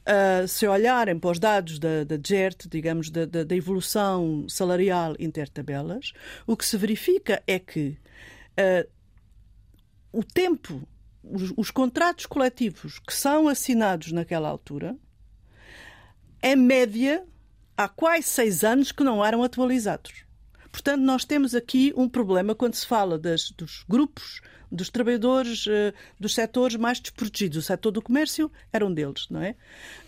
[0.06, 6.12] uh, se olharem para os dados da, da GERT, digamos, da, da, evolução salarial intertabelas,
[6.46, 7.96] o que se verifica é que
[10.12, 10.86] o tempo
[11.22, 14.96] os, os contratos coletivos que são assinados naquela altura,
[16.42, 17.24] em média,
[17.76, 20.24] há quase seis anos que não eram atualizados.
[20.70, 24.40] Portanto, nós temos aqui um problema quando se fala das, dos grupos
[24.70, 27.58] dos trabalhadores uh, dos setores mais desprotegidos.
[27.58, 29.56] O setor do comércio era um deles, não é?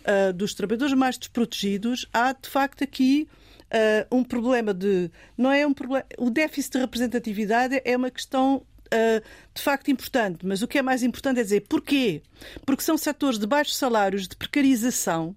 [0.01, 3.27] Uh, dos trabalhadores mais desprotegidos, há de facto aqui
[3.65, 5.11] uh, um problema de.
[5.37, 6.05] Não é um problema.
[6.17, 8.65] O déficit de representatividade é uma questão
[9.55, 12.21] de facto importante, mas o que é mais importante é dizer porquê?
[12.63, 15.35] Porque são setores de baixos salários, de precarização,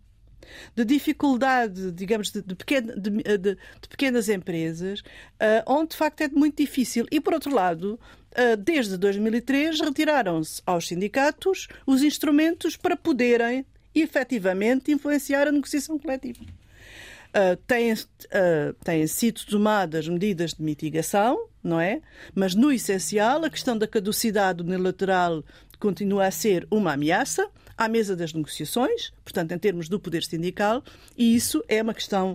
[0.75, 6.29] de dificuldade, digamos, de, de, pequena, de, de pequenas empresas, uh, onde de facto é
[6.29, 7.07] muito difícil.
[7.11, 7.99] E por outro lado,
[8.33, 13.65] uh, desde 2003 retiraram-se aos sindicatos os instrumentos para poderem
[13.95, 16.41] efetivamente influenciar a negociação coletiva.
[16.43, 22.01] Uh, têm, uh, têm sido tomadas medidas de mitigação, não é?
[22.35, 25.45] Mas no essencial, a questão da caducidade unilateral
[25.79, 27.47] continua a ser uma ameaça
[27.77, 30.83] à mesa das negociações, portanto, em termos do poder sindical,
[31.17, 32.33] e isso é uma questão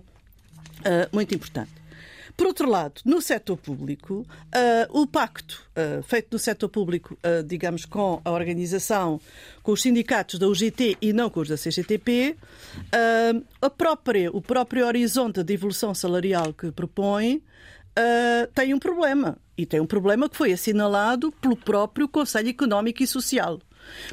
[0.80, 1.82] uh, muito importante.
[2.36, 7.44] Por outro lado, no setor público, uh, o pacto uh, feito no setor público, uh,
[7.44, 9.20] digamos, com a organização,
[9.62, 12.36] com os sindicatos da UGT e não com os da CGTP,
[13.62, 17.44] a própria, o próprio horizonte de evolução salarial que propõe
[18.56, 19.38] tem um problema.
[19.58, 23.60] E tem um problema que foi assinalado pelo próprio Conselho Económico e Social.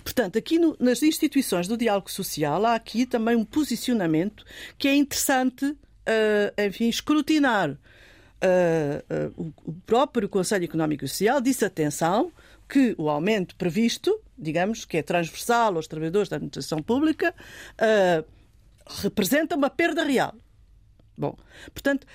[0.02, 4.44] Portanto, aqui no, nas instituições do diálogo social há aqui também um posicionamento
[4.76, 7.70] que é interessante, uh, enfim, escrutinar.
[7.70, 12.30] Uh, uh, o próprio Conselho Económico e Social disse atenção
[12.68, 17.34] que o aumento previsto, digamos, que é transversal aos trabalhadores da administração pública,
[18.86, 20.34] representa uma perda real.
[21.16, 21.34] Bom,
[21.72, 22.06] portanto,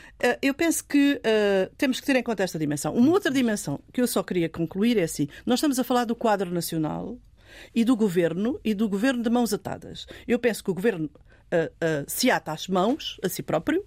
[0.41, 2.93] eu penso que uh, temos que ter em conta esta dimensão.
[2.93, 6.15] Uma outra dimensão que eu só queria concluir é assim: nós estamos a falar do
[6.15, 7.17] quadro nacional
[7.73, 10.05] e do governo e do governo de mãos atadas.
[10.27, 13.85] Eu penso que o governo uh, uh, se ata às mãos a si próprio,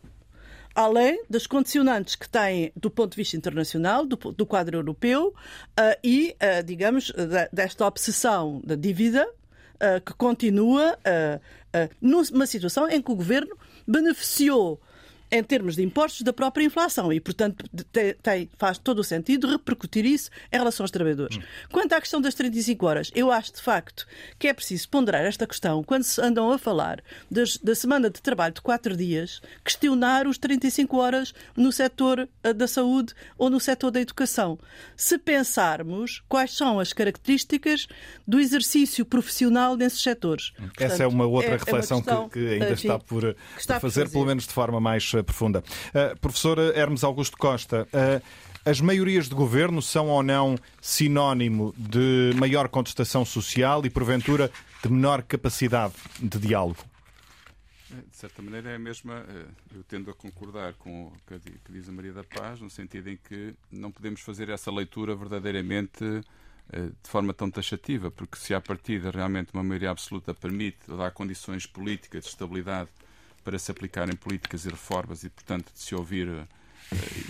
[0.74, 5.98] além das condicionantes que tem do ponto de vista internacional, do, do quadro europeu uh,
[6.04, 6.36] e,
[6.66, 7.10] digamos,
[7.50, 9.26] desta obsessão da dívida
[10.04, 10.98] que continua
[12.00, 13.56] numa situação em que o governo
[13.86, 14.80] beneficiou
[15.30, 17.64] em termos de impostos da própria inflação e, portanto,
[18.22, 21.36] tem, faz todo o sentido repercutir isso em relação aos trabalhadores.
[21.36, 21.42] Hum.
[21.70, 24.06] Quanto à questão das 35 horas, eu acho de facto
[24.38, 28.20] que é preciso ponderar esta questão quando se andam a falar das, da semana de
[28.20, 33.58] trabalho de 4 dias, questionar os 35 horas no setor eh, da saúde ou no
[33.58, 34.58] setor da educação.
[34.96, 37.86] Se pensarmos quais são as características
[38.26, 40.50] do exercício profissional nesses setores.
[40.50, 42.98] Portanto, Essa é uma outra é, reflexão é uma questão, que, que, ainda enfim, está
[42.98, 45.62] por, está por fazer, fazer, pelo menos de forma mais profunda.
[45.88, 48.22] Uh, professor Hermes Augusto Costa, uh,
[48.64, 54.50] as maiorias de governo são ou não sinónimo de maior contestação social e, porventura,
[54.82, 56.84] de menor capacidade de diálogo?
[57.88, 59.24] De certa maneira é a mesma,
[59.72, 63.16] eu tendo a concordar com o que diz a Maria da Paz, no sentido em
[63.16, 66.04] que não podemos fazer essa leitura verdadeiramente
[66.72, 71.64] de forma tão taxativa, porque se à partida realmente uma maioria absoluta permite dar condições
[71.64, 72.90] políticas de estabilidade
[73.46, 76.48] para se aplicarem políticas e reformas e, portanto, de se ouvir uh,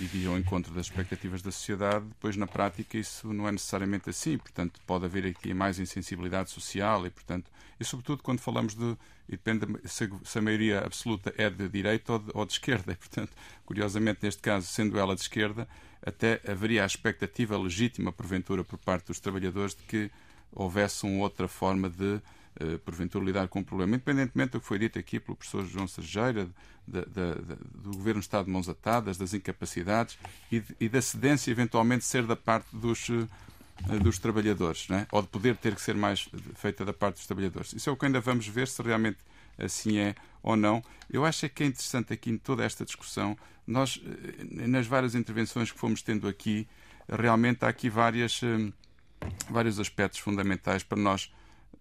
[0.01, 4.09] e de ao encontro das expectativas da sociedade, depois na prática isso não é necessariamente
[4.09, 4.39] assim.
[4.39, 8.97] Portanto, pode haver aqui mais insensibilidade social e, portanto, e sobretudo quando falamos de.
[9.29, 12.93] E depende se, a maioria absoluta é de direita ou de, ou de esquerda.
[12.95, 13.33] E, portanto,
[13.67, 15.69] curiosamente, neste caso, sendo ela de esquerda,
[16.01, 20.11] até haveria a expectativa legítima, porventura, por parte dos trabalhadores de que
[20.51, 22.23] houvesse uma outra forma de
[22.85, 23.97] porventura lidar com o problema.
[23.97, 26.49] Independentemente do que foi dito aqui pelo professor João Sergeira,
[26.87, 30.19] do Governo Estado de mãos atadas, das incapacidades
[30.51, 33.29] e, e da cedência eventualmente ser da parte dos, uh,
[34.03, 35.07] dos trabalhadores, né?
[35.11, 37.73] ou de poder ter que ser mais feita da parte dos trabalhadores.
[37.73, 39.19] Isso é o que ainda vamos ver se realmente
[39.59, 40.83] assim é ou não.
[41.11, 45.15] Eu acho é que é interessante aqui em toda esta discussão, nós, eh, nas várias
[45.15, 46.69] intervenções que fomos tendo aqui,
[47.09, 48.41] realmente há aqui várias,
[49.51, 51.33] vários aspectos fundamentais para nós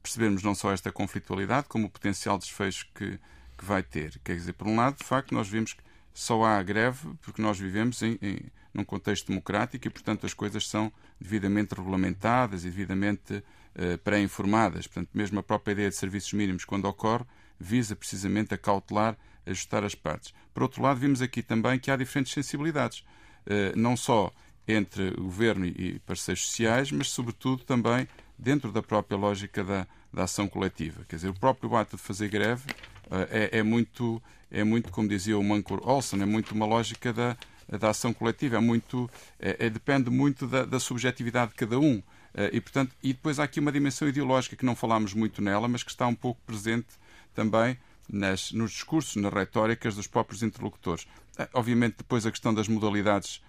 [0.06, 3.20] percebermos não só esta conflitualidade, como o potencial desfecho que,
[3.58, 4.20] que vai ter.
[4.24, 5.82] Quer dizer, por um lado, de facto, nós vimos que
[6.14, 8.40] só há greve porque nós vivemos em, em,
[8.72, 14.86] num contexto democrático e, portanto, as coisas são devidamente regulamentadas e devidamente uh, pré-informadas.
[14.86, 17.26] Portanto, mesmo a própria ideia de serviços mínimos, quando ocorre,
[17.60, 20.36] visa precisamente a cautelar, ajustar as partes.
[20.54, 24.32] Por outro lado, vimos aqui também que há diferentes sensibilidades, uh, não só
[24.68, 28.08] entre governo e parceiros sociais, mas, sobretudo, também
[28.38, 31.06] dentro da própria lógica da, da ação coletiva.
[31.08, 32.70] Quer dizer, o próprio ato de fazer greve
[33.08, 37.12] uh, é, é, muito, é muito, como dizia o Mancur Olson, é muito uma lógica
[37.12, 37.38] da,
[37.68, 39.10] da ação coletiva, é muito,
[39.40, 41.98] é, é depende muito da, da, subjetividade de cada um.
[41.98, 45.68] Uh, e, portanto, e depois há aqui uma dimensão ideológica que não falámos muito nela,
[45.68, 46.88] mas que está um pouco presente
[47.34, 47.78] também
[48.10, 51.08] nas, nos discursos, nas retóricas dos próprios interlocutores.
[51.38, 53.42] Eh, obviamente, depois a questão das modalidades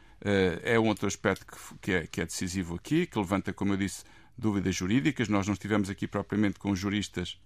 [0.62, 3.76] é um outro aspecto que, que, é, que é decisivo aqui, que levanta, como eu
[3.76, 4.02] disse,
[4.36, 5.28] dúvidas jurídicas.
[5.28, 7.38] Nós não estivemos aqui propriamente com juristas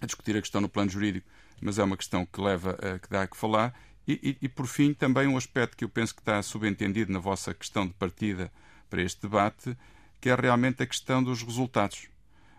[0.00, 1.26] a discutir a questão no plano jurídico,
[1.60, 3.74] mas é uma questão que leva a que dá a que falar.
[4.06, 7.18] E, e, e, por fim, também um aspecto que eu penso que está subentendido na
[7.18, 8.52] vossa questão de partida
[8.90, 9.76] para este debate,
[10.20, 12.08] que é realmente a questão dos resultados,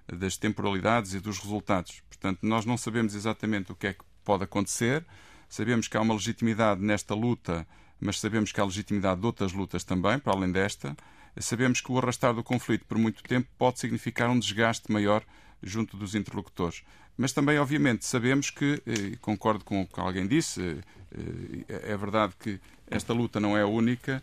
[0.08, 2.02] das temporalidades e dos resultados.
[2.10, 5.06] Portanto, nós não sabemos exatamente o que é que pode acontecer,
[5.48, 7.68] sabemos que há uma legitimidade nesta luta,
[8.00, 10.96] mas sabemos que há legitimidade de outras lutas também, para além desta.
[11.38, 15.24] Sabemos que o arrastar do conflito por muito tempo pode significar um desgaste maior
[15.62, 16.84] junto dos interlocutores.
[17.18, 21.98] Mas também, obviamente, sabemos que, eh, concordo com o que alguém disse, eh, eh, é
[21.98, 24.22] verdade que esta luta não é a única,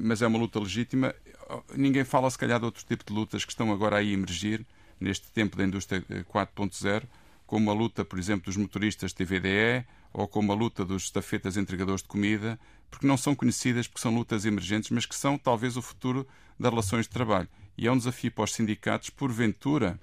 [0.00, 1.14] mas é uma luta legítima.
[1.76, 4.66] Ninguém fala, se calhar, de outro tipo de lutas que estão agora aí a emergir
[4.98, 7.04] neste tempo da indústria 4.0,
[7.46, 12.02] como a luta, por exemplo, dos motoristas TVDE ou como a luta dos estafetas entregadores
[12.02, 12.58] de comida,
[12.90, 16.26] porque não são conhecidas, porque são lutas emergentes, mas que são talvez o futuro
[16.58, 17.48] das relações de trabalho.
[17.76, 19.98] E é um desafio para os sindicatos, porventura,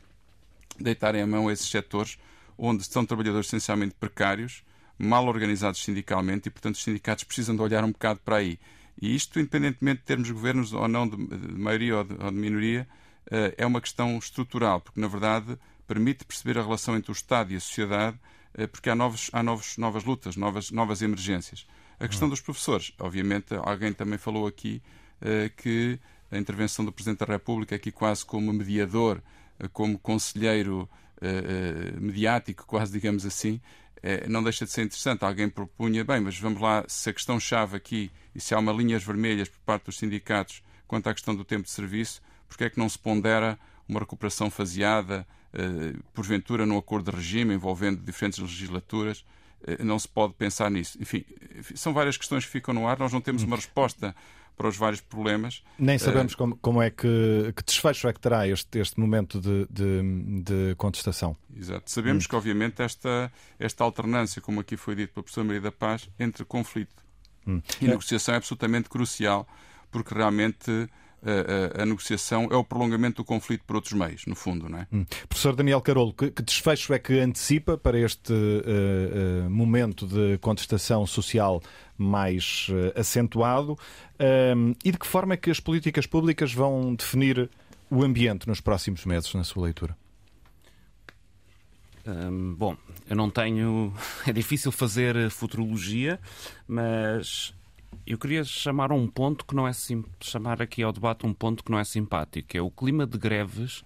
[0.80, 2.18] deitarem a mão a esses setores
[2.58, 4.64] onde são trabalhadores essencialmente precários,
[4.98, 8.60] mal organizados sindicalmente e, portanto, os sindicatos precisam de olhar um bocado para aí.
[9.00, 12.88] E isto, independentemente de termos governos ou não de, maioria ou de, minoria,
[13.30, 15.58] eh, é uma questão estrutural, porque, na verdade,
[15.88, 18.18] permite perceber a relação entre o Estado e a sociedade,
[18.56, 21.68] eh, porque há, novos, há novos, novas lutas, novas, novas emergências.
[22.00, 24.82] A questão dos professores, obviamente, alguém também falou aqui
[25.20, 26.00] eh, que
[26.32, 29.22] a intervenção do Presidente da República aqui quase como mediador
[29.74, 33.62] como conselheiro uh, mediático, quase digamos assim,
[33.98, 35.24] uh, não deixa de ser interessante.
[35.24, 39.04] Alguém propunha, bem, mas vamos lá, se a questão-chave aqui e se há uma linhas
[39.04, 42.80] vermelhas por parte dos sindicatos quanto à questão do tempo de serviço, porque é que
[42.80, 49.26] não se pondera uma recuperação faseada, uh, porventura num acordo de regime envolvendo diferentes legislaturas?
[49.80, 50.98] Não se pode pensar nisso.
[51.02, 51.26] Enfim,
[51.76, 54.16] são várias questões que ficam no ar, nós não temos uma resposta
[54.58, 55.64] para os vários problemas.
[55.78, 59.40] Nem sabemos uh, como, como, é que, que desfecho é que terá este, este momento
[59.40, 61.38] de, de, de contestação.
[61.56, 61.92] Exato.
[61.92, 62.30] Sabemos hum.
[62.30, 66.44] que, obviamente, esta, esta alternância, como aqui foi dito pela professora Maria da Paz, entre
[66.44, 67.04] conflito
[67.46, 67.62] hum.
[67.80, 67.90] e é.
[67.90, 69.48] negociação é absolutamente crucial,
[69.92, 70.90] porque realmente
[71.24, 74.80] a, a, a, negociação é o prolongamento do conflito por outros meios, no fundo, não
[74.80, 74.88] é?
[74.92, 75.06] Hum.
[75.28, 80.38] Professor Daniel Carolo, que, que, desfecho é que antecipa para este uh, uh, momento de
[80.40, 81.62] contestação social
[81.98, 83.78] mais uh, acentuado
[84.84, 87.50] e de que forma é que as políticas públicas vão definir
[87.90, 89.96] o ambiente nos próximos meses, na sua leitura?
[92.08, 92.78] Um, bom,
[93.10, 93.94] eu não tenho.
[94.26, 96.20] É difícil fazer futurologia,
[96.68, 97.54] mas
[98.08, 100.04] eu queria chamar um ponto que não é sim...
[100.22, 103.84] chamar aqui ao debate um ponto que não é simpático, é o clima de greves.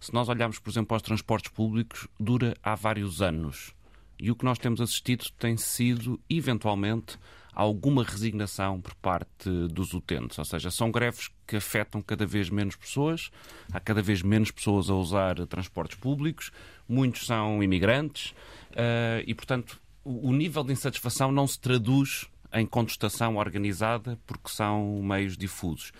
[0.00, 3.72] Se nós olharmos, por exemplo, aos transportes públicos, dura há vários anos.
[4.18, 7.16] E o que nós temos assistido tem sido, eventualmente,
[7.54, 10.38] alguma resignação por parte dos utentes.
[10.38, 13.30] Ou seja, são greves que afetam cada vez menos pessoas,
[13.72, 16.50] há cada vez menos pessoas a usar transportes públicos,
[16.88, 18.30] muitos são imigrantes
[18.72, 25.00] uh, e, portanto, o nível de insatisfação não se traduz em contestação organizada porque são
[25.02, 25.92] meios difusos.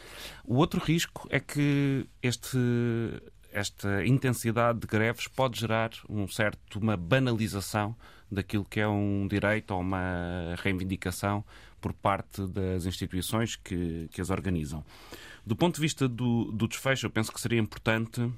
[0.44, 2.58] O outro risco é que este,
[3.52, 7.94] esta intensidade de greves pode gerar um certo, uma banalização
[8.30, 11.44] daquilo que é um direito ou uma reivindicação
[11.80, 14.84] por parte das instituições que, que as organizam.
[15.44, 18.30] Do ponto de vista do, do desfecho, eu penso que seria importante.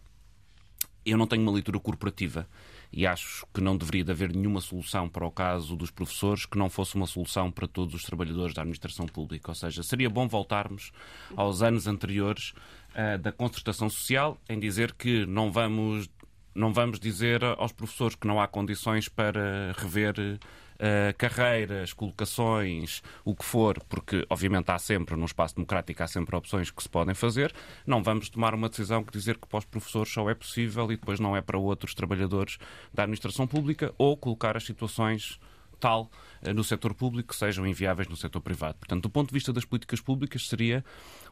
[1.04, 2.46] Eu não tenho uma leitura corporativa
[2.92, 6.68] e acho que não deveria haver nenhuma solução para o caso dos professores que não
[6.68, 9.50] fosse uma solução para todos os trabalhadores da administração pública.
[9.50, 10.92] Ou seja, seria bom voltarmos
[11.34, 12.52] aos anos anteriores
[12.90, 16.08] uh, da concertação social em dizer que não vamos
[16.54, 20.38] não vamos dizer aos professores que não há condições para rever
[20.82, 26.34] uh, carreiras, colocações, o que for, porque obviamente há sempre, num espaço democrático, há sempre
[26.34, 27.54] opções que se podem fazer.
[27.86, 30.96] Não vamos tomar uma decisão que dizer que para os professores só é possível e
[30.96, 32.58] depois não é para outros trabalhadores
[32.92, 35.38] da administração pública ou colocar as situações
[35.78, 36.10] tal
[36.46, 38.78] uh, no setor público que sejam inviáveis no setor privado.
[38.78, 40.84] Portanto, do ponto de vista das políticas públicas, seria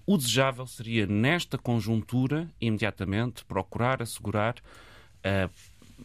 [0.06, 4.54] o desejável seria nesta conjuntura imediatamente procurar assegurar
[5.24, 5.50] uh,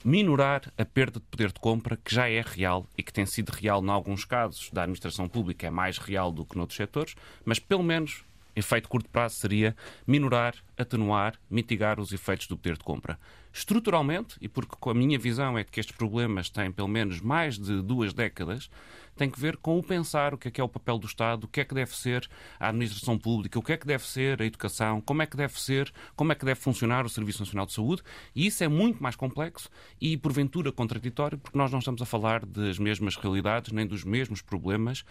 [0.03, 3.49] minorar a perda de poder de compra, que já é real e que tem sido
[3.49, 4.69] real em alguns casos.
[4.71, 8.23] Da administração pública, é mais real do que noutros setores, mas pelo menos
[8.55, 9.75] efeito curto prazo seria
[10.07, 13.19] minorar, atenuar, mitigar os efeitos do poder de compra.
[13.53, 17.81] Estruturalmente, e porque a minha visão é que estes problemas têm pelo menos mais de
[17.81, 18.69] duas décadas,
[19.15, 21.45] tem que ver com o pensar o que é que é o papel do Estado,
[21.45, 22.29] o que é que deve ser
[22.59, 25.57] a administração pública, o que é que deve ser a educação, como é que deve
[25.57, 28.03] ser, como é que deve funcionar o Serviço Nacional de Saúde,
[28.35, 29.69] e isso é muito mais complexo
[30.01, 34.41] e, porventura, contraditório, porque nós não estamos a falar das mesmas realidades nem dos mesmos
[34.41, 35.05] problemas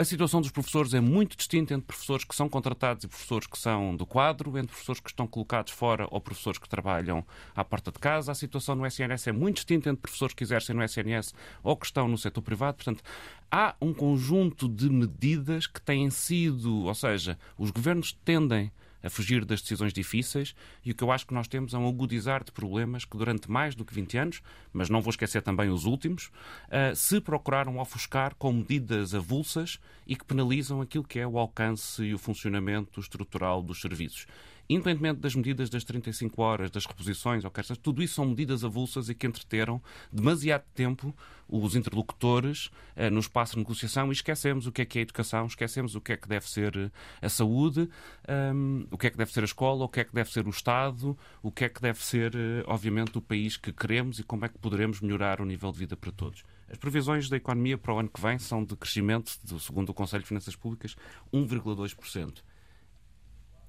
[0.00, 3.58] a situação dos professores é muito distinta entre professores que são contratados e professores que
[3.58, 7.22] são do quadro, entre professores que estão colocados fora ou professores que trabalham
[7.54, 8.32] à porta de casa.
[8.32, 11.84] A situação no SNS é muito distinta entre professores que exercem no SNS ou que
[11.84, 12.76] estão no setor privado.
[12.76, 13.02] Portanto,
[13.50, 18.72] há um conjunto de medidas que têm sido, ou seja, os governos tendem
[19.02, 20.54] a fugir das decisões difíceis
[20.84, 23.50] e o que eu acho que nós temos é um agudizar de problemas que durante
[23.50, 27.78] mais do que 20 anos, mas não vou esquecer também os últimos, uh, se procuraram
[27.78, 33.00] ofuscar com medidas avulsas e que penalizam aquilo que é o alcance e o funcionamento
[33.00, 34.26] estrutural dos serviços
[34.70, 39.08] independentemente das medidas das 35 horas, das reposições, ou seja, tudo isso são medidas avulsas
[39.08, 39.82] e que entreteram
[40.12, 41.12] demasiado tempo
[41.48, 45.02] os interlocutores eh, no espaço de negociação e esquecemos o que é que é a
[45.02, 46.90] educação, esquecemos o que é que deve ser eh,
[47.20, 47.88] a saúde,
[48.54, 50.46] um, o que é que deve ser a escola, o que é que deve ser
[50.46, 54.22] o Estado, o que é que deve ser, eh, obviamente, o país que queremos e
[54.22, 56.44] como é que poderemos melhorar o nível de vida para todos.
[56.70, 60.22] As previsões da economia para o ano que vem são de crescimento, segundo o Conselho
[60.22, 60.94] de Finanças Públicas,
[61.34, 62.44] 1,2%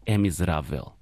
[0.05, 0.93] é miserável.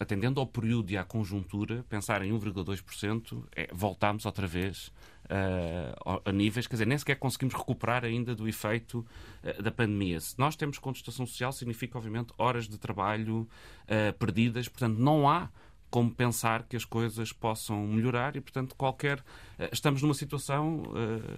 [0.00, 4.92] Atendendo ao período e à conjuntura, pensar em 1,2%, é, voltamos outra vez
[5.24, 9.04] uh, a níveis, quer dizer, nem sequer conseguimos recuperar ainda do efeito
[9.42, 10.20] uh, da pandemia.
[10.20, 13.48] Se nós temos contestação social, significa, obviamente, horas de trabalho
[13.84, 15.50] uh, perdidas, portanto, não há
[15.90, 19.24] como pensar que as coisas possam melhorar e, portanto, qualquer.
[19.72, 20.82] Estamos numa situação,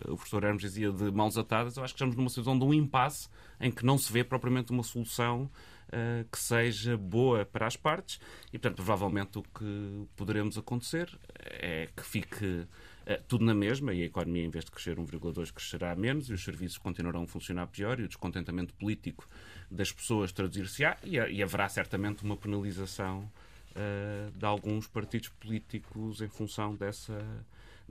[0.08, 2.74] o professor Hermes dizia de mãos atadas, eu acho que estamos numa situação de um
[2.74, 3.28] impasse
[3.60, 5.48] em que não se vê propriamente uma solução
[5.90, 11.08] uh, que seja boa para as partes e, portanto, provavelmente o que poderemos acontecer
[11.38, 12.68] é que fique uh,
[13.28, 16.42] tudo na mesma e a economia, em vez de crescer 1,2, crescerá menos e os
[16.42, 19.28] serviços continuarão a funcionar pior e o descontentamento político
[19.70, 23.30] das pessoas traduzir-se-á e, e haverá certamente uma penalização
[24.34, 27.24] de alguns partidos políticos em função dessa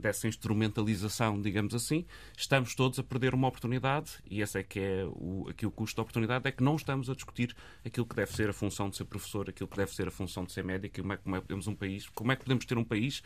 [0.00, 2.04] dessa instrumentalização, digamos assim,
[2.36, 5.96] estamos todos a perder uma oportunidade e esse é que é o, aqui o custo
[5.96, 7.54] da oportunidade, é que não estamos a discutir
[7.84, 10.44] aquilo que deve ser a função de ser professor, aquilo que deve ser a função
[10.44, 12.64] de ser médico, como é, como é que podemos um país, como é que podemos
[12.64, 13.22] ter um país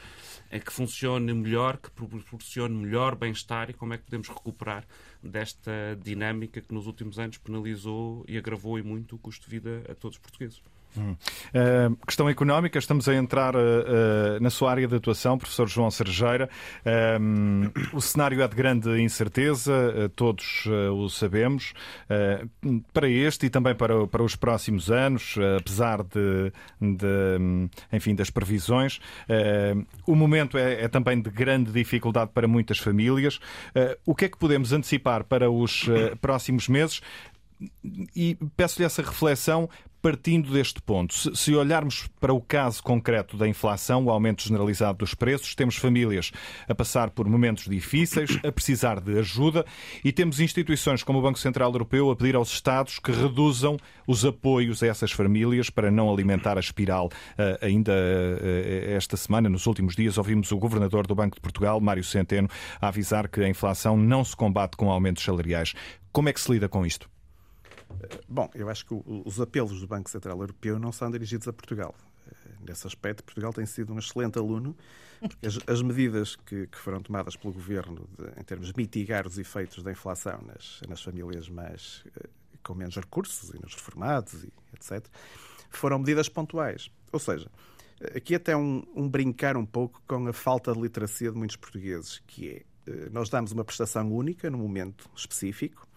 [0.51, 4.86] que funcione melhor, que proporcione melhor bem-estar e como é que podemos recuperar
[5.22, 9.84] desta dinâmica que nos últimos anos penalizou e agravou e muito o custo de vida
[9.88, 10.73] a todos os portugueses.
[10.97, 11.12] Hum.
[11.12, 15.91] Uh, questão económica, estamos a entrar uh, uh, na sua área de atuação, professor João
[15.91, 16.49] Sergeira.
[17.93, 21.73] o cenário é de grande incerteza, todos o sabemos,
[22.93, 29.01] para este e também para, para os próximos anos, apesar de, de, enfim, das previsões.
[30.07, 33.41] o momento é, é, também de grande dificuldade para muitas famílias.
[34.07, 35.87] o que é que podemos antecipar para os
[36.21, 37.01] próximos meses?
[38.15, 39.69] E peço-lhe essa reflexão
[40.05, 41.35] partindo deste ponto.
[41.35, 46.31] Se, olharmos para o caso concreto da inflação, o aumento generalizado dos preços, temos famílias
[46.69, 49.65] a passar por momentos difíceis, a precisar de ajuda
[50.05, 54.27] e temos instituições como o Banco Central Europeu a pedir aos Estados que reduzam os
[54.27, 57.07] apoios a essas famílias para não alimentar a espiral.
[57.07, 61.81] Uh, ainda uh, esta semana, nos últimos dias, ouvimos o Governador do Banco de Portugal,
[61.81, 65.73] Mário Centeno, a avisar que a inflação não se combate com aumentos salariais.
[66.12, 67.14] Como é que se lida com isto?
[68.29, 71.95] Bom, eu acho que os apelos do Banco Central Europeu não são dirigidos a Portugal.
[72.27, 74.77] Eh, nesse aspecto, Portugal tem sido um excelente aluno,
[75.21, 79.27] porque as, as medidas que, que, foram tomadas pelo governo de, em termos de mitigar
[79.27, 82.29] os efeitos da inflação nas, nas famílias mais eh,
[82.62, 85.07] com menos recursos e nos reformados e etc.,
[85.71, 86.91] foram medidas pontuais.
[87.12, 87.51] Ou seja,
[88.15, 92.23] aqui até um, um brincar um pouco com a falta de literacia de muitos portugueses,
[92.27, 95.89] que é eh, nós damos uma prestação única num momento específico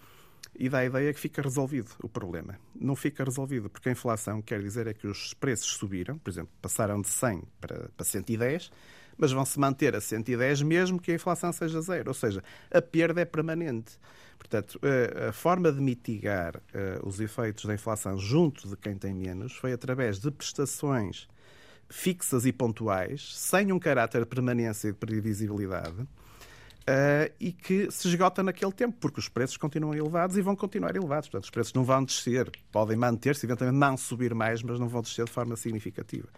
[0.58, 2.60] e dá a ideia que fica resolvido o problema.
[2.76, 6.50] Não fica resolvido, porque a inflação quer dizer é que os preços subiram, por exemplo,
[6.62, 8.72] passaram de 100 para, para 110,
[9.18, 12.10] mas vão se manter a 110 mesmo que a inflação seja zero.
[12.10, 14.00] Ou seja, a perda é permanente.
[14.38, 14.80] Portanto,
[15.28, 16.62] a forma de mitigar
[17.04, 21.28] os efeitos da inflação junto de quem tem menos foi através de prestações
[21.90, 26.08] fixas e pontuais, sem um caráter de permanência e de previsibilidade,
[26.90, 30.96] Uh, e que se esgota naquele tempo, porque os preços continuam elevados e vão continuar
[30.96, 31.28] elevados.
[31.28, 35.02] Portanto, os preços não vão descer, podem manter-se, eventualmente não subir mais, mas não vão
[35.02, 36.30] descer de forma significativa.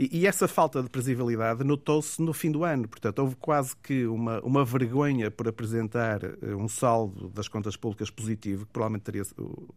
[0.00, 2.88] E, e essa falta de previsibilidade notou-se no fim do ano.
[2.88, 8.08] Portanto, houve quase que uma, uma vergonha por apresentar eh, um saldo das contas públicas
[8.08, 9.22] positivo, que provavelmente teria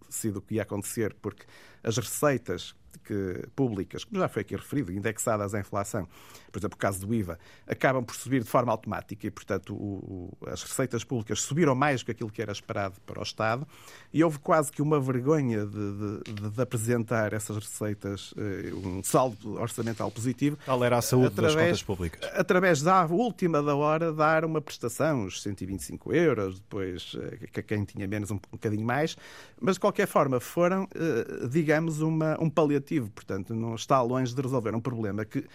[0.07, 1.45] sido o que ia acontecer, porque
[1.84, 2.73] as receitas
[3.03, 6.07] que, públicas, como já foi aqui referido, indexadas à inflação,
[6.51, 10.31] por exemplo, o caso do IVA, acabam por subir de forma automática e, portanto, o,
[10.41, 13.67] o, as receitas públicas subiram mais do que aquilo que era esperado para o Estado
[14.13, 19.59] e houve quase que uma vergonha de, de, de apresentar essas receitas, eh, um saldo
[19.59, 20.57] orçamental positivo.
[20.63, 22.30] Qual era a saúde através, das contas públicas?
[22.34, 28.07] Através da última da hora dar uma prestação, os 125 euros, depois eh, quem tinha
[28.07, 29.17] menos um, um bocadinho mais,
[29.59, 34.41] mas de qualquer forma foram, eh, digamos, uma, um paliativo, portanto não está longe de
[34.41, 35.45] resolver um problema que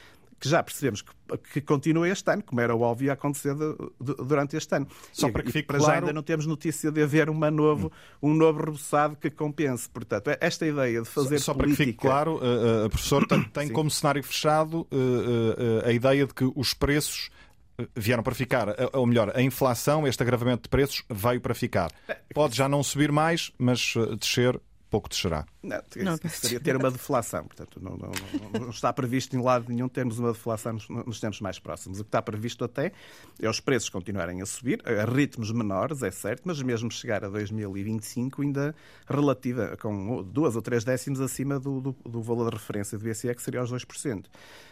[0.40, 1.12] que já percebemos que,
[1.52, 4.86] que continua este ano, como era óbvio acontecer de, de, durante este ano.
[5.12, 5.92] Só e, para que fique para claro...
[5.92, 7.90] já ainda não temos notícia de haver uma novo,
[8.22, 9.88] um novo reboçado que compense.
[9.88, 11.76] Portanto, esta ideia de fazer Só, só política...
[11.76, 16.26] para que fique claro, uh, uh, professor, tem, tem como cenário fechado uh, a ideia
[16.26, 17.30] de que os preços
[17.94, 21.92] vieram para ficar, ou melhor, a inflação, este agravamento de preços veio para ficar.
[22.34, 24.60] Pode já não subir mais, mas descer
[24.90, 25.44] pouco descerá.
[25.62, 27.44] Não, não seria ter uma deflação.
[27.44, 31.40] Portanto, não, não, não, está previsto em lado nenhum termos uma deflação nos, nos, tempos
[31.40, 32.00] mais próximos.
[32.00, 32.92] O que está previsto até
[33.40, 37.28] é os preços continuarem a subir, a ritmos menores, é certo, mas mesmo chegar a
[37.28, 38.74] 2025 ainda
[39.06, 43.34] relativa, com duas ou três décimos acima do, do, do valor de referência do BCE,
[43.34, 44.26] que seria os 2%.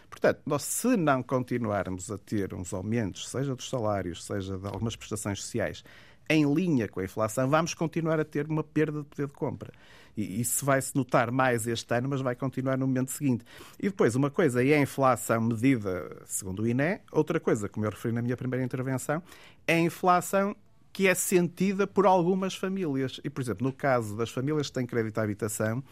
[0.09, 4.95] Portanto, nós, se não continuarmos a ter uns aumentos, seja dos salários, seja de algumas
[4.95, 5.83] prestações sociais,
[6.29, 9.71] em linha com a inflação, vamos continuar a ter uma perda de poder de compra.
[10.17, 13.45] E isso vai-se notar mais este ano, mas vai continuar no momento seguinte.
[13.79, 17.91] E depois, uma coisa é a inflação medida segundo o INE, outra coisa, como eu
[17.91, 19.21] referi na minha primeira intervenção,
[19.67, 20.55] é a inflação
[20.91, 23.21] que é sentida por algumas famílias.
[23.23, 25.83] E, por exemplo, no caso das famílias que têm crédito à habitação,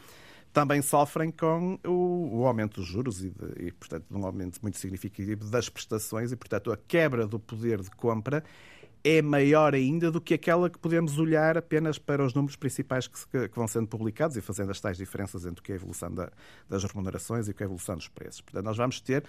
[0.56, 4.78] também sofrem com o, o aumento dos juros e, de, e, portanto, um aumento muito
[4.78, 8.42] significativo das prestações e, portanto, a quebra do poder de compra
[9.08, 13.48] é maior ainda do que aquela que podemos olhar apenas para os números principais que,
[13.48, 16.12] que, vão sendo publicados e fazendo as tais diferenças entre o que é a evolução
[16.12, 16.32] da,
[16.68, 18.42] das remunerações e o que é a evolução dos preços.
[18.42, 19.24] Portanto, nós vamos ter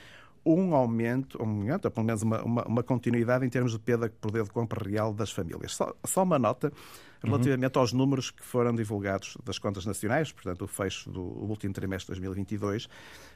[0.47, 4.09] um aumento, um aumento, ou pelo menos uma, uma, uma, continuidade em termos de perda
[4.09, 5.75] de poder de compra real das famílias.
[5.75, 6.73] Só, só uma nota
[7.23, 7.83] relativamente uhum.
[7.83, 12.21] aos números que foram divulgados das contas nacionais, portanto, o fecho do último trimestre de
[12.21, 12.89] 2022,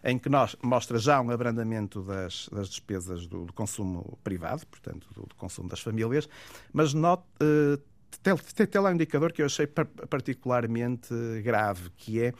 [0.05, 5.07] em que nós, mostra já um abrandamento das, das despesas do, do, consumo privado, portanto,
[5.15, 6.29] do, do, consumo das famílias,
[6.73, 7.81] mas not, uh,
[8.23, 12.33] tem, lá um indicador que eu achei particularmente grave, que é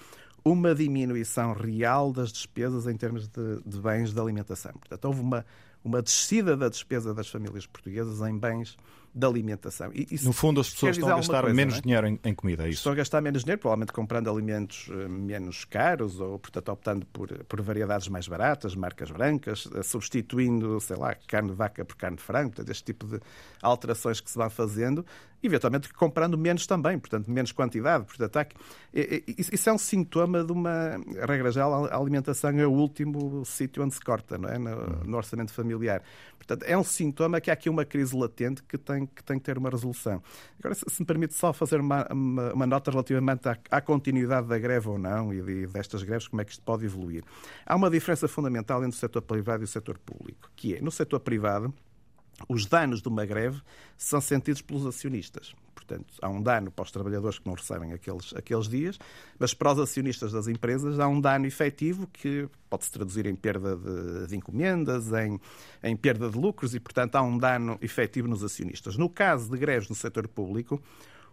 [0.45, 4.73] uma diminuição real das despesas em termos de, de bens de alimentação.
[4.73, 5.45] Portanto, houve uma,
[5.85, 8.77] uma descida da despesa das famílias portuguesas em bens
[9.13, 9.91] de alimentação.
[9.93, 11.81] E, no fundo, as pessoas estão a gastar coisa, menos é?
[11.81, 12.79] dinheiro em, em, comida, é isso?
[12.79, 17.29] Estão a gastar menos dinheiro, provavelmente comprando alimentos uh, menos caros ou, portanto, optando por,
[17.45, 22.17] por variedades mais baratas, marcas brancas, uh, substituindo, sei lá, carne de vaca por carne
[22.17, 23.21] de frango, portanto, este tipo de
[23.61, 25.05] alterações que se vão fazendo
[25.43, 28.05] eventualmente comprando menos também, portanto, menos quantidade.
[28.05, 28.47] Portanto, há,
[28.93, 31.01] isso é um sintoma de uma.
[31.27, 34.59] Regra geral, a alimentação é o último sítio onde se corta, não é?
[34.59, 36.03] No, no, orçamento familiar.
[36.37, 39.45] Portanto, é um sintoma que há aqui uma crise latente que tem que, tem que
[39.45, 40.23] ter uma resolução.
[40.59, 44.49] Agora, se, se me permite só fazer uma, uma, uma nota relativamente à, à, continuidade
[44.49, 47.25] da greve ou não e de, destas greves, como é que isto pode evoluir.
[47.65, 50.91] Há uma diferença fundamental entre o setor privado e o setor público, que é, no
[50.91, 51.73] setor privado,
[52.49, 53.61] os danos de uma greve
[53.97, 55.55] são sentidos pelos acionistas.
[55.75, 58.99] Portanto, há um dano para os trabalhadores que não recebem aqueles, aqueles dias,
[59.39, 63.77] mas para os acionistas das empresas há um dano efetivo que pode-se traduzir em perda
[63.77, 65.41] de, de encomendas, em,
[65.83, 68.97] em, perda de lucros e, portanto, há um dano efetivo nos acionistas.
[68.97, 70.81] No caso de greves no setor público,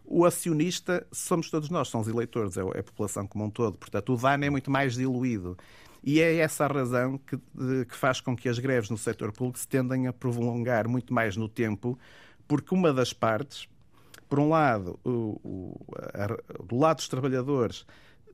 [0.04, 3.78] o acionista somos todos nós, são os eleitores, é, é a população como um todo.
[3.78, 5.58] Portanto, o dano é muito mais diluído.
[6.08, 7.38] E é essa a razão que,
[7.86, 11.36] que faz com que as greves no setor público se tendem a prolongar muito mais
[11.36, 12.00] no tempo,
[12.48, 13.68] porque uma das partes,
[14.30, 17.86] por um lado, o, o, a, do lado dos trabalhadores,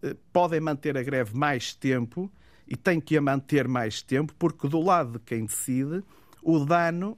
[0.04, 2.32] eh, podem manter a greve mais tempo
[2.68, 6.04] e têm que a manter mais tempo, porque do lado de quem decide,
[6.44, 7.18] o dano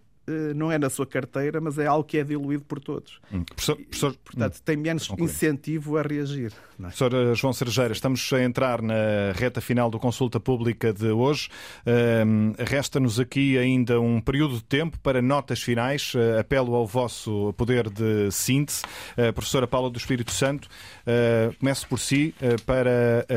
[0.56, 3.19] não é na sua carteira, mas é algo que é diluído por todos.
[3.31, 3.43] Hum.
[3.43, 6.52] Professor, professor, Portanto, tem menos incentivo a reagir.
[6.80, 6.81] É?
[6.81, 11.49] Professor eh, João Cerejeira, estamos a entrar na reta final do consulta pública de hoje.
[11.85, 16.14] Um, Resta-nos aqui ainda um período de tempo para notas finais.
[16.14, 18.84] Uh, apelo ao vosso poder de síntese.
[19.18, 22.34] Uh, professora Paula do Espírito Santo, uh, comece por si
[22.65, 23.27] para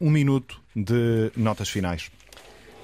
[0.00, 2.10] um minuto de notas finais.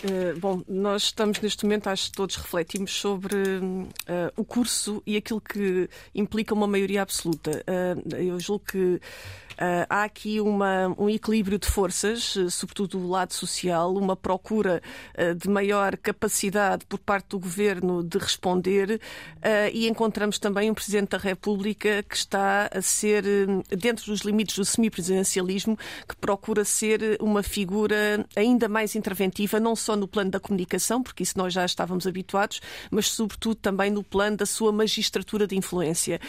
[0.04, 3.90] Uh, bom, nós estamos neste momento, acho que todos refletimos sobre uh,
[4.36, 7.64] o curso e aquilo que implica uma maioria absoluta.
[7.66, 9.00] Uh, eu julgo que
[9.56, 14.82] Uh, há aqui uma, um equilíbrio de forças, uh, sobretudo do lado social, uma procura
[15.16, 19.00] uh, de maior capacidade por parte do governo de responder
[19.72, 23.24] e encontramos também um Presidente da República que está a ser,
[23.70, 25.78] dentro dos limites do semipresidencialismo,
[26.08, 31.22] que procura ser uma figura ainda mais interventiva, não só no plano da comunicação, porque
[31.22, 32.60] isso nós já estávamos habituados,
[32.90, 36.20] mas sobretudo também no plano da sua magistratura de influência.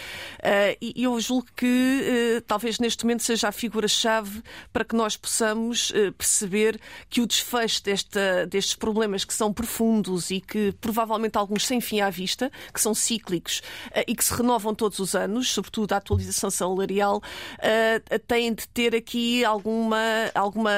[0.80, 4.42] E eu julgo que talvez neste momento seja a figura-chave
[4.72, 6.80] para que nós possamos eh, perceber
[7.10, 12.02] que o desfecho desta, destes problemas que são profundos e que provavelmente alguns sem fim
[12.02, 13.62] à vista, que são cíclicos
[13.92, 17.22] eh, e que se renovam todos os anos, sobretudo a atualização salarial,
[17.60, 19.98] eh, têm de ter aqui alguma,
[20.34, 20.72] alguma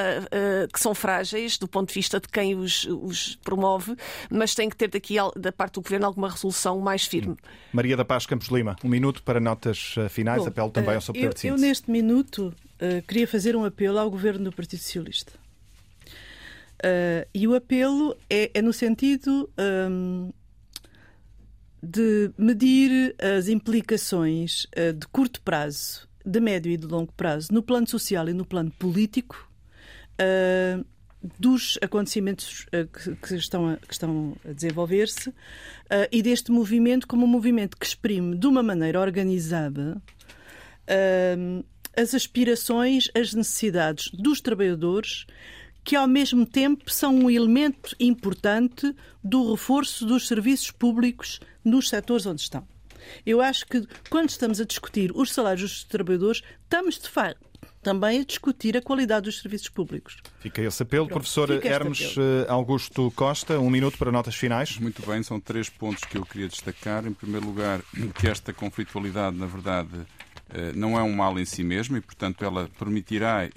[0.72, 3.96] que são frágeis do ponto de vista de quem os, os promove,
[4.30, 7.36] mas têm que ter daqui da parte do governo alguma resolução mais firme.
[7.72, 11.14] Maria da Paz Campos Lima, um minuto para notas finais, Bom, apelo também ao seu
[11.14, 15.32] eu, eu neste minuto uh, queria fazer um apelo ao governo do Partido Socialista.
[16.80, 19.50] Uh, e o apelo é, é no sentido
[19.90, 20.32] um,
[21.82, 27.62] de medir as implicações uh, de curto prazo, de médio e de longo prazo, no
[27.62, 29.46] plano social e no plano político,
[30.14, 30.84] uh,
[31.38, 35.34] dos acontecimentos que, que, estão a, que estão a desenvolver-se
[36.10, 40.00] e deste movimento como um movimento que exprime de uma maneira organizada
[41.96, 45.26] as aspirações, as necessidades dos trabalhadores,
[45.84, 52.26] que ao mesmo tempo são um elemento importante do reforço dos serviços públicos nos setores
[52.26, 52.66] onde estão.
[53.24, 57.50] Eu acho que quando estamos a discutir os salários dos trabalhadores, estamos de facto
[57.82, 60.18] também a discutir a qualidade dos serviços públicos.
[60.40, 61.06] Fica esse apelo.
[61.06, 62.26] Pronto, Professor Hermes apelo.
[62.26, 64.78] Eh, Augusto Costa, um minuto para notas finais.
[64.78, 67.06] Muito bem, são três pontos que eu queria destacar.
[67.06, 67.80] Em primeiro lugar,
[68.14, 69.88] que esta conflitualidade, na verdade,
[70.74, 73.48] não é um mal em si mesmo e, portanto, ela permitirá,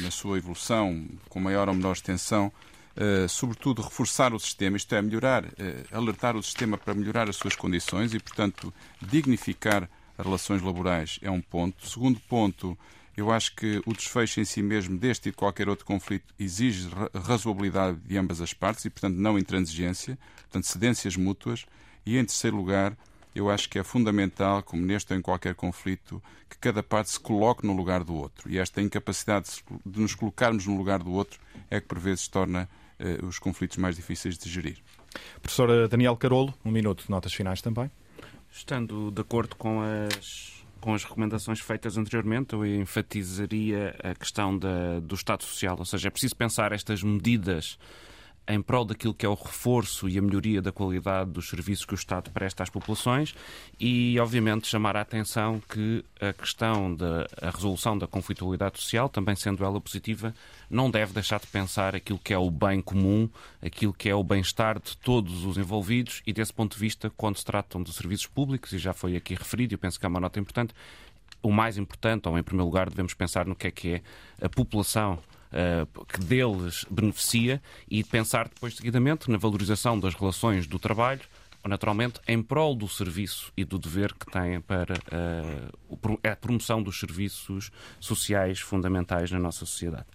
[0.00, 2.52] na sua evolução, com maior ou menor extensão,
[2.98, 5.48] Uh, sobretudo reforçar o sistema, isto é, melhorar, uh,
[5.92, 9.88] alertar o sistema para melhorar as suas condições e, portanto, dignificar
[10.18, 11.88] as relações laborais é um ponto.
[11.88, 12.76] Segundo ponto,
[13.16, 16.88] eu acho que o desfecho em si mesmo deste e de qualquer outro conflito exige
[17.14, 21.66] razoabilidade de ambas as partes e, portanto, não intransigência, portanto, cedências mútuas.
[22.04, 22.96] E, em terceiro lugar,
[23.38, 27.20] eu acho que é fundamental, como neste ou em qualquer conflito, que cada parte se
[27.20, 28.50] coloque no lugar do outro.
[28.50, 29.48] E esta incapacidade
[29.86, 31.38] de nos colocarmos no lugar do outro
[31.70, 34.78] é que, por vezes, torna uh, os conflitos mais difíceis de gerir.
[35.40, 37.90] Professora Daniel Carolo, um minuto de notas finais também.
[38.50, 44.98] Estando de acordo com as, com as recomendações feitas anteriormente, eu enfatizaria a questão da,
[45.00, 45.76] do Estado Social.
[45.78, 47.78] Ou seja, é preciso pensar estas medidas
[48.48, 51.92] em prol daquilo que é o reforço e a melhoria da qualidade dos serviços que
[51.92, 53.34] o Estado presta às populações
[53.78, 59.62] e, obviamente, chamar a atenção que a questão da resolução da conflitualidade social, também sendo
[59.64, 60.34] ela positiva,
[60.70, 63.28] não deve deixar de pensar aquilo que é o bem comum,
[63.60, 67.36] aquilo que é o bem-estar de todos os envolvidos e, desse ponto de vista, quando
[67.36, 70.20] se tratam de serviços públicos, e já foi aqui referido, eu penso que é uma
[70.20, 70.72] nota importante,
[71.42, 74.02] o mais importante, ou em primeiro lugar, devemos pensar no que é que é
[74.40, 75.18] a população
[75.52, 81.22] uh, que deles beneficia e pensar depois, seguidamente, na valorização das relações do trabalho,
[81.66, 86.98] naturalmente, em prol do serviço e do dever que têm para uh, a promoção dos
[86.98, 87.70] serviços
[88.00, 90.06] sociais fundamentais na nossa sociedade.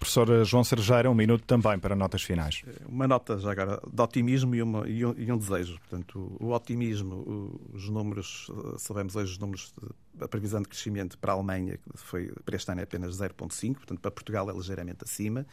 [0.00, 2.62] Professora João Sergeira, um minuto também para notas finais.
[2.88, 5.78] Uma nota já agora de otimismo e, uma, e, um, desejo.
[5.78, 9.74] Portanto, o, otimismo, os números, sabemos hoje os números,
[10.18, 14.00] a previsão de crescimento para a Alemanha foi, para este ano é apenas 0,5, portanto
[14.00, 15.46] para Portugal é ligeiramente acima.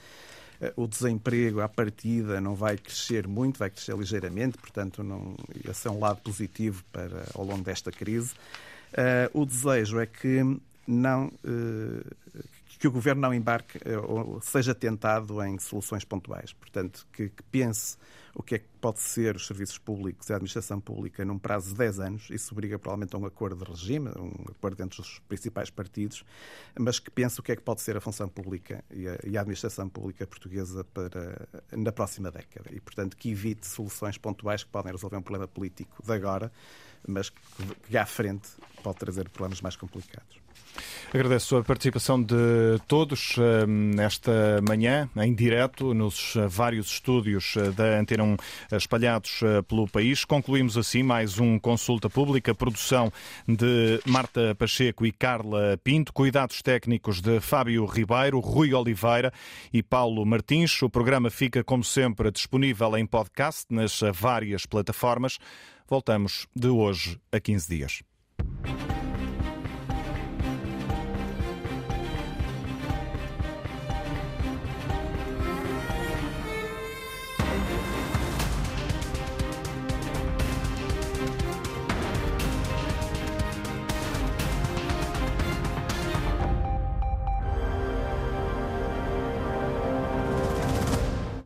[0.77, 5.35] O desemprego, à partida, não vai crescer muito, vai crescer ligeiramente, portanto, não,
[5.69, 8.33] esse é um lado positivo para, ao longo desta crise.
[8.93, 10.41] Uh, o desejo é que
[10.87, 12.15] não uh,
[12.77, 16.53] que o Governo não embarque eh, ou seja tentado em soluções pontuais.
[16.53, 17.97] Portanto, que, que, pense
[18.35, 21.69] o que é que pode ser os serviços públicos e a administração pública num prazo
[21.69, 22.29] de 10 anos.
[22.29, 26.23] Isso obriga provavelmente a um acordo de regime, um acordo entre os principais partidos,
[26.79, 29.37] mas que pense o que é que pode ser a função pública e a, e
[29.37, 32.69] a administração pública portuguesa para, na próxima década.
[32.71, 36.51] E, portanto, que evite soluções pontuais que podem resolver um problema político de agora,
[37.07, 37.41] mas que,
[37.89, 38.49] que à frente
[38.83, 40.46] pode trazer problemas mais complicados.
[41.13, 42.35] Agradeço a participação de
[42.85, 48.37] todos eh, nesta manhã, em direto, nos eh, vários estúdios eh, da Antena 1
[48.73, 49.39] espalhados
[49.69, 50.25] pelo país.
[50.25, 53.11] Concluímos assim mais um Consulta Pública, produção
[53.47, 59.31] de Marta Pacheco e Carla Pinto, cuidados técnicos de Fábio Ribeiro, Rui Oliveira
[59.71, 60.81] e Paulo Martins.
[60.81, 65.37] O programa fica, como sempre, disponível em podcast nas várias plataformas.
[65.87, 68.03] Voltamos de hoje a 15 dias.